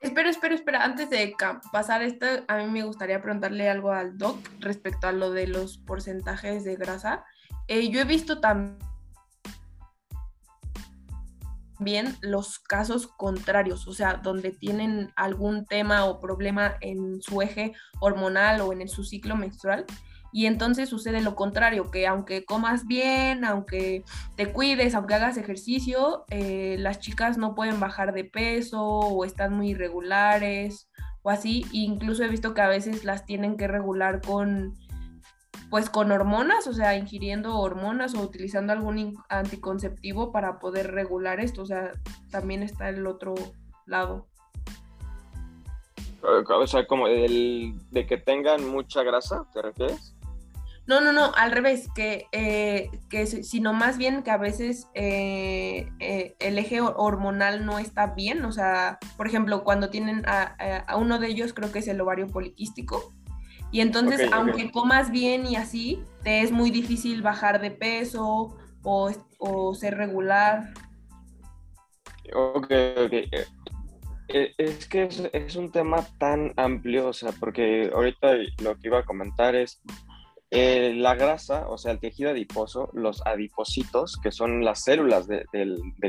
Espera, 0.00 0.30
espera, 0.30 0.54
espera. 0.54 0.84
Antes 0.84 1.10
de 1.10 1.34
pasar 1.72 2.02
esto, 2.02 2.24
a 2.48 2.56
mí 2.56 2.64
me 2.70 2.84
gustaría 2.84 3.20
preguntarle 3.20 3.68
algo 3.68 3.92
al 3.92 4.16
doc 4.16 4.38
respecto 4.58 5.06
a 5.06 5.12
lo 5.12 5.30
de 5.30 5.46
los 5.46 5.76
porcentajes 5.76 6.64
de 6.64 6.76
grasa. 6.76 7.24
Eh, 7.68 7.90
yo 7.90 8.00
he 8.00 8.04
visto 8.04 8.40
también 8.40 8.78
los 12.22 12.58
casos 12.58 13.08
contrarios, 13.08 13.86
o 13.86 13.92
sea, 13.92 14.14
donde 14.14 14.52
tienen 14.52 15.12
algún 15.16 15.66
tema 15.66 16.06
o 16.06 16.18
problema 16.18 16.76
en 16.80 17.20
su 17.20 17.42
eje 17.42 17.74
hormonal 18.00 18.62
o 18.62 18.72
en 18.72 18.88
su 18.88 19.04
ciclo 19.04 19.36
menstrual 19.36 19.84
y 20.32 20.46
entonces 20.46 20.88
sucede 20.88 21.20
lo 21.20 21.34
contrario, 21.34 21.90
que 21.90 22.06
aunque 22.06 22.44
comas 22.44 22.86
bien, 22.86 23.44
aunque 23.44 24.04
te 24.36 24.52
cuides, 24.52 24.94
aunque 24.94 25.14
hagas 25.14 25.36
ejercicio, 25.36 26.24
eh, 26.30 26.76
las 26.78 27.00
chicas 27.00 27.38
no 27.38 27.54
pueden 27.54 27.80
bajar 27.80 28.12
de 28.12 28.24
peso 28.24 28.82
o 28.82 29.24
están 29.24 29.54
muy 29.54 29.70
irregulares 29.70 30.88
o 31.22 31.30
así. 31.30 31.66
incluso 31.72 32.24
he 32.24 32.28
visto 32.28 32.54
que 32.54 32.62
a 32.62 32.68
veces 32.68 33.04
las 33.04 33.26
tienen 33.26 33.56
que 33.56 33.68
regular 33.68 34.20
con, 34.22 34.74
pues 35.68 35.90
con 35.90 36.12
hormonas, 36.12 36.66
o 36.66 36.72
sea, 36.72 36.96
ingiriendo 36.96 37.58
hormonas 37.58 38.14
o 38.14 38.22
utilizando 38.22 38.72
algún 38.72 39.16
anticonceptivo 39.28 40.32
para 40.32 40.58
poder 40.58 40.92
regular 40.92 41.40
esto. 41.40 41.62
O 41.62 41.66
sea, 41.66 41.92
también 42.30 42.62
está 42.62 42.88
el 42.88 43.06
otro 43.06 43.34
lado. 43.86 44.28
O 46.22 46.66
sea, 46.66 46.86
como 46.86 47.06
el 47.06 47.74
de 47.90 48.06
que 48.06 48.18
tengan 48.18 48.68
mucha 48.68 49.02
grasa, 49.02 49.46
¿te 49.52 49.62
refieres? 49.62 50.14
No, 50.90 51.00
no, 51.00 51.12
no, 51.12 51.30
al 51.36 51.52
revés, 51.52 51.88
que, 51.94 52.26
eh, 52.32 52.90
que 53.08 53.24
sino 53.24 53.72
más 53.72 53.96
bien 53.96 54.24
que 54.24 54.32
a 54.32 54.36
veces 54.36 54.88
eh, 54.94 55.88
eh, 56.00 56.34
el 56.40 56.58
eje 56.58 56.80
hormonal 56.80 57.64
no 57.64 57.78
está 57.78 58.08
bien, 58.08 58.44
o 58.44 58.50
sea, 58.50 58.98
por 59.16 59.28
ejemplo, 59.28 59.62
cuando 59.62 59.88
tienen 59.88 60.24
a, 60.26 60.96
uno 60.98 61.20
de 61.20 61.28
ellos, 61.28 61.52
creo 61.52 61.70
que 61.70 61.78
es 61.78 61.86
el 61.86 62.00
ovario 62.00 62.26
poliquístico, 62.26 63.14
y 63.70 63.82
entonces, 63.82 64.32
aunque 64.32 64.72
comas 64.72 65.12
bien 65.12 65.46
y 65.46 65.54
así, 65.54 66.02
te 66.24 66.40
es 66.40 66.50
muy 66.50 66.72
difícil 66.72 67.22
bajar 67.22 67.60
de 67.60 67.70
peso 67.70 68.58
o, 68.82 69.12
o 69.38 69.74
ser 69.76 69.96
regular. 69.96 70.74
Ok, 72.34 72.72
ok. 72.96 73.12
Es 74.26 74.88
que 74.88 75.04
es, 75.04 75.22
es, 75.32 75.54
un 75.54 75.70
tema 75.70 76.04
tan 76.18 76.52
amplio, 76.56 77.06
o 77.06 77.12
sea, 77.12 77.30
porque 77.38 77.92
ahorita 77.94 78.32
lo 78.60 78.76
que 78.76 78.88
iba 78.88 78.98
a 78.98 79.04
comentar 79.04 79.54
es, 79.54 79.80
eh, 80.50 80.94
la 80.96 81.14
grasa, 81.14 81.68
o 81.68 81.78
sea, 81.78 81.92
el 81.92 82.00
tejido 82.00 82.30
adiposo, 82.30 82.90
los 82.92 83.24
adipocitos, 83.24 84.16
que 84.16 84.32
son 84.32 84.64
las 84.64 84.82
células 84.82 85.28
del, 85.28 85.44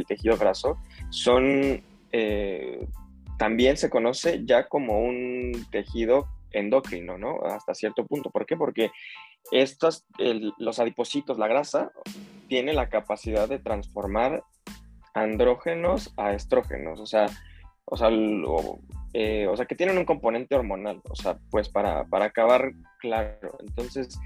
tejido 0.08 0.38
graso, 0.38 0.78
son, 1.10 1.84
eh, 2.12 2.88
también 3.38 3.78
se 3.78 3.90
conoce 3.90 4.42
ya 4.44 4.68
como 4.68 5.00
un 5.00 5.66
tejido 5.72 6.28
endocrino, 6.52 7.18
¿no? 7.18 7.40
Hasta 7.44 7.76
cierto 7.76 8.06
punto. 8.06 8.32
¿Por 8.32 8.46
qué? 8.46 8.58
Porque 8.58 8.92
estos, 9.52 10.06
los 10.58 10.80
adipocitos, 10.80 11.38
la 11.38 11.48
grasa, 11.48 11.92
tiene 12.48 12.74
la 12.74 12.90
capacidad 12.90 13.48
de 13.48 13.60
transformar 13.60 14.44
andrógenos 15.14 16.14
a 16.18 16.34
estrógenos, 16.34 17.00
o 17.00 17.06
sea, 17.06 17.28
o 17.86 17.98
sea, 17.98 18.10
eh, 19.14 19.48
o 19.48 19.58
sea, 19.58 19.66
que 19.66 19.76
tienen 19.76 19.98
un 19.98 20.06
componente 20.06 20.56
hormonal, 20.56 21.02
o 21.10 21.16
sea, 21.16 21.38
pues 21.50 21.70
para, 21.70 22.06
para 22.06 22.26
acabar 22.26 22.72
claro. 23.00 23.58
Entonces, 23.60 24.18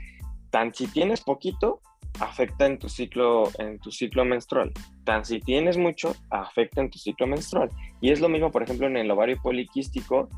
tan 0.51 0.73
si 0.73 0.87
tienes 0.87 1.21
poquito, 1.21 1.81
afecta 2.19 2.65
en 2.65 2.77
tu 2.77 2.87
ciclo, 2.87 3.49
en 3.57 3.79
tu 3.79 3.91
ciclo 3.91 4.25
menstrual. 4.25 4.71
Tan 5.03 5.25
si 5.25 5.39
tienes 5.39 5.77
mucho, 5.77 6.15
afecta 6.29 6.81
en 6.81 6.89
tu 6.89 6.99
ciclo 6.99 7.27
menstrual. 7.27 7.69
Y 7.99 8.11
es 8.11 8.19
lo 8.19 8.29
mismo, 8.29 8.51
por 8.51 8.63
ejemplo, 8.63 8.87
en 8.87 8.97
el 8.97 9.09
ovario 9.09 9.37
poliquístico. 9.41 10.29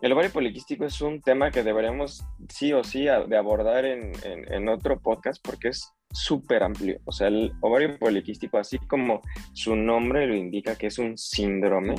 El 0.00 0.12
ovario 0.12 0.30
poliquístico 0.30 0.84
es 0.84 1.00
un 1.00 1.20
tema 1.20 1.50
que 1.50 1.62
deberíamos 1.62 2.24
sí 2.48 2.72
o 2.72 2.84
sí 2.84 3.04
de 3.04 3.36
abordar 3.36 3.84
en, 3.84 4.12
en 4.24 4.68
otro 4.68 4.98
podcast 4.98 5.44
porque 5.44 5.68
es 5.68 5.92
súper 6.12 6.62
amplio. 6.62 7.00
O 7.04 7.12
sea, 7.12 7.28
el 7.28 7.52
ovario 7.60 7.98
poliquístico, 7.98 8.58
así 8.58 8.78
como 8.78 9.20
su 9.52 9.76
nombre 9.76 10.26
lo 10.26 10.34
indica 10.34 10.76
que 10.76 10.86
es 10.86 10.98
un 10.98 11.18
síndrome, 11.18 11.96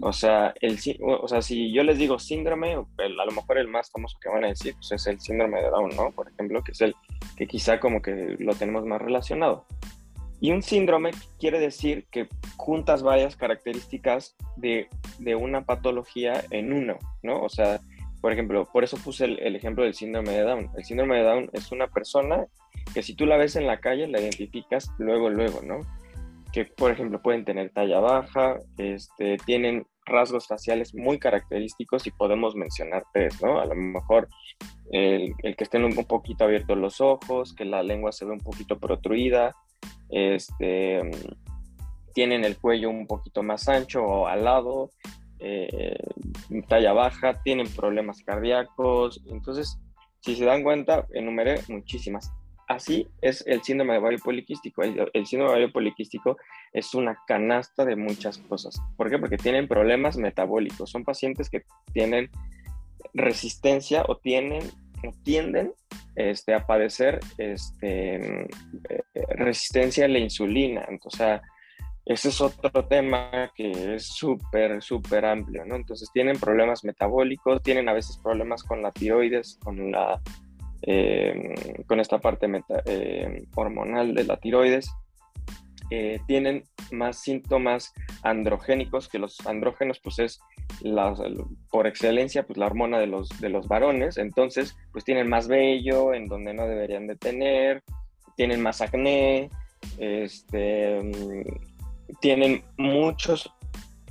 O 0.00 0.12
sea, 0.12 0.54
el, 0.60 0.78
o 1.00 1.28
sea, 1.28 1.42
si 1.42 1.72
yo 1.72 1.82
les 1.82 1.98
digo 1.98 2.18
síndrome, 2.18 2.74
a 2.74 3.24
lo 3.24 3.32
mejor 3.32 3.58
el 3.58 3.68
más 3.68 3.90
famoso 3.90 4.18
que 4.20 4.28
van 4.28 4.44
a 4.44 4.48
decir 4.48 4.74
pues 4.74 4.92
es 4.92 5.06
el 5.06 5.20
síndrome 5.20 5.60
de 5.60 5.70
Down, 5.70 5.94
¿no? 5.96 6.10
Por 6.12 6.28
ejemplo, 6.28 6.62
que 6.62 6.72
es 6.72 6.80
el 6.80 6.94
que 7.36 7.46
quizá 7.46 7.78
como 7.78 8.00
que 8.00 8.36
lo 8.38 8.54
tenemos 8.54 8.84
más 8.84 9.02
relacionado. 9.02 9.66
Y 10.40 10.50
un 10.50 10.62
síndrome 10.62 11.12
quiere 11.38 11.60
decir 11.60 12.06
que 12.10 12.28
juntas 12.56 13.02
varias 13.02 13.36
características 13.36 14.34
de, 14.56 14.88
de 15.18 15.34
una 15.36 15.64
patología 15.64 16.42
en 16.50 16.72
uno, 16.72 16.98
¿no? 17.22 17.42
O 17.42 17.48
sea, 17.48 17.80
por 18.20 18.32
ejemplo, 18.32 18.68
por 18.72 18.82
eso 18.82 18.96
puse 18.96 19.24
el, 19.26 19.38
el, 19.40 19.56
ejemplo 19.56 19.84
del 19.84 19.94
síndrome 19.94 20.32
de 20.32 20.42
Down. 20.42 20.70
El 20.76 20.84
síndrome 20.84 21.16
de 21.16 21.22
Down 21.22 21.50
es 21.52 21.70
una 21.70 21.86
persona 21.88 22.46
que 22.94 23.02
si 23.02 23.14
tú 23.14 23.26
la 23.26 23.36
ves 23.36 23.56
en 23.56 23.66
la 23.66 23.80
calle 23.80 24.08
la 24.08 24.20
identificas 24.20 24.90
luego, 24.98 25.30
luego, 25.30 25.60
¿no? 25.62 25.80
Que, 26.52 26.66
por 26.66 26.90
ejemplo, 26.90 27.22
pueden 27.22 27.44
tener 27.44 27.70
talla 27.70 28.00
baja, 28.00 28.58
este, 28.76 29.36
tienen 29.46 29.86
rasgos 30.04 30.46
faciales 30.46 30.94
muy 30.94 31.18
característicos 31.18 32.06
y 32.06 32.10
podemos 32.10 32.54
mencionar 32.54 33.04
tres, 33.12 33.40
¿no? 33.40 33.60
A 33.60 33.66
lo 33.66 33.74
mejor 33.74 34.28
el, 34.90 35.34
que 35.38 35.64
estén 35.64 35.84
un, 35.84 35.94
poquito 35.94 36.44
abiertos 36.44 36.76
los 36.76 37.00
ojos, 37.00 37.54
que 37.54 37.64
la 37.64 37.82
lengua 37.82 38.12
se 38.12 38.24
ve 38.24 38.32
un 38.32 38.40
poquito 38.40 38.78
protruida, 38.78 39.54
este, 40.10 41.00
tienen 42.12 42.44
el 42.44 42.58
cuello 42.58 42.90
un 42.90 43.06
poquito 43.06 43.42
más 43.42 43.68
ancho 43.68 44.02
o 44.02 44.26
al 44.26 44.44
lado, 44.44 44.90
eh, 45.38 45.96
talla 46.68 46.92
baja, 46.92 47.42
tienen 47.42 47.68
problemas 47.68 48.22
cardíacos. 48.22 49.22
Entonces, 49.30 49.78
si 50.20 50.36
se 50.36 50.44
dan 50.44 50.62
cuenta, 50.62 51.06
enumeré 51.12 51.60
muchísimas. 51.68 52.32
Así 52.68 53.08
es 53.20 53.44
el 53.46 53.62
síndrome 53.62 53.94
de 53.94 53.98
ovario 53.98 54.18
poliquístico. 54.18 54.82
El, 54.82 55.26
síndrome 55.26 55.52
de 55.52 55.56
ovario 55.58 55.72
poliquístico 55.72 56.36
es 56.72 56.94
una 56.94 57.18
canasta 57.26 57.84
de 57.84 57.96
muchas 57.96 58.38
cosas. 58.38 58.80
¿Por 58.96 59.10
qué? 59.10 59.18
Porque 59.18 59.36
tienen 59.36 59.68
problemas 59.68 60.16
metabólicos. 60.16 60.90
Son 60.90 61.04
pacientes 61.04 61.50
que 61.50 61.64
tienen 61.92 62.30
resistencia 63.14 64.04
o 64.06 64.16
tienen 64.16 64.62
o 65.04 65.12
tienden 65.24 65.72
este, 66.14 66.54
a 66.54 66.64
padecer 66.66 67.18
este, 67.36 68.42
eh, 68.42 69.02
resistencia 69.36 70.04
a 70.04 70.08
la 70.08 70.18
insulina. 70.18 70.86
Entonces, 70.88 71.40
ese 72.04 72.30
es 72.30 72.40
otro 72.40 72.84
tema 72.86 73.52
que 73.54 73.94
es 73.94 74.06
súper, 74.06 74.82
súper 74.82 75.24
amplio, 75.24 75.64
¿no? 75.64 75.76
Entonces 75.76 76.10
tienen 76.12 76.38
problemas 76.38 76.82
metabólicos, 76.84 77.62
tienen 77.62 77.88
a 77.88 77.92
veces 77.92 78.18
problemas 78.18 78.64
con 78.64 78.82
la 78.82 78.90
tiroides, 78.90 79.58
con, 79.62 79.92
la, 79.92 80.20
eh, 80.82 81.84
con 81.86 82.00
esta 82.00 82.18
parte 82.18 82.48
eh, 82.86 83.44
hormonal 83.54 84.14
de 84.14 84.24
la 84.24 84.36
tiroides. 84.36 84.90
tienen 86.26 86.64
más 86.90 87.20
síntomas 87.20 87.92
androgénicos, 88.22 89.08
que 89.08 89.18
los 89.18 89.46
andrógenos 89.46 90.00
pues 90.00 90.18
es 90.18 90.40
por 91.70 91.86
excelencia, 91.86 92.44
pues 92.46 92.56
la 92.58 92.66
hormona 92.66 92.98
de 92.98 93.06
los, 93.06 93.28
de 93.40 93.48
los 93.48 93.68
varones, 93.68 94.16
entonces, 94.16 94.76
pues 94.92 95.04
tienen 95.04 95.28
más 95.28 95.48
vello 95.48 96.14
en 96.14 96.26
donde 96.26 96.54
no 96.54 96.66
deberían 96.66 97.06
de 97.06 97.16
tener, 97.16 97.82
tienen 98.36 98.62
más 98.62 98.80
acné, 98.80 99.50
este, 99.98 101.00
mm, 101.02 102.18
tienen 102.20 102.62
muchos 102.76 103.52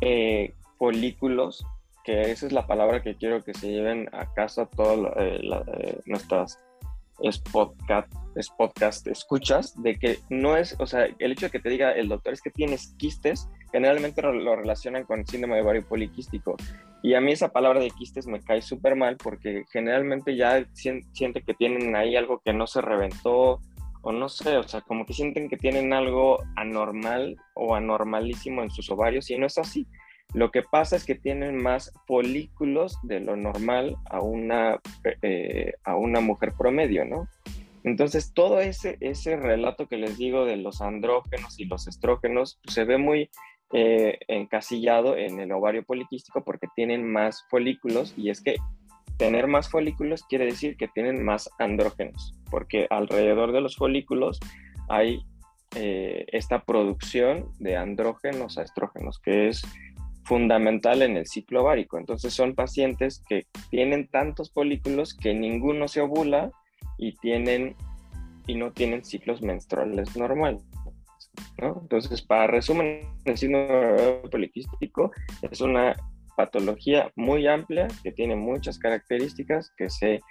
eh, 0.01 0.53
folículos, 0.78 1.65
esa 2.14 2.45
es 2.45 2.51
la 2.51 2.68
palabra 2.68 3.01
que 3.01 3.16
quiero 3.16 3.43
que 3.43 3.53
se 3.53 3.70
lleven 3.70 4.09
a 4.12 4.34
casa 4.34 4.66
todas 4.66 5.14
eh, 5.18 5.39
eh, 5.41 5.99
nuestras 6.05 6.57
podcast, 7.51 8.12
podcast 8.57 9.07
escuchas, 9.07 9.82
de 9.82 9.97
que 9.97 10.20
no 10.30 10.57
es, 10.57 10.76
o 10.80 10.86
sea, 10.86 11.07
el 11.20 11.32
hecho 11.32 11.45
de 11.45 11.51
que 11.51 11.59
te 11.59 11.70
diga 11.70 11.91
el 11.91 12.09
doctor 12.09 12.34
es 12.34 12.41
que 12.41 12.49
tienes 12.49 12.95
quistes, 12.97 13.47
generalmente 13.72 14.22
lo 14.22 14.55
relacionan 14.55 15.03
con 15.03 15.26
síndrome 15.26 15.55
de 15.55 15.62
ovario 15.62 15.88
poliquístico. 15.88 16.55
Y 17.03 17.14
a 17.16 17.22
mí 17.22 17.32
esa 17.32 17.49
palabra 17.49 17.80
de 17.80 17.91
quistes 17.91 18.28
me 18.28 18.41
cae 18.41 18.62
súper 18.62 18.95
mal 18.95 19.18
porque 19.18 19.64
generalmente 19.72 20.36
ya 20.36 20.66
siente 20.74 21.41
que 21.41 21.53
tienen 21.53 21.95
ahí 21.95 22.16
algo 22.16 22.41
que 22.43 22.53
no 22.53 22.68
se 22.68 22.82
reventó 22.82 23.59
o 24.03 24.12
no 24.12 24.30
sé, 24.30 24.57
o 24.57 24.64
sea, 24.64 24.82
como 24.82 25.05
que 25.05 25.14
sienten 25.14 25.47
que 25.47 25.57
tienen 25.57 25.93
algo 25.93 26.39
anormal 26.55 27.38
o 27.53 27.76
anormalísimo 27.76 28.64
en 28.64 28.72
sus 28.72 28.89
ovarios 28.89 29.30
y 29.30 29.38
no 29.38 29.45
es 29.45 29.57
así. 29.57 29.88
Lo 30.34 30.52
que 30.52 30.62
pasa 30.62 30.96
es 30.96 31.06
que 31.06 31.16
tienen 31.16 31.62
más 31.62 31.94
folículos 32.08 32.98
de 33.04 33.20
lo 33.20 33.36
normal 33.36 33.98
a 34.10 34.22
una, 34.22 34.80
eh, 35.22 35.74
a 35.84 35.96
una 35.96 36.22
mujer 36.22 36.54
promedio, 36.58 37.06
¿no? 37.06 37.28
Entonces, 37.84 38.34
todo 38.34 38.62
ese, 38.62 38.98
ese 39.00 39.36
relato 39.38 39.88
que 39.88 39.98
les 39.98 40.18
digo 40.18 40.46
de 40.46 40.56
los 40.56 40.82
andrógenos 40.82 41.60
y 41.60 41.66
los 41.66 41.88
estrógenos 41.88 42.60
pues, 42.64 42.76
se 42.76 42.84
ve 42.86 42.98
muy 42.98 43.30
eh, 43.74 44.20
encasillado 44.28 45.18
en 45.18 45.40
el 45.40 45.52
ovario 45.52 45.84
poliquístico 45.84 46.44
porque 46.44 46.68
tienen 46.76 47.10
más 47.10 47.46
folículos 47.50 48.14
y 48.18 48.30
es 48.30 48.42
que 48.42 48.58
tener 49.18 49.48
más 49.48 49.70
folículos 49.70 50.24
quiere 50.24 50.46
decir 50.46 50.78
que 50.78 50.88
tienen 50.88 51.24
más 51.24 51.50
andrógenos, 51.60 52.34
porque 52.50 52.88
alrededor 52.90 53.52
de 53.52 53.62
los 53.62 53.76
folículos 53.76 54.40
hay 54.90 55.24
eh, 55.76 56.26
esta 56.34 56.64
producción 56.64 57.50
de 57.60 57.78
andrógenos 57.78 58.58
a 58.58 58.64
estrógenos, 58.64 59.20
que 59.20 59.48
es 59.48 59.62
fundamental 60.24 61.01
en 61.01 61.17
el 61.17 61.28
ciclo 61.28 61.63
ovárico. 61.63 61.97
Entonces 61.97 62.34
son 62.34 62.55
pacientes 62.55 63.24
que 63.28 63.45
tienen 63.69 64.07
tantos 64.07 64.51
folículos 64.51 65.13
que 65.13 65.34
ninguno 65.34 65.88
se 65.88 66.01
ovula 66.01 66.51
y 66.97 67.15
tienen 67.17 67.76
y 68.47 68.55
no 68.55 68.72
tienen 68.72 69.05
ciclos 69.05 69.41
menstruales 69.41 70.15
normales. 70.17 70.61
Entonces, 71.57 72.22
para 72.22 72.47
resumen, 72.47 73.01
el 73.26 73.38
síndrome 73.38 74.28
poliquístico 74.30 75.11
es 75.41 75.61
una 75.61 75.95
patología 76.36 77.11
muy 77.15 77.47
amplia 77.47 77.88
que 78.03 78.11
tiene 78.11 78.36
muchas 78.36 78.80
características 78.80 79.72
que 79.78 79.89
se 79.89 80.22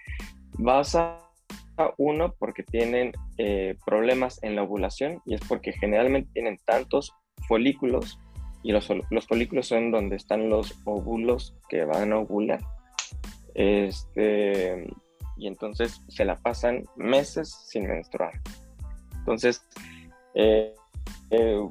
basa 0.59 1.19
uno 1.97 2.35
porque 2.39 2.63
tienen 2.63 3.13
eh, 3.39 3.77
problemas 3.87 4.43
en 4.43 4.55
la 4.57 4.65
ovulación 4.65 5.23
y 5.25 5.35
es 5.35 5.41
porque 5.49 5.73
generalmente 5.73 6.31
tienen 6.35 6.59
tantos 6.67 7.13
folículos 7.49 8.19
y 8.63 8.73
los, 8.73 8.89
los, 9.11 9.27
folículos 9.27 9.69
son 9.69 9.91
donde 9.91 10.17
están 10.17 10.49
los 10.49 10.79
óvulos 10.85 11.55
que 11.69 11.85
van 11.85 12.13
a 12.13 12.19
ovular. 12.19 12.61
Este, 13.55 14.87
y 15.37 15.47
entonces 15.47 16.03
se 16.09 16.25
la 16.25 16.37
pasan 16.37 16.85
meses 16.97 17.65
sin 17.69 17.89
menstruar. 17.89 18.33
Entonces, 19.19 19.67
eh, 20.35 20.75
eh, 21.31 21.69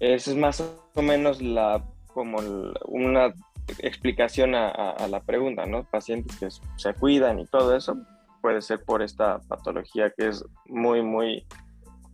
esa 0.00 0.30
es 0.30 0.36
más 0.36 0.60
o 0.94 1.02
menos 1.02 1.42
la, 1.42 1.84
como 2.14 2.38
una 2.86 3.34
explicación 3.78 4.54
a, 4.54 5.06
la 5.08 5.20
pregunta, 5.20 5.66
¿no? 5.66 5.84
Pacientes 5.84 6.36
que 6.38 6.48
se 6.76 6.94
cuidan 6.94 7.38
y 7.38 7.46
todo 7.46 7.76
eso, 7.76 7.96
puede 8.40 8.62
ser 8.62 8.82
por 8.84 9.02
esta 9.02 9.38
patología 9.40 10.10
que 10.16 10.28
es 10.28 10.44
muy, 10.66 11.02
muy 11.02 11.46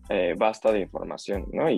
eh, 0.08 0.34
vasta 0.36 0.72
de 0.72 0.80
información, 0.80 1.46
¿no? 1.52 1.70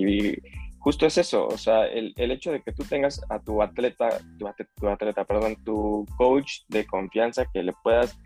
Justo 0.78 1.06
es 1.06 1.18
eso, 1.18 1.46
o 1.46 1.58
sea, 1.58 1.86
el, 1.86 2.12
el, 2.16 2.30
hecho 2.30 2.52
de 2.52 2.62
que 2.62 2.72
tú 2.72 2.84
tengas 2.84 3.20
a 3.28 3.38
tu 3.40 3.62
atleta, 3.62 4.20
tu, 4.38 4.88
atleta, 4.88 5.24
perdón, 5.24 5.56
tu 5.64 6.06
coach 6.16 6.60
de 6.68 6.86
confianza 6.86 7.46
que 7.52 7.62
le 7.62 7.72
puedas 7.82 8.18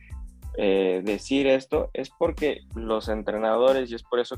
eh, 0.59 1.01
decir 1.05 1.47
esto, 1.47 1.91
es 1.93 2.11
porque 2.11 2.61
los 2.75 3.09
entrenadores, 3.09 3.91
y 3.91 3.95
es 3.95 4.03
por 4.03 4.21
eso, 4.21 4.37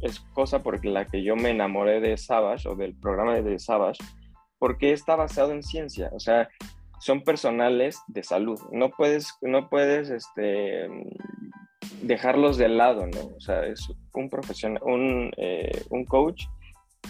es 0.00 0.20
cosa 0.34 0.62
por 0.62 0.84
la 0.84 1.06
que 1.06 1.22
yo 1.22 1.36
me 1.36 1.50
enamoré 1.50 2.00
de 2.00 2.16
Savage 2.16 2.68
o 2.68 2.74
del 2.74 2.94
programa 2.94 3.34
de 3.34 3.58
Savage, 3.58 4.02
porque 4.58 4.92
está 4.92 5.16
basado 5.16 5.52
en 5.52 5.62
ciencia, 5.62 6.10
o 6.12 6.20
sea, 6.20 6.48
son 7.00 7.22
personales 7.22 7.98
de 8.08 8.22
salud, 8.22 8.60
no 8.70 8.90
puedes, 8.90 9.34
no 9.40 9.68
puedes, 9.68 10.10
este 10.10 10.88
dejarlos 12.02 12.56
de 12.56 12.68
lado, 12.68 13.06
¿no? 13.06 13.36
O 13.36 13.40
sea, 13.40 13.64
es 13.64 13.92
un 14.14 14.28
profesional, 14.28 14.82
un, 14.84 15.32
eh, 15.36 15.82
un 15.90 16.04
coach 16.04 16.44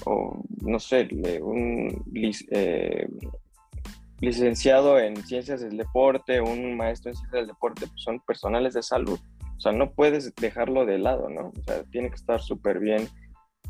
o 0.05 0.43
no 0.61 0.79
sé, 0.79 1.09
un 1.43 2.05
eh, 2.51 3.07
licenciado 4.21 4.99
en 4.99 5.17
ciencias 5.25 5.61
del 5.61 5.77
deporte, 5.77 6.41
un 6.41 6.77
maestro 6.77 7.11
en 7.11 7.17
ciencias 7.17 7.33
del 7.33 7.47
deporte, 7.49 7.87
pues 7.87 8.03
son 8.03 8.21
personales 8.21 8.75
de 8.75 8.83
salud. 8.83 9.19
O 9.57 9.61
sea, 9.61 9.73
no 9.73 9.93
puedes 9.93 10.35
dejarlo 10.35 10.87
de 10.87 10.99
lado, 10.99 11.29
¿no? 11.29 11.53
O 11.57 11.63
sea, 11.65 11.85
tiene 11.85 12.09
que 12.09 12.17
estar 12.17 12.41
súper 12.41 12.79
bien 12.79 13.09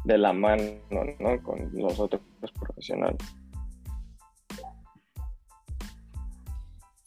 de 0.05 0.18
la 0.18 0.33
mano, 0.33 0.62
¿no? 0.91 1.43
Con 1.43 1.70
los 1.73 1.99
otros 2.01 2.23
profesionales. 2.59 3.18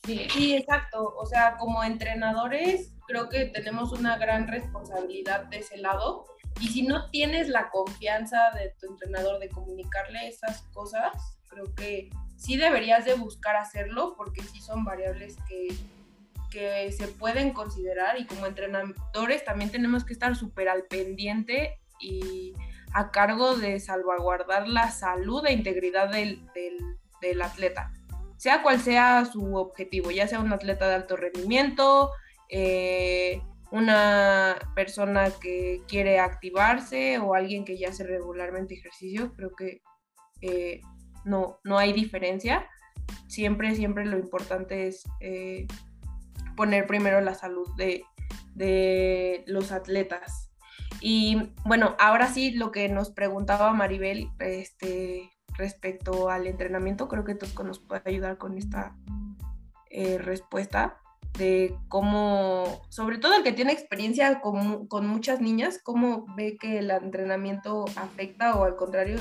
Sí, 0.06 0.28
sí, 0.30 0.56
exacto. 0.56 1.16
O 1.18 1.26
sea, 1.26 1.58
como 1.58 1.84
entrenadores, 1.84 2.96
creo 3.08 3.30
que 3.30 3.46
tenemos 3.46 3.92
una 3.92 4.18
gran 4.18 4.48
responsabilidad 4.48 5.46
de 5.46 5.60
ese 5.60 5.78
lado 5.78 6.26
y 6.60 6.68
si 6.68 6.84
no 6.84 7.10
tienes 7.10 7.50
la 7.50 7.70
confianza 7.70 8.52
de 8.52 8.74
tu 8.80 8.88
entrenador 8.88 9.40
de 9.40 9.50
comunicarle 9.50 10.28
esas 10.28 10.62
cosas, 10.74 11.12
creo 11.50 11.74
que 11.76 12.10
sí 12.38 12.58
deberías 12.58 13.06
de 13.06 13.16
buscar 13.16 13.56
hacerlo 13.56 14.16
porque 14.18 14.42
sí 14.44 14.62
son 14.62 14.84
variables 14.86 15.38
que, 15.48 15.68
que 16.52 16.92
se 16.92 17.08
pueden 17.08 17.54
considerar 17.54 18.20
y 18.20 18.26
como 18.26 18.46
entrenadores 18.46 19.44
también 19.44 19.72
tenemos 19.72 20.04
que 20.06 20.14
estar 20.14 20.36
súper 20.36 20.70
al 20.70 20.84
pendiente 20.84 21.80
y 22.00 22.54
a 22.94 23.12
cargo 23.12 23.56
de 23.56 23.80
salvaguardar 23.80 24.68
la 24.68 24.92
salud 24.92 25.46
e 25.46 25.54
integridad 25.54 26.10
del, 26.10 26.46
del 26.54 26.96
del 27.22 27.42
atleta, 27.42 27.92
sea 28.38 28.62
cual 28.62 28.80
sea 28.80 29.26
su 29.26 29.56
objetivo, 29.56 30.12
ya 30.12 30.28
sea 30.28 30.40
un 30.40 30.54
atleta 30.54 30.88
de 30.88 30.96
alto 30.96 31.16
rendimiento, 31.16 32.12
eh, 32.50 33.42
una 33.72 34.56
persona 34.76 35.30
que 35.42 35.82
quiere 35.88 36.20
activarse 36.20 37.18
o 37.20 37.34
alguien 37.34 37.66
que 37.66 37.78
ya 37.78 37.90
hace 37.90 38.04
regularmente 38.04 38.76
ejercicio, 38.76 39.34
creo 39.34 39.56
que 39.56 39.82
eh, 40.42 40.82
no, 41.24 41.60
no 41.64 41.78
hay 41.78 41.94
diferencia. 41.94 42.68
Siempre, 43.28 43.76
siempre 43.76 44.06
lo 44.06 44.18
importante 44.18 44.88
es 44.88 45.04
eh, 45.20 45.68
poner 46.56 46.88
primero 46.88 47.22
la 47.22 47.34
salud 47.36 47.68
de, 47.76 48.04
de 48.54 49.44
los 49.48 49.72
atletas. 49.72 50.52
Y 51.02 51.54
bueno, 51.66 51.96
ahora 52.00 52.28
sí, 52.28 52.52
lo 52.52 52.72
que 52.72 52.88
nos 52.90 53.12
preguntaba 53.12 53.74
Maribel 53.74 54.30
este, 54.40 55.32
respecto 55.58 56.30
al 56.30 56.48
entrenamiento, 56.48 57.08
creo 57.08 57.26
que 57.26 57.36
Tosco 57.36 57.64
nos 57.64 57.80
puede 57.80 58.02
ayudar 58.06 58.38
con 58.38 58.58
esta 58.58 58.96
eh, 59.90 60.18
respuesta 60.18 61.02
de 61.34 61.78
cómo, 61.90 62.82
sobre 62.90 63.18
todo 63.18 63.36
el 63.36 63.44
que 63.44 63.52
tiene 63.52 63.74
experiencia 63.74 64.40
con, 64.42 64.88
con, 64.88 65.06
muchas 65.06 65.42
niñas, 65.42 65.80
cómo 65.84 66.26
ve 66.36 66.58
que 66.58 66.80
el 66.80 66.92
entrenamiento 66.92 67.86
afecta 67.96 68.56
o 68.56 68.64
al 68.64 68.76
contrario, 68.76 69.20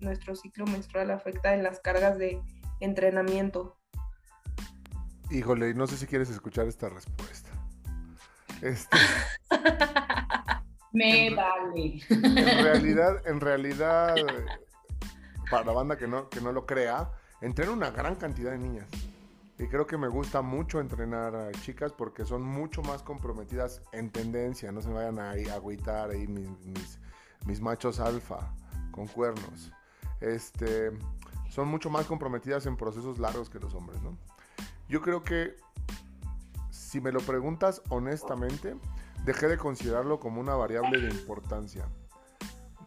nuestro 0.00 0.34
ciclo 0.34 0.66
menstrual 0.66 1.10
afecta 1.10 1.54
en 1.54 1.62
las 1.62 1.80
cargas 1.80 2.18
de 2.18 2.40
entrenamiento. 2.80 3.76
Híjole, 5.30 5.74
no 5.74 5.86
sé 5.86 5.96
si 5.96 6.06
quieres 6.06 6.30
escuchar 6.30 6.66
esta 6.66 6.88
respuesta. 6.88 7.50
Este, 8.60 8.96
Me 10.94 11.34
vale. 11.34 12.00
En 12.08 12.34
realidad, 12.64 13.26
en 13.26 13.40
realidad, 13.40 14.14
para 15.50 15.64
la 15.64 15.72
banda 15.72 15.98
que 15.98 16.06
no, 16.06 16.28
que 16.28 16.40
no 16.40 16.52
lo 16.52 16.66
crea, 16.66 17.10
entreno 17.40 17.72
una 17.72 17.90
gran 17.90 18.14
cantidad 18.14 18.52
de 18.52 18.58
niñas. 18.58 18.86
Y 19.58 19.68
creo 19.68 19.86
que 19.86 19.96
me 19.96 20.08
gusta 20.08 20.42
mucho 20.42 20.80
entrenar 20.80 21.36
a 21.36 21.52
chicas 21.52 21.92
porque 21.92 22.24
son 22.24 22.42
mucho 22.42 22.82
más 22.82 23.02
comprometidas 23.02 23.82
en 23.92 24.10
tendencia. 24.10 24.72
No 24.72 24.82
se 24.82 24.90
vayan 24.90 25.18
a 25.20 25.32
agüitar 25.54 26.10
ahí 26.10 26.26
mis, 26.26 26.98
mis, 27.46 27.60
machos 27.60 28.00
alfa 28.00 28.52
con 28.90 29.06
cuernos. 29.06 29.72
Este, 30.20 30.90
son 31.50 31.68
mucho 31.68 31.88
más 31.88 32.06
comprometidas 32.06 32.66
en 32.66 32.76
procesos 32.76 33.18
largos 33.18 33.48
que 33.48 33.60
los 33.60 33.74
hombres, 33.74 34.02
¿no? 34.02 34.18
Yo 34.88 35.00
creo 35.00 35.22
que 35.22 35.56
si 36.70 37.00
me 37.00 37.12
lo 37.12 37.20
preguntas 37.20 37.80
honestamente, 37.90 38.74
dejé 39.24 39.46
de 39.46 39.56
considerarlo 39.56 40.18
como 40.18 40.40
una 40.40 40.54
variable 40.54 41.00
de 41.00 41.10
importancia 41.10 41.88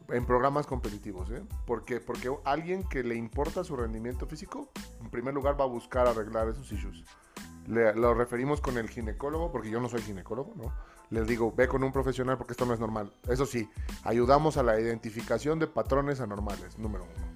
en 0.09 0.25
programas 0.25 0.65
competitivos. 0.67 1.29
¿eh? 1.31 1.43
¿Por 1.65 1.85
qué? 1.85 1.99
Porque 1.99 2.31
alguien 2.45 2.83
que 2.87 3.03
le 3.03 3.15
importa 3.15 3.63
su 3.63 3.75
rendimiento 3.75 4.25
físico, 4.25 4.69
en 5.01 5.09
primer 5.09 5.33
lugar 5.33 5.59
va 5.59 5.65
a 5.65 5.67
buscar 5.67 6.07
arreglar 6.07 6.47
esos 6.49 6.71
issues. 6.71 7.03
Le, 7.67 7.93
lo 7.95 8.13
referimos 8.13 8.61
con 8.61 8.77
el 8.77 8.89
ginecólogo, 8.89 9.51
porque 9.51 9.69
yo 9.69 9.79
no 9.79 9.89
soy 9.89 10.01
ginecólogo, 10.01 10.53
¿no? 10.55 10.73
Les 11.09 11.25
digo, 11.25 11.53
ve 11.55 11.67
con 11.67 11.83
un 11.83 11.91
profesional 11.91 12.37
porque 12.37 12.53
esto 12.53 12.65
no 12.65 12.73
es 12.73 12.79
normal. 12.79 13.13
Eso 13.29 13.45
sí, 13.45 13.69
ayudamos 14.03 14.57
a 14.57 14.63
la 14.63 14.79
identificación 14.79 15.59
de 15.59 15.67
patrones 15.67 16.19
anormales, 16.19 16.77
número 16.77 17.05
uno. 17.05 17.27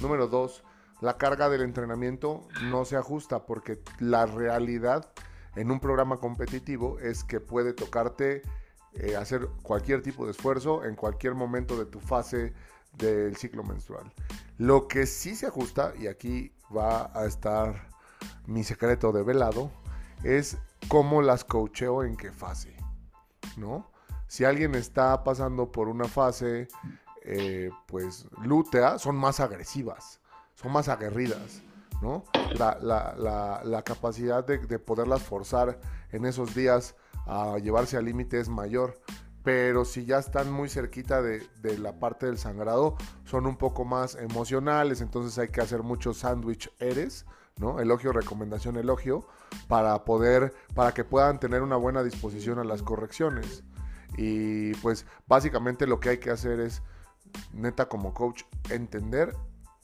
Número 0.00 0.26
dos, 0.26 0.64
la 1.00 1.18
carga 1.18 1.48
del 1.48 1.62
entrenamiento 1.62 2.46
no 2.64 2.84
se 2.84 2.96
ajusta 2.96 3.44
porque 3.44 3.80
la 3.98 4.26
realidad 4.26 5.12
en 5.56 5.70
un 5.70 5.80
programa 5.80 6.18
competitivo 6.18 6.98
es 6.98 7.24
que 7.24 7.40
puede 7.40 7.72
tocarte 7.72 8.42
eh, 8.94 9.16
hacer 9.16 9.48
cualquier 9.62 10.02
tipo 10.02 10.24
de 10.24 10.32
esfuerzo 10.32 10.84
en 10.84 10.94
cualquier 10.96 11.34
momento 11.34 11.76
de 11.76 11.86
tu 11.86 12.00
fase 12.00 12.52
del 12.98 13.36
ciclo 13.36 13.62
menstrual. 13.62 14.12
Lo 14.58 14.88
que 14.88 15.06
sí 15.06 15.34
se 15.34 15.46
ajusta, 15.46 15.94
y 15.98 16.06
aquí 16.06 16.52
va 16.74 17.10
a 17.14 17.26
estar 17.26 17.88
mi 18.46 18.64
secreto 18.64 19.12
de 19.12 19.22
velado, 19.22 19.70
es 20.22 20.58
cómo 20.88 21.22
las 21.22 21.44
coacheo 21.44 22.04
en 22.04 22.16
qué 22.16 22.30
fase, 22.30 22.76
¿no? 23.56 23.90
Si 24.28 24.44
alguien 24.44 24.74
está 24.74 25.24
pasando 25.24 25.72
por 25.72 25.88
una 25.88 26.04
fase, 26.04 26.68
eh, 27.22 27.70
pues 27.86 28.26
lútea, 28.42 28.98
son 28.98 29.16
más 29.16 29.40
agresivas, 29.40 30.20
son 30.54 30.72
más 30.72 30.88
aguerridas 30.88 31.62
la, 32.54 33.82
capacidad 33.84 34.44
de, 34.44 34.78
poderlas 34.78 35.22
forzar 35.22 35.78
en 36.10 36.24
esos 36.24 36.54
días 36.54 36.94
a 37.26 37.58
llevarse 37.58 37.96
al 37.96 38.04
límite 38.04 38.40
es 38.40 38.48
mayor. 38.48 38.98
Pero 39.42 39.84
si 39.84 40.04
ya 40.04 40.18
están 40.18 40.52
muy 40.52 40.68
cerquita 40.68 41.20
de, 41.20 41.42
la 41.78 41.98
parte 41.98 42.26
del 42.26 42.38
sangrado, 42.38 42.96
son 43.24 43.46
un 43.46 43.56
poco 43.56 43.84
más 43.84 44.14
emocionales, 44.14 45.00
entonces 45.00 45.36
hay 45.38 45.48
que 45.48 45.60
hacer 45.60 45.82
muchos 45.82 46.18
sándwich 46.18 46.70
eres, 46.78 47.26
¿no? 47.58 47.80
Elogio, 47.80 48.12
recomendación, 48.12 48.76
elogio, 48.76 49.26
para 49.66 50.04
poder, 50.04 50.54
para 50.74 50.94
que 50.94 51.02
puedan 51.04 51.40
tener 51.40 51.62
una 51.62 51.76
buena 51.76 52.04
disposición 52.04 52.60
a 52.60 52.64
las 52.64 52.84
correcciones. 52.84 53.64
Y 54.16 54.74
pues 54.74 55.06
básicamente 55.26 55.88
lo 55.88 55.98
que 55.98 56.10
hay 56.10 56.18
que 56.18 56.30
hacer 56.30 56.60
es, 56.60 56.82
neta 57.52 57.88
como 57.88 58.14
coach, 58.14 58.44
entender 58.70 59.34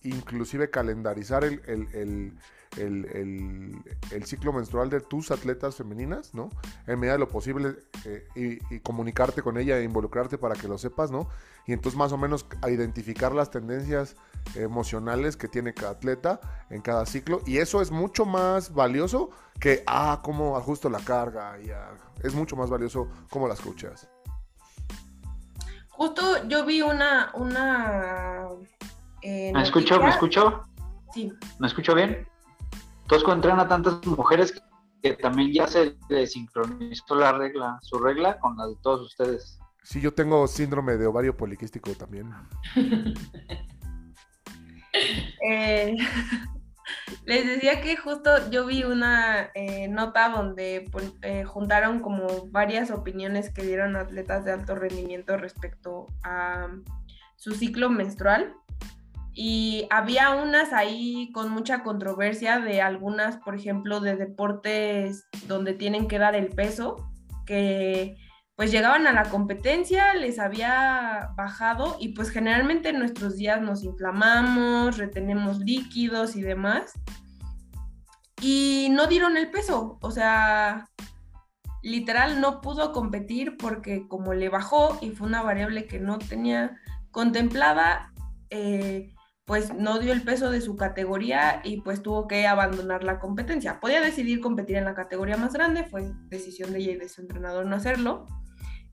inclusive 0.03 0.71
calendarizar 0.71 1.45
el, 1.45 1.61
el, 1.67 2.33
ciclo 4.25 4.53
menstrual 4.53 4.91
de 4.91 5.01
tus 5.01 5.31
atletas 5.31 5.77
femeninas, 5.77 6.35
¿no? 6.35 6.51
En 6.87 6.99
medida 6.99 7.15
de 7.15 7.19
lo 7.19 7.29
posible 7.29 7.77
eh, 8.05 8.27
y, 8.35 8.81
comunicarte 8.81 9.43
con 9.43 9.59
ella 9.59 9.79
e 9.79 9.85
involucrarte 9.85 10.39
para 10.39 10.55
que 10.55 10.69
lo 10.69 10.79
sepas, 10.79 11.11
¿no? 11.11 11.29
Y 11.67 11.73
entonces 11.73 11.99
más 11.99 12.13
o 12.13 12.19
menos 12.19 12.47
identificar 12.69 13.35
las 13.35 13.51
tendencias 13.51 14.17
emocionales 14.55 15.37
que 15.37 15.49
tiene 15.49 15.75
cada 15.75 15.93
atleta 15.93 16.41
en 16.71 16.81
cada 16.81 17.05
ciclo 17.07 17.43
y 17.47 17.59
eso 17.59 17.83
es 17.83 17.91
mucho 17.91 18.25
más 18.25 18.73
valioso 18.73 19.31
que, 19.61 19.83
ah, 19.87 20.21
cómo 20.23 20.57
ajusto 20.57 20.89
la 20.89 21.01
carga, 21.01 21.59
y, 21.61 21.71
es 22.27 22.35
mucho 22.35 22.57
más 22.57 22.71
valioso 22.71 23.09
cómo 23.31 23.49
las 23.49 23.59
escuchas. 23.59 24.09
Justo 25.91 26.47
yo 26.47 26.65
vi 26.65 26.81
una, 26.81 27.33
una 27.35 28.49
eh, 29.23 29.51
¿Me 29.53 29.63
escuchó? 29.63 30.01
¿Me 30.01 30.11
escuchó? 30.11 30.63
Sí. 31.13 31.33
¿Me 31.59 31.67
escuchó 31.67 31.95
bien? 31.95 32.27
Tosco 33.09 33.33
entrena 33.33 33.63
a 33.63 33.69
tantas 33.69 34.05
mujeres 34.07 34.55
que, 35.03 35.15
también 35.15 35.53
ya 35.53 35.67
se 35.67 35.97
desincronizó 36.09 37.15
la 37.15 37.33
regla, 37.33 37.79
su 37.81 37.99
regla 37.99 38.39
con 38.39 38.57
la 38.57 38.67
de 38.67 38.77
todos 38.83 39.01
ustedes. 39.01 39.59
Sí, 39.83 40.01
yo 40.01 40.13
tengo 40.13 40.47
síndrome 40.47 40.97
de 40.97 41.07
ovario 41.07 41.37
poliquístico 41.37 41.93
también. 41.93 42.33
Eh, 45.47 45.97
les 47.27 47.47
decía 47.47 47.81
que 47.81 47.97
justo 47.97 48.51
yo 48.51 48.67
vi 48.67 48.83
una 48.83 49.51
eh, 49.55 49.87
nota 49.87 50.31
donde 50.31 50.91
juntaron 51.47 52.01
como 52.01 52.49
varias 52.49 52.91
opiniones 52.91 53.53
que 53.53 53.63
dieron 53.63 53.95
atletas 53.95 54.45
de 54.45 54.53
alto 54.53 54.75
rendimiento 54.75 55.37
respecto 55.37 56.09
a 56.25 56.69
su 57.37 57.53
ciclo 57.53 57.91
menstrual 57.91 58.57
y 59.41 59.87
había 59.91 60.31
unas 60.31 60.73
ahí 60.73 61.31
con 61.33 61.53
mucha 61.53 61.85
controversia 61.85 62.59
de 62.59 62.83
algunas, 62.83 63.37
por 63.37 63.55
ejemplo, 63.55 64.01
de 64.01 64.17
deportes 64.17 65.29
donde 65.47 65.75
tienen 65.75 66.09
que 66.09 66.19
dar 66.19 66.35
el 66.35 66.49
peso, 66.49 67.09
que 67.47 68.17
pues 68.57 68.73
llegaban 68.73 69.07
a 69.07 69.13
la 69.13 69.31
competencia, 69.31 70.13
les 70.15 70.41
había 70.41 71.31
bajado 71.37 71.97
y 72.01 72.15
pues 72.15 72.31
generalmente 72.31 72.89
en 72.89 72.99
nuestros 72.99 73.37
días 73.37 73.61
nos 73.61 73.85
inflamamos, 73.85 74.99
retenemos 74.99 75.61
líquidos 75.61 76.35
y 76.35 76.43
demás. 76.43 76.95
Y 78.43 78.89
no 78.91 79.07
dieron 79.07 79.37
el 79.37 79.53
peso, 79.53 79.99
o 80.01 80.11
sea, 80.11 80.89
literal 81.81 82.41
no 82.41 82.61
pudo 82.61 82.91
competir 82.91 83.57
porque 83.57 84.09
como 84.09 84.35
le 84.35 84.49
bajó 84.49 84.99
y 85.01 85.11
fue 85.11 85.29
una 85.29 85.43
variable 85.43 85.87
que 85.87 86.01
no 86.01 86.19
tenía 86.19 86.77
contemplada, 87.13 88.13
eh, 88.51 89.15
pues 89.49 89.73
no 89.73 89.99
dio 89.99 90.13
el 90.13 90.21
peso 90.21 90.51
de 90.51 90.61
su 90.61 90.77
categoría 90.77 91.63
y 91.65 91.81
pues 91.81 92.03
tuvo 92.03 92.29
que 92.29 92.47
abandonar 92.47 93.03
la 93.03 93.19
competencia. 93.19 93.81
Podía 93.81 94.03
decidir 94.03 94.43
competir 94.43 94.77
en 94.77 94.85
la 94.85 94.95
categoría 94.95 95.39
más 95.39 95.55
grande, 95.55 95.85
fue 95.85 96.13
decisión 96.27 96.71
de 96.71 96.81
ella 96.81 96.99
de 96.99 97.09
su 97.09 97.23
entrenador 97.23 97.65
no 97.65 97.75
hacerlo. 97.75 98.27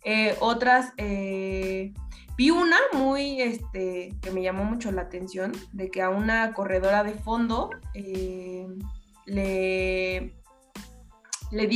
Eh, 0.05 0.37
otras, 0.39 0.93
eh, 0.95 1.93
vi 2.37 2.51
una 2.51 2.77
muy, 2.93 3.41
este, 3.41 4.15
que 4.21 4.31
me 4.31 4.41
llamó 4.43 4.63
mucho 4.63 4.93
la 4.93 5.01
atención, 5.01 5.51
de 5.73 5.91
que 5.91 6.01
a 6.01 6.09
una 6.09 6.53
corredora 6.53 7.03
de 7.03 7.15
fondo 7.15 7.69
eh, 7.93 8.65
le, 9.25 10.37
le 11.51 11.67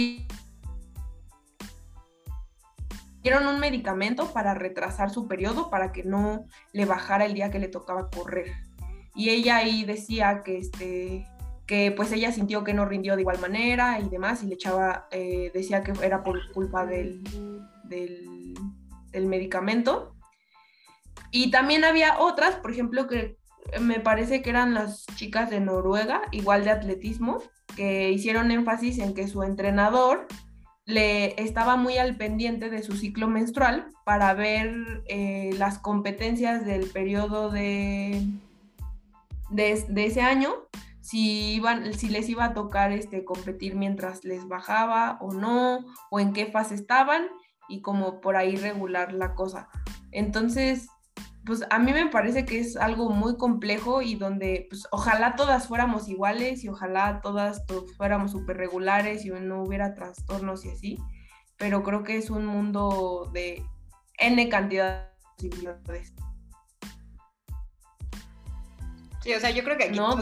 dieron 3.21 3.45
un 3.45 3.59
medicamento 3.59 4.31
para 4.31 4.53
retrasar 4.53 5.09
su 5.09 5.27
periodo, 5.27 5.69
para 5.69 5.91
que 5.91 6.03
no 6.05 6.45
le 6.71 6.85
bajara 6.85 7.25
el 7.25 7.33
día 7.33 7.51
que 7.51 7.59
le 7.59 7.67
tocaba 7.67 8.09
correr 8.09 8.68
y 9.19 9.31
ella 9.31 9.57
ahí 9.57 9.83
decía 9.83 10.43
que 10.45 10.59
este 10.59 11.27
que 11.67 11.91
pues 11.91 12.09
ella 12.13 12.31
sintió 12.31 12.63
que 12.63 12.73
no 12.73 12.85
rindió 12.85 13.17
de 13.17 13.21
igual 13.21 13.37
manera 13.39 13.99
y 13.99 14.07
demás 14.07 14.41
y 14.43 14.47
le 14.47 14.53
echaba 14.53 15.09
eh, 15.11 15.51
decía 15.53 15.83
que 15.83 15.91
era 16.01 16.23
por 16.23 16.49
culpa 16.53 16.85
del, 16.85 17.21
del, 17.83 19.25
medicamento. 19.27 20.15
Y 21.31 21.51
también 21.51 21.83
había 21.83 22.17
otras 22.19 22.55
por 22.55 22.71
ejemplo 22.71 23.07
que 23.07 23.37
me 23.81 23.99
parece 23.99 24.41
que 24.41 24.51
eran 24.51 24.73
las 24.73 25.05
chicas 25.15 25.49
de 25.49 25.59
Noruega, 25.59 26.21
igual 26.31 26.63
de 26.63 26.71
atletismo, 26.71 27.43
que 27.75 28.11
hicieron 28.11 28.51
énfasis 28.51 28.99
en 28.99 29.13
que 29.13 29.27
su 29.27 29.43
entrenador 29.43 30.27
le 30.85 31.39
estaba 31.43 31.75
muy 31.75 31.97
al 31.97 32.15
pendiente 32.15 32.69
de 32.69 32.83
su 32.83 32.93
ciclo 32.93 33.27
menstrual 33.27 33.89
para 34.05 34.33
ver 34.33 35.03
eh, 35.07 35.51
las 35.57 35.77
competencias 35.77 36.65
del 36.65 36.89
periodo 36.89 37.51
de, 37.51 38.25
de, 39.49 39.71
ese 39.71 40.21
año, 40.21 40.53
si, 41.01 41.55
iban, 41.55 41.93
si 41.93 42.09
les 42.09 42.29
iba 42.29 42.45
a 42.45 42.53
tocar 42.53 42.91
este, 42.91 43.25
competir 43.25 43.75
mientras 43.75 44.23
les 44.23 44.47
bajaba 44.47 45.17
o 45.21 45.33
no, 45.33 45.85
o 46.09 46.19
en 46.19 46.33
qué 46.33 46.47
fase 46.47 46.75
estaban, 46.75 47.27
y 47.67 47.81
como 47.81 48.19
por 48.19 48.35
ahí 48.35 48.55
regular 48.55 49.13
la 49.13 49.35
cosa. 49.35 49.69
Entonces, 50.11 50.87
pues 51.45 51.63
a 51.69 51.79
mí 51.79 51.93
me 51.93 52.07
parece 52.07 52.45
que 52.45 52.59
es 52.59 52.75
algo 52.75 53.09
muy 53.09 53.37
complejo 53.37 54.01
y 54.01 54.15
donde 54.15 54.67
pues 54.69 54.87
ojalá 54.91 55.35
todas 55.35 55.67
fuéramos 55.67 56.09
iguales 56.09 56.63
y 56.63 56.69
ojalá 56.69 57.21
todas 57.21 57.63
fuéramos 57.97 58.31
súper 58.31 58.57
regulares 58.57 59.25
y 59.25 59.29
no 59.29 59.63
hubiera 59.63 59.95
trastornos 59.95 60.65
y 60.65 60.69
así, 60.71 60.97
pero 61.57 61.83
creo 61.83 62.03
que 62.03 62.17
es 62.17 62.29
un 62.29 62.45
mundo 62.45 63.29
de 63.33 63.63
N 64.17 64.49
cantidad 64.49 65.09
de 65.39 65.49
posibilidades. 65.49 66.13
Sí, 69.21 69.33
o 69.33 69.39
sea, 69.39 69.49
yo 69.49 69.63
creo 69.63 69.77
que 69.77 69.85
aquí 69.85 69.97
no, 69.97 70.17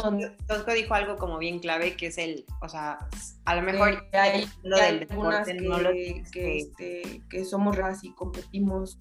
Tosco, 0.48 0.72
dijo 0.74 0.94
algo 0.96 1.18
como 1.18 1.38
bien 1.38 1.60
clave, 1.60 1.96
que 1.96 2.08
es 2.08 2.18
el, 2.18 2.46
o 2.62 2.70
sea, 2.70 2.98
a 3.46 3.56
lo 3.56 3.62
mejor 3.62 4.08
hay, 4.14 4.50
del 4.64 5.00
deporte 5.02 5.54
que, 5.54 5.62
no 5.62 5.80
lo 5.80 5.92
que, 5.92 6.24
que, 6.32 6.58
este, 6.58 7.22
que 7.30 7.46
somos 7.46 7.76
raras 7.76 8.04
y 8.04 8.12
competimos 8.14 8.98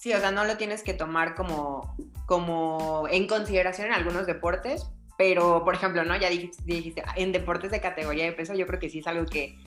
Sí, 0.00 0.14
o 0.14 0.18
sea, 0.18 0.32
no 0.32 0.46
lo 0.46 0.56
tienes 0.56 0.82
que 0.82 0.94
tomar 0.94 1.34
como, 1.34 1.94
como 2.24 3.06
en 3.10 3.26
consideración 3.26 3.88
en 3.88 3.92
algunos 3.92 4.26
deportes, 4.26 4.90
pero 5.18 5.62
por 5.62 5.74
ejemplo, 5.74 6.04
¿no? 6.04 6.16
Ya 6.16 6.30
dijiste, 6.30 7.04
en 7.16 7.32
deportes 7.32 7.70
de 7.70 7.82
categoría 7.82 8.24
de 8.24 8.32
peso, 8.32 8.54
yo 8.54 8.66
creo 8.66 8.80
que 8.80 8.88
sí 8.88 9.00
es 9.00 9.06
algo 9.06 9.26
que 9.26 9.58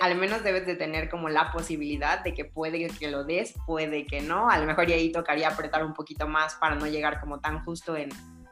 al 0.00 0.16
menos 0.16 0.42
debes 0.42 0.66
de 0.66 0.74
tener 0.74 1.08
como 1.08 1.28
la 1.28 1.52
posibilidad 1.52 2.22
de 2.22 2.34
que 2.34 2.44
puede 2.44 2.88
que 2.88 3.10
lo 3.10 3.24
des, 3.24 3.54
puede 3.66 4.06
que 4.06 4.20
no, 4.20 4.50
a 4.50 4.58
lo 4.58 4.66
mejor 4.66 4.88
y 4.88 4.92
ahí 4.92 5.12
tocaría 5.12 5.48
apretar 5.48 5.84
un 5.84 5.94
poquito 5.94 6.26
más 6.26 6.54
para 6.56 6.74
no 6.74 6.86
llegar 6.86 7.20
como 7.20 7.40
tan 7.40 7.64
justo 7.64 7.96
en, 7.96 8.08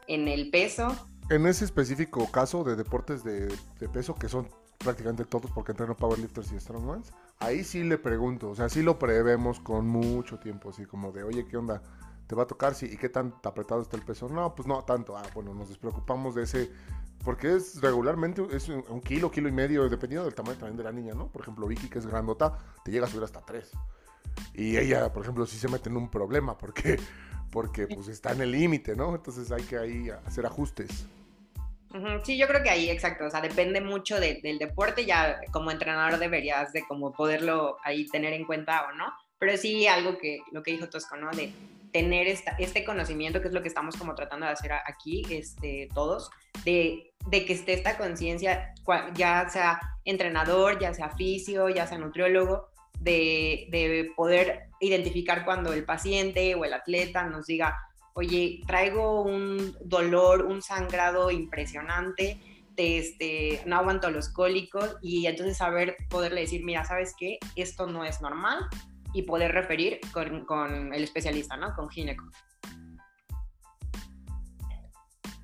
en 0.07 0.29
el 0.29 0.51
peso. 0.51 1.09
En 1.31 1.47
ese 1.47 1.65
específico 1.65 2.31
caso 2.31 2.65
de 2.65 2.77
deportes 2.77 3.25
de, 3.25 3.49
de 3.49 3.89
peso, 3.89 4.15
que 4.15 4.29
son 4.29 4.49
prácticamente 4.79 5.25
todos 5.25 5.51
porque 5.51 5.73
entreno 5.73 5.97
powerlifters 5.97 6.53
y 6.53 6.61
strongmans, 6.61 7.13
ahí 7.39 7.65
sí 7.65 7.83
le 7.83 7.99
pregunto, 7.99 8.51
o 8.51 8.55
sea, 8.55 8.69
sí 8.69 8.83
lo 8.83 8.99
prevemos 8.99 9.61
con 9.61 9.87
mucho 9.87 10.39
tiempo, 10.39 10.71
así 10.71 10.85
como 10.85 11.11
de, 11.13 11.23
oye, 11.23 11.47
¿qué 11.47 11.57
onda? 11.57 11.83
¿Te 12.27 12.35
va 12.35 12.45
a 12.45 12.47
tocar? 12.47 12.75
Sí, 12.75 12.89
¿y 12.91 12.97
qué 12.97 13.09
tan 13.09 13.35
apretado 13.43 13.83
está 13.83 13.97
el 13.97 14.03
peso? 14.03 14.29
No, 14.29 14.55
pues 14.55 14.67
no 14.67 14.83
tanto. 14.85 15.17
Ah, 15.17 15.23
bueno, 15.35 15.53
nos 15.53 15.69
despreocupamos 15.69 16.35
de 16.35 16.45
ese, 16.45 16.71
porque 17.25 17.55
es 17.55 17.81
regularmente, 17.81 18.43
es 18.53 18.69
un, 18.69 19.01
kilo, 19.01 19.31
kilo 19.31 19.49
y 19.49 19.53
medio, 19.53 19.89
dependiendo 19.89 20.25
del 20.25 20.35
tamaño 20.35 20.59
también 20.59 20.77
de 20.77 20.85
la 20.85 20.93
niña, 20.93 21.15
¿no? 21.15 21.29
Por 21.29 21.43
ejemplo, 21.43 21.67
Vicky, 21.67 21.89
que 21.89 21.99
es 21.99 22.07
grandota, 22.07 22.59
te 22.85 22.91
llega 22.91 23.07
a 23.07 23.09
subir 23.09 23.25
hasta 23.25 23.41
tres. 23.41 23.71
Y 24.53 24.77
ella, 24.77 25.13
por 25.13 25.23
ejemplo, 25.23 25.47
sí 25.47 25.57
se 25.57 25.69
mete 25.69 25.89
en 25.89 25.97
un 25.97 26.11
problema, 26.11 26.59
porque, 26.59 26.99
porque 27.51 27.87
pues 27.87 28.09
está 28.09 28.33
en 28.33 28.43
el 28.43 28.53
límite, 28.53 28.95
¿no? 28.95 29.15
Entonces 29.15 29.51
hay 29.51 29.63
que 29.63 29.79
ahí 29.79 30.11
hacer 30.27 30.45
ajustes. 30.45 31.07
Sí, 32.25 32.37
yo 32.37 32.49
creo 32.49 32.61
que 32.63 32.71
ahí, 32.71 32.91
exacto, 32.91 33.25
o 33.25 33.31
sea, 33.31 33.41
depende 33.41 33.81
mucho 33.81 34.19
del 34.19 34.59
deporte, 34.59 35.07
ya 35.07 35.41
como 35.53 35.71
entrenador 35.71 36.19
deberías 36.19 36.73
de 36.73 36.85
como 36.87 37.13
poderlo 37.13 37.77
ahí 37.85 38.09
tener 38.09 38.33
en 38.33 38.45
cuenta 38.47 38.89
o 38.89 38.93
no, 38.95 39.13
pero 39.39 39.57
sí 39.57 39.87
algo 39.87 40.19
que, 40.19 40.41
lo 40.51 40.65
que 40.65 40.73
dijo 40.73 40.89
Tosco, 40.89 41.17
¿no? 41.17 41.31
De 41.31 41.53
tener 41.95 42.27
esta, 42.27 42.57
este 42.59 42.85
conocimiento, 42.85 43.41
que 43.41 43.47
es 43.47 43.55
lo 43.55 43.63
que 43.63 43.69
estamos 43.69 43.97
como 43.97 44.17
tratando 44.17 44.47
de 44.47 44.53
hacer 44.53 44.73
aquí, 44.73 45.23
este, 45.31 45.89
todos, 45.95 46.29
de, 46.65 47.15
de 47.29 47.47
que 47.47 47.53
esté 47.53 47.73
esta 47.73 47.97
conciencia, 47.97 48.75
ya 49.15 49.49
sea 49.49 49.81
entrenador, 50.05 50.81
ya 50.81 50.93
sea 50.93 51.11
fisio, 51.11 51.69
ya 51.69 51.87
sea 51.87 51.99
nutriólogo, 51.99 52.67
de, 52.99 53.69
de 53.71 54.11
poder 54.17 54.71
identificar 54.81 55.45
cuando 55.45 55.73
el 55.73 55.85
paciente 55.85 56.57
o 56.57 56.65
el 56.65 56.75
atleta 56.75 57.29
nos 57.29 57.47
diga, 57.47 57.79
oye, 58.15 58.63
traigo 58.67 59.23
un 59.23 59.77
dolor, 59.85 60.47
un 60.47 60.63
sangrado 60.63 61.31
impresionante, 61.31 62.41
este, 62.77 63.63
no 63.67 63.77
aguanto 63.77 64.11
los 64.11 64.31
cólicos 64.31 64.97
y 65.01 65.27
entonces 65.27 65.59
saber, 65.59 65.97
poderle 66.11 66.41
decir, 66.41 66.65
mira, 66.65 66.85
¿sabes 66.85 67.15
qué? 67.17 67.39
Esto 67.55 67.87
no 67.87 68.05
es 68.05 68.21
normal 68.21 68.69
y 69.15 69.23
poder 69.23 69.53
referir 69.53 70.01
con, 70.13 70.93
el 70.93 71.03
especialista, 71.03 71.57
¿no? 71.57 71.75
Con 71.75 71.89
gineco. 71.89 72.25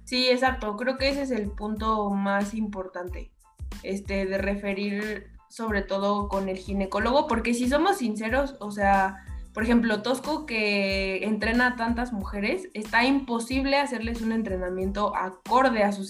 Sí, 0.04 0.28
exacto. 0.28 0.76
Creo 0.76 0.98
que 0.98 1.08
ese 1.08 1.22
es 1.22 1.30
el 1.30 1.52
punto 1.52 2.10
más 2.10 2.52
importante, 2.52 3.30
este, 3.82 4.26
de 4.26 4.38
referir 4.38 5.30
sobre 5.48 5.82
todo 5.82 6.28
con 6.28 6.48
el 6.48 6.58
ginecólogo, 6.58 7.26
porque 7.26 7.54
si 7.54 7.68
somos 7.68 7.98
sinceros, 7.98 8.56
o 8.60 8.70
sea, 8.72 9.24
por 9.52 9.62
ejemplo, 9.62 10.02
Tosco, 10.02 10.46
que 10.46 11.24
entrena 11.24 11.68
a 11.68 11.76
tantas 11.76 12.12
mujeres, 12.12 12.68
está 12.74 13.04
imposible 13.04 13.76
hacerles 13.76 14.20
un 14.20 14.32
entrenamiento 14.32 15.14
acorde 15.16 15.82
a 15.82 15.92
su 15.92 16.08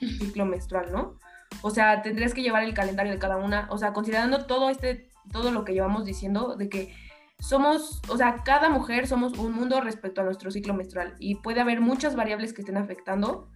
ciclo 0.00 0.44
menstrual, 0.46 0.90
¿no? 0.92 1.18
O 1.66 1.70
sea, 1.70 2.02
tendrías 2.02 2.34
que 2.34 2.42
llevar 2.42 2.62
el 2.62 2.74
calendario 2.74 3.10
de 3.10 3.18
cada 3.18 3.38
una, 3.38 3.68
o 3.70 3.78
sea, 3.78 3.94
considerando 3.94 4.44
todo 4.44 4.68
este, 4.68 5.08
todo 5.32 5.50
lo 5.50 5.64
que 5.64 5.72
llevamos 5.72 6.04
diciendo, 6.04 6.56
de 6.56 6.68
que 6.68 6.94
somos, 7.38 8.02
o 8.10 8.18
sea, 8.18 8.42
cada 8.44 8.68
mujer 8.68 9.06
somos 9.06 9.38
un 9.38 9.54
mundo 9.54 9.80
respecto 9.80 10.20
a 10.20 10.24
nuestro 10.24 10.50
ciclo 10.50 10.74
menstrual 10.74 11.14
y 11.18 11.36
puede 11.36 11.62
haber 11.62 11.80
muchas 11.80 12.16
variables 12.16 12.52
que 12.52 12.60
estén 12.60 12.76
afectando, 12.76 13.48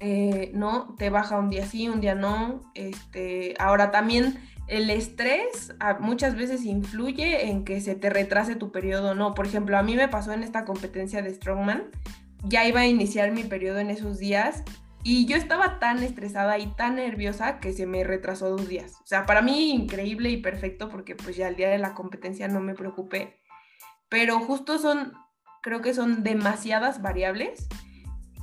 eh, 0.00 0.50
¿no? 0.52 0.94
Te 0.98 1.08
baja 1.08 1.38
un 1.38 1.48
día 1.48 1.64
sí, 1.64 1.88
un 1.88 2.02
día 2.02 2.14
no, 2.14 2.60
este, 2.74 3.54
ahora 3.58 3.90
también 3.90 4.38
el 4.66 4.90
estrés 4.90 5.74
muchas 5.98 6.36
veces 6.36 6.66
influye 6.66 7.48
en 7.48 7.64
que 7.64 7.80
se 7.80 7.94
te 7.94 8.10
retrase 8.10 8.54
tu 8.54 8.70
periodo 8.70 9.14
no. 9.14 9.32
Por 9.32 9.46
ejemplo, 9.46 9.78
a 9.78 9.82
mí 9.82 9.96
me 9.96 10.08
pasó 10.08 10.32
en 10.32 10.42
esta 10.42 10.66
competencia 10.66 11.22
de 11.22 11.32
Strongman, 11.32 11.84
ya 12.44 12.66
iba 12.66 12.80
a 12.80 12.86
iniciar 12.86 13.32
mi 13.32 13.44
periodo 13.44 13.78
en 13.78 13.88
esos 13.88 14.18
días 14.18 14.62
y 15.02 15.26
yo 15.26 15.36
estaba 15.36 15.78
tan 15.78 16.02
estresada 16.02 16.58
y 16.58 16.66
tan 16.74 16.96
nerviosa 16.96 17.58
que 17.58 17.72
se 17.72 17.86
me 17.86 18.04
retrasó 18.04 18.50
dos 18.50 18.68
días. 18.68 18.94
O 19.02 19.06
sea, 19.06 19.24
para 19.26 19.42
mí 19.42 19.70
increíble 19.70 20.30
y 20.30 20.36
perfecto 20.36 20.88
porque 20.88 21.16
pues 21.16 21.36
ya 21.36 21.48
el 21.48 21.56
día 21.56 21.70
de 21.70 21.78
la 21.78 21.94
competencia 21.94 22.48
no 22.48 22.60
me 22.60 22.74
preocupé. 22.74 23.40
Pero 24.08 24.40
justo 24.40 24.78
son, 24.78 25.12
creo 25.62 25.80
que 25.80 25.94
son 25.94 26.22
demasiadas 26.22 27.00
variables 27.00 27.68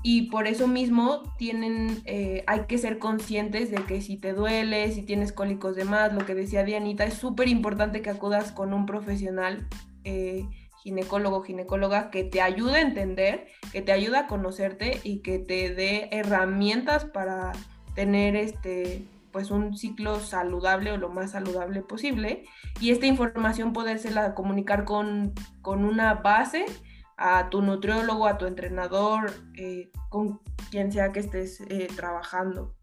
y 0.02 0.30
por 0.30 0.48
eso 0.48 0.68
mismo 0.68 1.24
tienen, 1.38 2.02
eh, 2.06 2.44
hay 2.48 2.62
que 2.62 2.78
ser 2.78 2.98
conscientes 2.98 3.70
de 3.70 3.84
que 3.84 4.02
si 4.02 4.18
te 4.18 4.34
duele, 4.34 4.92
si 4.92 5.04
tienes 5.04 5.34
cólicos 5.34 5.76
de 5.76 5.86
más, 5.86 6.14
lo 6.14 6.26
que 6.26 6.34
decía 6.34 6.64
Dianita, 6.64 7.04
es 7.04 7.16
súper 7.16 7.50
importante 7.50 8.02
que 8.02 8.10
acudas 8.10 8.52
con 8.52 8.74
un 8.74 8.86
profesional, 8.86 9.68
eh, 10.06 10.48
ginecólogo, 10.88 11.42
ginecóloga, 11.42 12.10
que 12.12 12.24
te 12.24 12.42
ayude 12.42 12.78
a 12.78 12.82
entender, 12.82 13.48
que 13.74 13.82
te 13.82 13.92
ayude 13.92 14.16
a 14.16 14.28
conocerte 14.28 15.02
y 15.04 15.20
que 15.20 15.38
te 15.38 15.76
dé 15.76 16.08
herramientas 16.14 17.04
para 17.04 17.52
tener 17.94 18.38
este 18.38 19.06
pues 19.34 19.52
un 19.52 19.78
ciclo 19.78 20.22
saludable 20.22 20.94
o 20.94 20.98
lo 20.98 21.10
más 21.10 21.32
saludable 21.32 21.82
posible 21.82 22.46
y 22.80 22.92
esta 22.92 23.06
información 23.06 23.74
podérsela 23.74 24.34
comunicar 24.34 24.86
con, 24.86 25.34
con 25.62 25.84
una 25.84 26.14
base 26.14 26.66
a 27.18 27.50
tu 27.50 27.62
nutriólogo, 27.62 28.26
a 28.26 28.38
tu 28.38 28.46
entrenador, 28.46 29.34
eh, 29.56 29.92
con 30.10 30.40
quien 30.72 30.94
sea 30.94 31.12
que 31.12 31.20
estés 31.20 31.60
eh, 31.70 31.90
trabajando. 31.96 32.77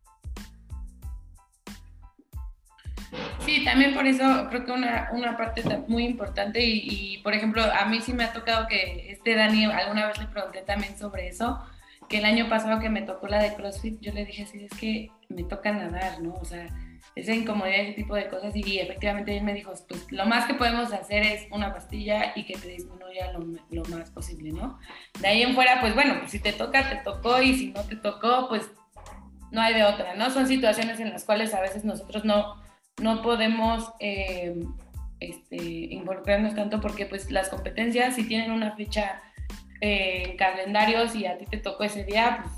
Sí, 3.44 3.64
también 3.64 3.94
por 3.94 4.06
eso 4.06 4.46
creo 4.48 4.64
que 4.64 4.72
una, 4.72 5.10
una 5.12 5.36
parte 5.36 5.62
muy 5.88 6.04
importante 6.04 6.60
y, 6.62 7.18
por 7.22 7.34
ejemplo, 7.34 7.62
a 7.62 7.84
mí 7.86 8.00
sí 8.00 8.12
me 8.12 8.24
ha 8.24 8.32
tocado 8.32 8.66
que 8.66 9.10
este 9.10 9.34
Dani, 9.34 9.66
alguna 9.66 10.06
vez 10.06 10.18
le 10.18 10.26
pregunté 10.26 10.62
también 10.62 10.96
sobre 10.96 11.28
eso, 11.28 11.62
que 12.08 12.18
el 12.18 12.24
año 12.24 12.48
pasado 12.48 12.80
que 12.80 12.88
me 12.88 13.02
tocó 13.02 13.28
la 13.28 13.42
de 13.42 13.54
CrossFit, 13.54 14.00
yo 14.00 14.12
le 14.12 14.24
dije 14.24 14.44
así, 14.44 14.64
es 14.64 14.78
que 14.78 15.10
me 15.28 15.44
toca 15.44 15.72
nadar, 15.72 16.20
¿no? 16.20 16.34
O 16.34 16.44
sea, 16.44 16.66
esa 17.14 17.32
incomodidad, 17.32 17.80
ese 17.80 17.92
tipo 17.92 18.14
de 18.14 18.28
cosas. 18.28 18.54
Y 18.54 18.78
efectivamente 18.78 19.36
él 19.36 19.44
me 19.44 19.54
dijo, 19.54 19.72
pues 19.88 20.10
lo 20.10 20.26
más 20.26 20.46
que 20.46 20.54
podemos 20.54 20.92
hacer 20.92 21.22
es 21.22 21.46
una 21.50 21.72
pastilla 21.72 22.32
y 22.34 22.44
que 22.44 22.56
te 22.56 22.68
disminuya 22.68 23.32
lo, 23.32 23.46
lo 23.70 23.84
más 23.84 24.10
posible, 24.10 24.52
¿no? 24.52 24.78
De 25.20 25.28
ahí 25.28 25.42
en 25.42 25.54
fuera, 25.54 25.80
pues 25.80 25.94
bueno, 25.94 26.16
pues 26.18 26.30
si 26.30 26.40
te 26.40 26.52
toca, 26.52 26.88
te 26.88 26.96
tocó 26.96 27.40
y 27.40 27.54
si 27.54 27.66
no 27.72 27.82
te 27.82 27.96
tocó, 27.96 28.48
pues 28.48 28.70
no 29.50 29.60
hay 29.60 29.74
de 29.74 29.84
otra, 29.84 30.14
¿no? 30.14 30.30
Son 30.30 30.46
situaciones 30.46 30.98
en 31.00 31.10
las 31.10 31.24
cuales 31.24 31.54
a 31.54 31.60
veces 31.60 31.84
nosotros 31.84 32.24
no, 32.24 32.56
no 33.00 33.22
podemos 33.22 33.92
eh, 34.00 34.54
este, 35.20 35.56
involucrarnos 35.56 36.54
tanto 36.54 36.80
porque 36.80 37.06
pues 37.06 37.30
las 37.30 37.48
competencias 37.48 38.14
si 38.14 38.26
tienen 38.26 38.50
una 38.50 38.76
fecha 38.76 39.22
eh, 39.80 40.30
en 40.30 40.36
calendarios 40.36 41.14
y 41.14 41.26
a 41.26 41.36
ti 41.36 41.44
te 41.46 41.58
tocó 41.58 41.84
ese 41.84 42.04
día, 42.04 42.40
pues, 42.42 42.54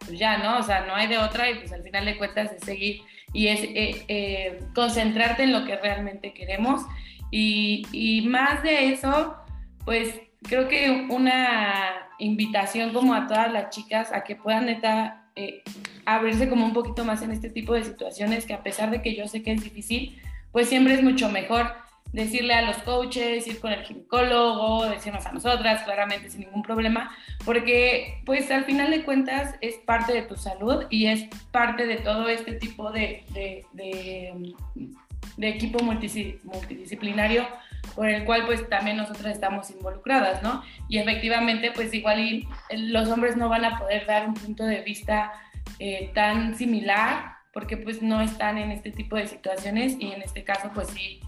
pues, 0.00 0.18
ya, 0.18 0.38
¿no? 0.38 0.58
O 0.58 0.62
sea, 0.62 0.84
no 0.86 0.94
hay 0.94 1.06
de 1.06 1.18
otra 1.18 1.50
y 1.50 1.54
pues 1.54 1.72
al 1.72 1.82
final 1.82 2.04
de 2.04 2.18
cuentas 2.18 2.52
es 2.52 2.64
seguir 2.64 3.02
y 3.32 3.48
es 3.48 3.62
eh, 3.62 4.04
eh, 4.08 4.60
concentrarte 4.74 5.44
en 5.44 5.52
lo 5.52 5.64
que 5.64 5.76
realmente 5.76 6.34
queremos 6.34 6.82
Y, 7.30 7.86
y 7.92 8.26
más 8.28 8.62
de 8.62 8.92
eso, 8.92 9.36
pues 9.84 10.20
creo 10.42 10.68
que 10.68 11.06
una 11.10 12.08
invitación 12.18 12.92
como 12.92 13.14
a 13.14 13.26
todas 13.26 13.52
las 13.52 13.70
chicas 13.70 14.12
a 14.12 14.22
que 14.24 14.36
puedan 14.36 14.66
neta 14.66 15.23
eh, 15.36 15.62
abrirse 16.04 16.48
como 16.48 16.64
un 16.64 16.72
poquito 16.72 17.04
más 17.04 17.22
en 17.22 17.30
este 17.30 17.50
tipo 17.50 17.74
de 17.74 17.84
situaciones 17.84 18.46
que 18.46 18.54
a 18.54 18.62
pesar 18.62 18.90
de 18.90 19.02
que 19.02 19.14
yo 19.14 19.26
sé 19.26 19.42
que 19.42 19.52
es 19.52 19.62
difícil, 19.62 20.20
pues 20.52 20.68
siempre 20.68 20.94
es 20.94 21.02
mucho 21.02 21.28
mejor 21.28 21.72
decirle 22.14 22.54
a 22.54 22.62
los 22.62 22.78
coaches, 22.78 23.46
ir 23.48 23.58
con 23.58 23.72
el 23.72 23.82
ginecólogo, 23.82 24.88
decirnos 24.88 25.26
a 25.26 25.32
nosotras, 25.32 25.82
claramente 25.82 26.30
sin 26.30 26.42
ningún 26.42 26.62
problema, 26.62 27.10
porque 27.44 28.22
pues 28.24 28.50
al 28.52 28.64
final 28.64 28.92
de 28.92 29.02
cuentas 29.02 29.56
es 29.60 29.74
parte 29.78 30.12
de 30.12 30.22
tu 30.22 30.36
salud 30.36 30.84
y 30.90 31.06
es 31.06 31.24
parte 31.50 31.86
de 31.86 31.96
todo 31.96 32.28
este 32.28 32.52
tipo 32.52 32.92
de, 32.92 33.24
de, 33.32 33.66
de, 33.72 35.48
equipo 35.48 35.82
multidisciplinario 35.82 37.48
por 37.94 38.08
el 38.08 38.24
cual 38.24 38.46
pues 38.46 38.68
también 38.68 38.96
nosotras 38.96 39.34
estamos 39.34 39.70
involucradas, 39.70 40.42
¿no? 40.42 40.62
Y 40.88 40.98
efectivamente 40.98 41.72
pues 41.72 41.92
igual 41.94 42.46
los 42.70 43.08
hombres 43.08 43.36
no 43.36 43.48
van 43.48 43.64
a 43.64 43.78
poder 43.78 44.06
dar 44.06 44.28
un 44.28 44.34
punto 44.34 44.64
de 44.64 44.80
vista 44.82 45.32
eh, 45.78 46.10
tan 46.14 46.56
similar 46.56 47.34
porque 47.52 47.76
pues 47.76 48.02
no 48.02 48.20
están 48.20 48.58
en 48.58 48.72
este 48.72 48.90
tipo 48.90 49.16
de 49.16 49.26
situaciones 49.26 49.96
y 49.98 50.12
en 50.12 50.22
este 50.22 50.44
caso 50.44 50.70
pues 50.74 50.88
sí 50.88 51.20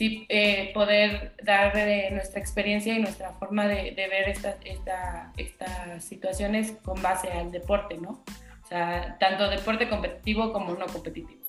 sí 0.00 0.24
eh, 0.30 0.70
poder 0.72 1.34
dar 1.42 1.74
nuestra 2.12 2.40
experiencia 2.40 2.94
y 2.94 3.00
nuestra 3.00 3.32
forma 3.32 3.66
de, 3.66 3.92
ver 3.94 4.30
estas 4.30 4.56
esta, 4.64 6.00
situaciones 6.00 6.72
con 6.82 7.02
base 7.02 7.30
al 7.30 7.50
deporte, 7.50 7.98
¿no? 7.98 8.24
O 8.62 8.66
sea, 8.66 9.18
tanto 9.18 9.48
deporte 9.48 9.90
competitivo 9.90 10.54
como 10.54 10.74
no 10.74 10.86
competitivo. 10.86 11.42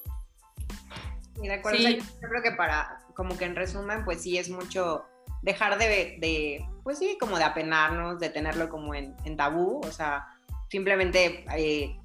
Y 1.41 1.47
de 1.47 1.53
acuerdo, 1.53 1.80
yo 1.80 2.30
creo 2.30 2.43
que 2.43 2.51
para, 2.51 2.99
como 3.22 3.38
que 3.38 3.45
en 3.45 3.55
resumen, 3.55 4.03
pues 4.03 4.24
sí 4.24 4.39
es 4.39 4.49
mucho 4.49 5.05
dejar 5.43 5.78
de, 5.78 6.17
de 6.19 6.65
pues 6.82 6.97
sí, 6.97 7.19
como 7.19 7.38
de 7.38 7.43
apenarnos, 7.43 8.19
de 8.19 8.32
tenerlo 8.32 8.67
como 8.67 8.95
en, 8.95 9.15
en 9.26 9.38
tabú, 9.38 9.80
o 9.86 9.91
sea, 9.91 10.26
simplemente 10.72 11.45
eh, 11.55 11.95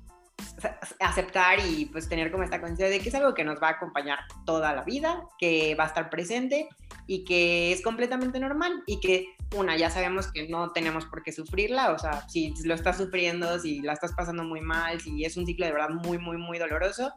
aceptar 1.01 1.59
y 1.67 1.87
pues 1.87 2.07
tener 2.07 2.31
como 2.31 2.45
esta 2.45 2.61
conciencia 2.61 2.91
de 2.91 3.01
que 3.01 3.09
es 3.09 3.15
algo 3.15 3.33
que 3.33 3.45
nos 3.45 3.63
va 3.63 3.69
a 3.69 3.71
acompañar 3.73 4.19
toda 4.45 4.75
la 4.75 4.83
vida, 4.83 5.23
que 5.39 5.75
va 5.75 5.85
a 5.85 5.87
estar 5.87 6.11
presente 6.11 6.69
y 7.07 7.25
que 7.25 7.73
es 7.73 7.81
completamente 7.81 8.39
normal 8.39 8.83
y 8.87 9.01
que 9.01 9.29
una, 9.57 9.75
ya 9.75 9.89
sabemos 9.89 10.31
que 10.31 10.47
no 10.49 10.73
tenemos 10.73 11.07
por 11.07 11.23
qué 11.23 11.33
sufrirla, 11.33 11.93
o 11.93 11.99
sea, 11.99 12.29
si 12.29 12.53
lo 12.63 12.75
estás 12.75 12.99
sufriendo, 12.99 13.59
si 13.59 13.81
la 13.81 13.95
estás 13.95 14.13
pasando 14.13 14.45
muy 14.45 14.61
mal, 14.61 15.01
si 15.01 15.25
es 15.25 15.39
un 15.39 15.47
ciclo 15.47 15.65
de 15.65 15.73
verdad 15.73 15.89
muy, 15.89 16.19
muy, 16.19 16.37
muy 16.37 16.59
doloroso, 16.59 17.15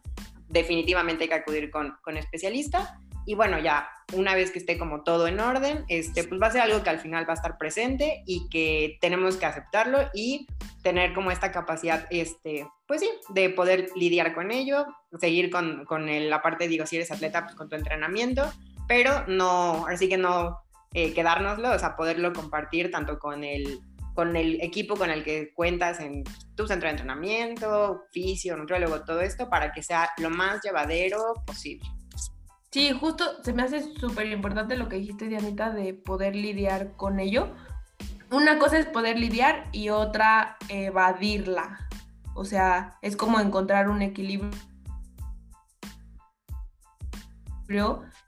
definitivamente 0.47 1.23
hay 1.23 1.27
que 1.27 1.35
acudir 1.35 1.69
con, 1.69 1.97
con 2.01 2.15
especialista 2.15 2.97
y 3.29 3.35
bueno, 3.35 3.59
ya 3.59 3.87
una 4.13 4.33
vez 4.33 4.49
que 4.49 4.57
esté 4.57 4.79
como 4.79 5.03
todo 5.03 5.27
en 5.27 5.39
orden, 5.39 5.85
este, 5.87 6.23
pues 6.23 6.41
va 6.41 6.47
a 6.47 6.51
ser 6.51 6.61
algo 6.61 6.81
que 6.81 6.89
al 6.89 6.97
final 6.97 7.29
va 7.29 7.33
a 7.33 7.35
estar 7.35 7.59
presente 7.59 8.23
y 8.25 8.49
que 8.49 8.97
tenemos 9.01 9.37
que 9.37 9.45
aceptarlo 9.45 9.99
y 10.15 10.47
tener 10.81 11.13
como 11.13 11.29
esta 11.29 11.51
capacidad, 11.51 12.07
este, 12.09 12.67
pues 12.87 13.01
sí, 13.01 13.09
de 13.29 13.51
poder 13.51 13.91
lidiar 13.95 14.33
con 14.33 14.49
ello, 14.49 14.87
seguir 15.19 15.51
con, 15.51 15.85
con 15.85 16.07
la 16.27 16.41
parte, 16.41 16.67
digo, 16.67 16.87
si 16.87 16.95
eres 16.95 17.11
atleta, 17.11 17.43
pues 17.43 17.53
con 17.53 17.69
tu 17.69 17.75
entrenamiento, 17.75 18.51
pero 18.87 19.27
no, 19.27 19.85
así 19.85 20.09
que 20.09 20.17
no 20.17 20.57
eh, 20.95 21.13
quedárnoslo, 21.13 21.69
o 21.69 21.77
sea, 21.77 21.95
poderlo 21.95 22.33
compartir 22.33 22.89
tanto 22.89 23.19
con 23.19 23.43
el, 23.43 23.79
con 24.15 24.35
el 24.35 24.59
equipo 24.63 24.95
con 24.95 25.11
el 25.11 25.23
que 25.23 25.53
cuentas 25.53 25.99
en 25.99 26.23
tu 26.55 26.65
centro 26.65 26.87
de 26.87 26.93
entrenamiento, 26.93 28.05
fisio, 28.11 28.57
nutriólogo, 28.57 29.03
todo 29.03 29.21
esto, 29.21 29.51
para 29.51 29.71
que 29.71 29.83
sea 29.83 30.09
lo 30.17 30.31
más 30.31 30.63
llevadero 30.63 31.35
posible. 31.45 31.87
Sí, 32.71 32.91
justo 32.91 33.25
se 33.43 33.51
me 33.53 33.63
hace 33.63 33.81
súper 33.95 34.27
importante 34.27 34.77
lo 34.77 34.89
que 34.89 34.97
dijiste, 34.97 35.27
Dianita, 35.27 35.71
de 35.71 35.95
poder 35.95 36.35
lidiar 36.35 36.91
con 36.97 37.19
ello. 37.19 37.51
Una 38.31 38.59
cosa 38.59 38.77
es 38.77 38.85
poder 38.85 39.17
lidiar 39.17 39.67
y 39.71 39.89
otra 39.89 40.57
evadirla. 40.67 41.87
O 42.35 42.45
sea, 42.45 42.99
es 43.01 43.15
como 43.15 43.39
encontrar 43.39 43.89
un 43.89 44.03
equilibrio 44.03 44.51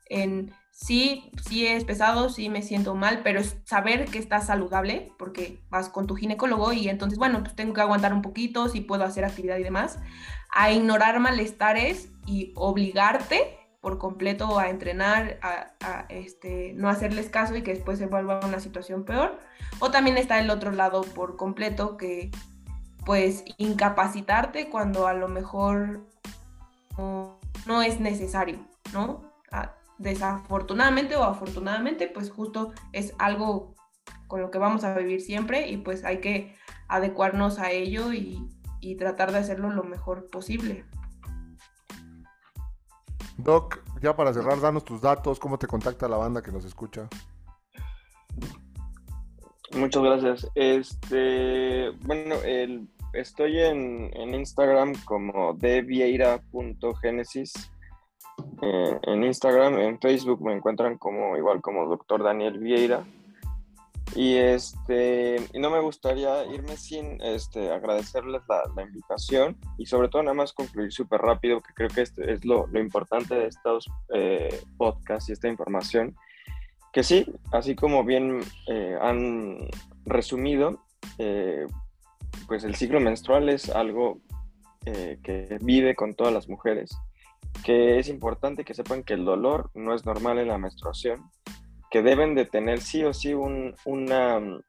en 0.10 0.52
sí, 0.72 1.32
sí 1.48 1.68
es 1.68 1.84
pesado, 1.86 2.30
sí 2.30 2.50
me 2.50 2.64
siento 2.64 2.96
mal, 2.96 3.22
pero 3.24 3.42
saber 3.64 4.06
que 4.06 4.18
estás 4.18 4.48
saludable, 4.48 5.12
porque 5.20 5.62
vas 5.70 5.88
con 5.88 6.08
tu 6.08 6.16
ginecólogo 6.16 6.74
y 6.74 6.90
entonces, 6.90 7.20
bueno, 7.20 7.44
pues 7.44 7.56
tengo 7.56 7.74
que 7.74 7.82
aguantar 7.82 8.12
un 8.12 8.24
poquito, 8.24 8.70
si 8.70 8.82
puedo 8.82 9.04
hacer 9.04 9.24
actividad 9.24 9.58
y 9.58 9.64
demás, 9.64 10.00
a 10.50 10.72
ignorar 10.72 11.20
malestares 11.20 12.10
y 12.26 12.54
obligarte 12.56 13.61
por 13.82 13.98
completo 13.98 14.60
a 14.60 14.70
entrenar, 14.70 15.40
a, 15.42 16.06
este, 16.10 16.74
no 16.76 16.88
hacerles 16.88 17.30
caso 17.30 17.56
y 17.56 17.64
que 17.64 17.74
después 17.74 17.98
se 17.98 18.06
vuelva 18.06 18.40
una 18.46 18.60
situación 18.60 19.04
peor. 19.04 19.40
O 19.80 19.90
también 19.90 20.18
está 20.18 20.40
el 20.40 20.52
otro 20.52 20.72
lado 20.72 21.02
por 21.02 21.36
completo 21.36 21.98
que 21.98 22.30
pues 23.06 23.44
incapacitarte 23.58 24.70
cuando 24.70 25.08
a 25.08 25.16
lo 25.16 25.28
mejor 25.28 26.02
no, 26.98 27.82
es 27.82 28.00
necesario, 28.00 28.60
¿no? 28.94 29.30
desafortunadamente 29.98 31.16
o 31.16 31.24
afortunadamente 31.24 32.08
pues 32.08 32.32
justo 32.32 32.74
es 32.92 33.14
algo 33.20 33.76
con 34.26 34.42
lo 34.42 34.50
que 34.50 34.58
vamos 34.58 34.84
a 34.84 34.96
vivir 34.98 35.22
siempre 35.22 35.68
y 35.68 35.78
pues 35.78 36.04
hay 36.04 36.22
que 36.22 36.56
adecuarnos 36.88 37.60
a 37.60 37.70
ello 37.70 38.12
y, 38.12 38.50
y 38.80 38.96
tratar 38.96 39.32
de 39.32 39.38
hacerlo 39.38 39.70
lo 39.70 39.84
mejor 39.84 40.28
posible. 40.32 40.86
Doc, 43.44 43.80
ya 44.02 44.16
para 44.16 44.34
cerrar, 44.34 44.60
danos 44.60 44.84
tus 44.84 45.02
datos, 45.02 45.40
cómo 45.40 45.58
te 45.58 45.68
contacta 45.68 46.08
la 46.08 46.18
banda 46.18 46.42
que 46.42 46.52
nos 46.52 46.66
escucha. 46.66 47.08
Muchas 49.76 50.04
gracias. 50.04 50.52
Este, 50.56 51.92
bueno, 52.02 52.36
estoy 53.14 53.60
en, 53.60 54.34
Instagram 54.34 54.94
como 55.06 55.54
devieira.genesis. 55.54 57.54
Eh, 58.62 59.00
en 59.04 59.24
Instagram, 59.24 59.80
en 59.80 60.00
Facebook 60.00 60.44
me 60.44 60.54
encuentran 60.54 60.98
como 60.98 61.38
igual 61.38 61.62
como 61.62 61.88
Doctor 61.88 62.24
Daniel 62.24 62.60
Vieira. 62.60 63.06
Y 64.16 64.36
este, 64.36 65.38
no 65.58 65.70
me 65.70 65.80
gustaría 65.80 66.46
irme 66.46 66.76
sin 66.76 67.22
este, 67.22 67.72
agradecerles 67.72 68.42
la, 68.48 68.84
invitación 68.84 69.58
y 69.78 69.86
sobre 69.86 70.10
todo 70.10 70.24
nada 70.24 70.34
más 70.34 70.52
concluir 70.52 70.92
súper 70.92 71.22
rápido, 71.22 71.62
que 71.62 71.74
creo 71.74 71.90
que 71.90 72.02
este 72.02 72.34
es 72.34 72.44
lo, 72.44 72.68
lo 72.68 72.80
importante 72.82 73.36
de 73.36 73.48
estos 73.48 73.90
eh, 74.14 74.62
podcasts 74.78 75.30
y 75.30 75.34
esta 75.34 75.48
información, 75.48 76.16
que 76.92 77.04
sí, 77.04 77.26
así 77.54 77.76
como 77.76 78.04
bien 78.04 78.42
eh, 78.68 78.98
han 79.02 79.70
resumido, 80.06 80.84
eh, 81.18 81.66
pues 82.48 82.66
el 82.66 82.76
ciclo 82.76 83.00
menstrual 83.00 83.50
es 83.50 83.70
algo 83.70 84.20
que 84.84 85.60
vive 85.62 85.94
con 85.94 86.16
todas 86.16 86.34
las 86.34 86.50
mujeres, 86.50 86.98
que 87.64 88.00
es 88.00 88.10
importante 88.10 88.66
que 88.66 88.74
sepan 88.74 89.04
que 89.04 89.14
el 89.14 89.24
dolor 89.24 89.70
no 89.76 89.94
es 89.94 90.08
normal 90.08 90.40
en 90.40 90.48
la 90.48 90.58
menstruación 90.58 91.22
que 91.92 92.02
deben 92.02 92.34
de 92.34 92.46
tener 92.46 92.82
sí 92.82 93.04
o 93.04 93.14
sí 93.14 93.34
un 93.34 93.76
una 93.86 94.40
mm, 94.40 94.62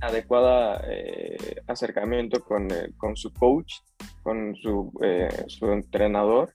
adecuada 0.00 0.82
eh, 0.88 1.62
acercamiento 1.66 2.38
eh, 2.38 2.92
con, 2.96 3.16
su 3.16 3.32
coach, 3.32 3.74
con 4.22 4.54
su, 4.56 4.92
eh, 5.02 5.44
su, 5.46 5.70
entrenador. 5.70 6.54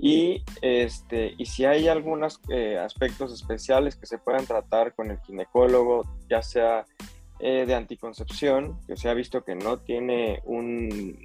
Y, 0.00 0.44
este, 0.62 1.34
y 1.36 1.46
si 1.46 1.64
hay 1.64 1.88
algunos 1.88 2.40
aspectos 2.80 3.32
especiales 3.32 3.96
que 3.96 4.06
se 4.06 4.18
puedan 4.18 4.46
tratar 4.46 4.94
con 4.94 5.10
el 5.10 5.18
ginecólogo, 5.20 6.04
ya 6.28 6.40
sea 6.40 6.84
de 7.40 7.74
anticoncepción, 7.74 8.78
que 8.86 8.96
se 8.96 9.08
ha 9.08 9.14
visto 9.14 9.44
que 9.44 9.56
no 9.56 9.78
tiene 9.78 10.40
un, 10.44 11.18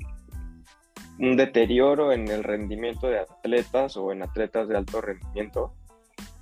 un 1.20 1.38
deterioro 1.38 2.12
en 2.12 2.28
el 2.28 2.44
rendimiento 2.44 3.08
de 3.08 3.20
atletas 3.20 3.96
o 3.98 4.12
en 4.12 4.24
atletas 4.24 4.68
de 4.68 4.78
alto 4.78 5.02
rendimiento, 5.02 5.74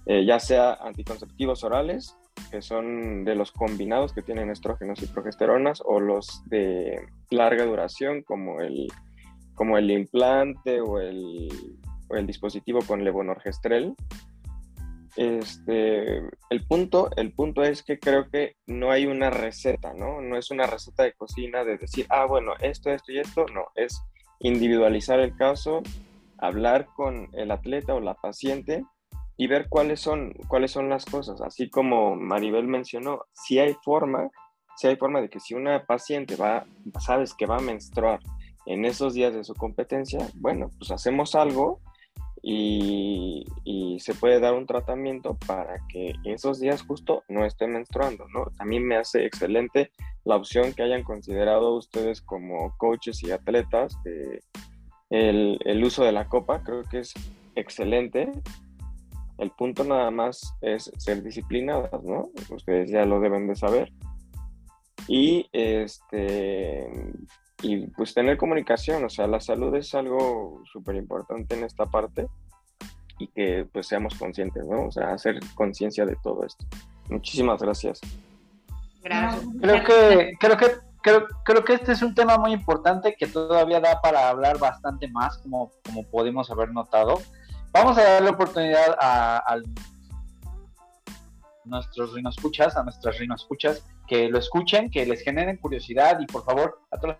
eh, 0.05 0.25
ya 0.25 0.39
sea 0.39 0.73
anticonceptivos 0.73 1.63
orales, 1.63 2.15
que 2.49 2.61
son 2.61 3.23
de 3.23 3.35
los 3.35 3.51
combinados 3.51 4.13
que 4.13 4.21
tienen 4.21 4.49
estrógenos 4.49 5.01
y 5.01 5.07
progesteronas, 5.07 5.81
o 5.85 5.99
los 5.99 6.43
de 6.47 6.99
larga 7.29 7.65
duración, 7.65 8.23
como 8.23 8.61
el, 8.61 8.87
como 9.53 9.77
el 9.77 9.91
implante 9.91 10.81
o 10.81 10.99
el, 10.99 11.49
el 12.09 12.27
dispositivo 12.27 12.79
con 12.85 13.03
levonorgestrel. 13.03 13.95
Este, 15.17 16.19
el, 16.49 16.65
punto, 16.67 17.09
el 17.17 17.33
punto 17.33 17.63
es 17.63 17.83
que 17.83 17.99
creo 17.99 18.29
que 18.29 18.55
no 18.65 18.91
hay 18.91 19.05
una 19.05 19.29
receta, 19.29 19.93
¿no? 19.93 20.21
No 20.21 20.37
es 20.37 20.51
una 20.51 20.65
receta 20.65 21.03
de 21.03 21.13
cocina 21.13 21.63
de 21.65 21.77
decir, 21.77 22.05
ah, 22.09 22.25
bueno, 22.25 22.53
esto, 22.61 22.89
esto 22.91 23.11
y 23.11 23.19
esto, 23.19 23.45
no, 23.53 23.65
es 23.75 24.01
individualizar 24.39 25.19
el 25.19 25.35
caso, 25.35 25.83
hablar 26.37 26.87
con 26.95 27.29
el 27.33 27.51
atleta 27.51 27.93
o 27.93 27.99
la 27.99 28.15
paciente 28.15 28.85
y 29.41 29.47
ver 29.47 29.69
cuáles 29.69 29.99
son, 29.99 30.35
cuáles 30.47 30.69
son 30.69 30.87
las 30.87 31.03
cosas. 31.03 31.41
Así 31.41 31.67
como 31.67 32.15
Maribel 32.15 32.67
mencionó, 32.67 33.25
si 33.33 33.57
hay 33.57 33.75
forma, 33.83 34.29
si 34.77 34.85
hay 34.85 34.97
forma 34.97 35.19
de 35.19 35.31
que 35.31 35.39
si 35.39 35.55
una 35.55 35.83
paciente 35.87 36.35
va, 36.35 36.67
sabes 36.99 37.33
que 37.33 37.47
va 37.47 37.57
a 37.57 37.61
menstruar 37.61 38.19
en 38.67 38.85
esos 38.85 39.15
días 39.15 39.33
de 39.33 39.43
su 39.43 39.55
competencia, 39.55 40.29
bueno, 40.35 40.69
pues 40.77 40.91
hacemos 40.91 41.33
algo 41.33 41.79
y, 42.43 43.43
y 43.63 43.99
se 43.99 44.13
puede 44.13 44.39
dar 44.39 44.53
un 44.53 44.67
tratamiento 44.67 45.35
para 45.47 45.87
que 45.89 46.13
esos 46.23 46.59
días 46.59 46.83
justo 46.83 47.23
no 47.27 47.43
esté 47.43 47.65
menstruando, 47.65 48.27
¿no? 48.27 48.45
También 48.59 48.85
me 48.85 48.95
hace 48.95 49.25
excelente 49.25 49.89
la 50.23 50.35
opción 50.35 50.71
que 50.73 50.83
hayan 50.83 51.01
considerado 51.01 51.75
ustedes 51.75 52.21
como 52.21 52.77
coaches 52.77 53.23
y 53.23 53.31
atletas 53.31 53.97
el, 55.09 55.57
el 55.65 55.83
uso 55.83 56.03
de 56.03 56.11
la 56.11 56.27
copa, 56.27 56.61
creo 56.61 56.83
que 56.83 56.99
es 56.99 57.15
excelente. 57.55 58.31
El 59.41 59.49
punto 59.49 59.83
nada 59.83 60.11
más 60.11 60.53
es 60.61 60.91
ser 60.99 61.23
disciplinadas, 61.23 62.03
¿no? 62.03 62.29
Ustedes 62.51 62.91
ya 62.91 63.05
lo 63.05 63.19
deben 63.19 63.47
de 63.47 63.55
saber. 63.55 63.91
Y 65.07 65.49
este 65.51 66.87
y 67.63 67.87
pues 67.87 68.13
tener 68.13 68.37
comunicación, 68.37 69.03
o 69.03 69.09
sea, 69.09 69.25
la 69.25 69.39
salud 69.39 69.75
es 69.75 69.95
algo 69.95 70.61
súper 70.71 70.95
importante 70.95 71.55
en 71.55 71.63
esta 71.63 71.87
parte 71.87 72.27
y 73.17 73.27
que 73.29 73.67
pues 73.73 73.87
seamos 73.87 74.13
conscientes, 74.13 74.63
¿no? 74.67 74.85
O 74.85 74.91
sea, 74.91 75.11
hacer 75.11 75.39
conciencia 75.55 76.05
de 76.05 76.17
todo 76.21 76.45
esto. 76.45 76.63
Muchísimas 77.09 77.63
gracias. 77.63 77.99
Gracias. 79.01 79.43
Creo 79.59 79.83
que, 79.83 80.33
creo 80.39 80.57
que, 80.57 80.65
creo, 81.01 81.27
creo 81.43 81.65
que 81.65 81.73
este 81.73 81.93
es 81.93 82.03
un 82.03 82.13
tema 82.13 82.37
muy 82.37 82.53
importante 82.53 83.15
que 83.17 83.25
todavía 83.25 83.79
da 83.79 83.99
para 84.01 84.29
hablar 84.29 84.59
bastante 84.59 85.07
más, 85.07 85.39
como, 85.39 85.71
como 85.83 86.03
pudimos 86.03 86.51
haber 86.51 86.71
notado. 86.71 87.19
Vamos 87.73 87.97
a 87.97 88.03
darle 88.03 88.29
oportunidad 88.29 88.97
a, 88.99 89.37
a 89.37 89.61
nuestros 91.63 92.11
escuchas, 92.29 92.75
a 92.75 92.83
nuestras 92.83 93.17
escuchas, 93.19 93.85
que 94.07 94.27
lo 94.29 94.39
escuchen, 94.39 94.91
que 94.91 95.05
les 95.05 95.21
generen 95.21 95.57
curiosidad 95.57 96.19
y 96.19 96.25
por 96.25 96.43
favor, 96.43 96.81
a 96.91 96.97
toda 96.97 97.17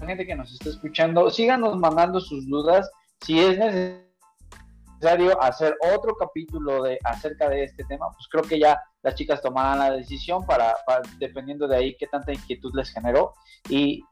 la 0.00 0.06
gente 0.06 0.26
que 0.26 0.36
nos 0.36 0.52
está 0.52 0.68
escuchando, 0.68 1.28
síganos 1.30 1.76
mandando 1.76 2.20
sus 2.20 2.48
dudas. 2.48 2.88
Si 3.20 3.40
es 3.40 3.58
necesario 3.58 5.40
hacer 5.42 5.76
otro 5.92 6.14
capítulo 6.16 6.84
de 6.84 6.98
acerca 7.02 7.48
de 7.48 7.64
este 7.64 7.84
tema, 7.84 8.10
pues 8.12 8.28
creo 8.30 8.44
que 8.44 8.60
ya 8.60 8.80
las 9.02 9.16
chicas 9.16 9.42
tomarán 9.42 9.80
la 9.80 9.90
decisión 9.90 10.46
para, 10.46 10.76
dependiendo 11.18 11.66
de 11.66 11.76
ahí 11.76 11.96
qué 11.96 12.06
tanta 12.06 12.32
inquietud 12.32 12.72
les 12.74 12.90
generó 12.90 13.34
y, 13.68 14.04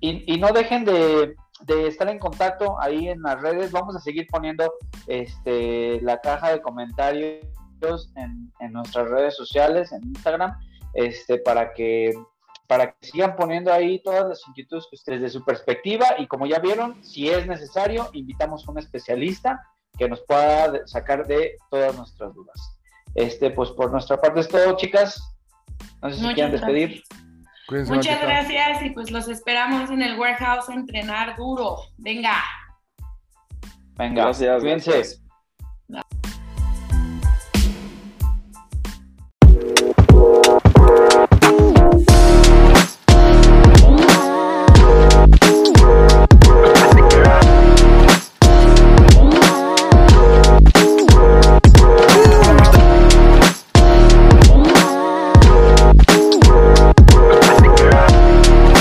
y, 0.00 0.38
no 0.38 0.52
dejen 0.52 0.84
de, 0.84 1.36
estar 1.66 2.08
en 2.08 2.18
contacto 2.18 2.80
ahí 2.80 3.08
en 3.08 3.22
las 3.22 3.40
redes. 3.40 3.72
Vamos 3.72 3.96
a 3.96 4.00
seguir 4.00 4.26
poniendo 4.30 4.72
este, 5.06 6.00
la 6.02 6.20
caja 6.20 6.52
de 6.52 6.60
comentarios 6.60 7.42
en, 8.16 8.52
en 8.60 8.72
nuestras 8.72 9.08
redes 9.08 9.36
sociales, 9.36 9.92
en 9.92 10.02
Instagram, 10.04 10.58
este, 10.94 11.38
para 11.38 11.72
que 11.72 12.12
para 12.68 12.92
que 12.92 13.06
sigan 13.06 13.34
poniendo 13.34 13.72
ahí 13.72 14.00
todas 14.02 14.28
las 14.28 14.46
inquietudes 14.46 14.86
que 14.90 14.96
ustedes 14.96 15.22
de 15.22 15.30
su 15.30 15.42
perspectiva 15.42 16.06
y 16.18 16.26
como 16.26 16.44
ya 16.46 16.58
vieron, 16.58 17.02
si 17.02 17.30
es 17.30 17.46
necesario, 17.46 18.10
invitamos 18.12 18.68
a 18.68 18.70
un 18.70 18.78
especialista 18.78 19.62
que 19.96 20.06
nos 20.06 20.20
pueda 20.20 20.86
sacar 20.86 21.26
de 21.26 21.56
todas 21.70 21.96
nuestras 21.96 22.34
dudas. 22.34 22.78
Este, 23.14 23.50
pues 23.50 23.70
por 23.70 23.90
nuestra 23.90 24.20
parte 24.20 24.40
es 24.40 24.48
todo, 24.48 24.76
chicas. 24.76 25.18
No 26.02 26.10
sé 26.10 26.16
si 26.16 26.34
quieren 26.34 26.52
despedir. 26.52 27.02
Muchas 27.70 28.20
gracias 28.22 28.82
y 28.82 28.90
pues 28.90 29.10
los 29.10 29.28
esperamos 29.28 29.90
en 29.90 30.00
el 30.00 30.18
warehouse 30.18 30.70
a 30.70 30.74
entrenar 30.74 31.36
duro. 31.36 31.76
Venga. 31.98 32.42
Venga, 33.96 34.24
gracias, 34.24 34.60
cuídense. 34.60 35.27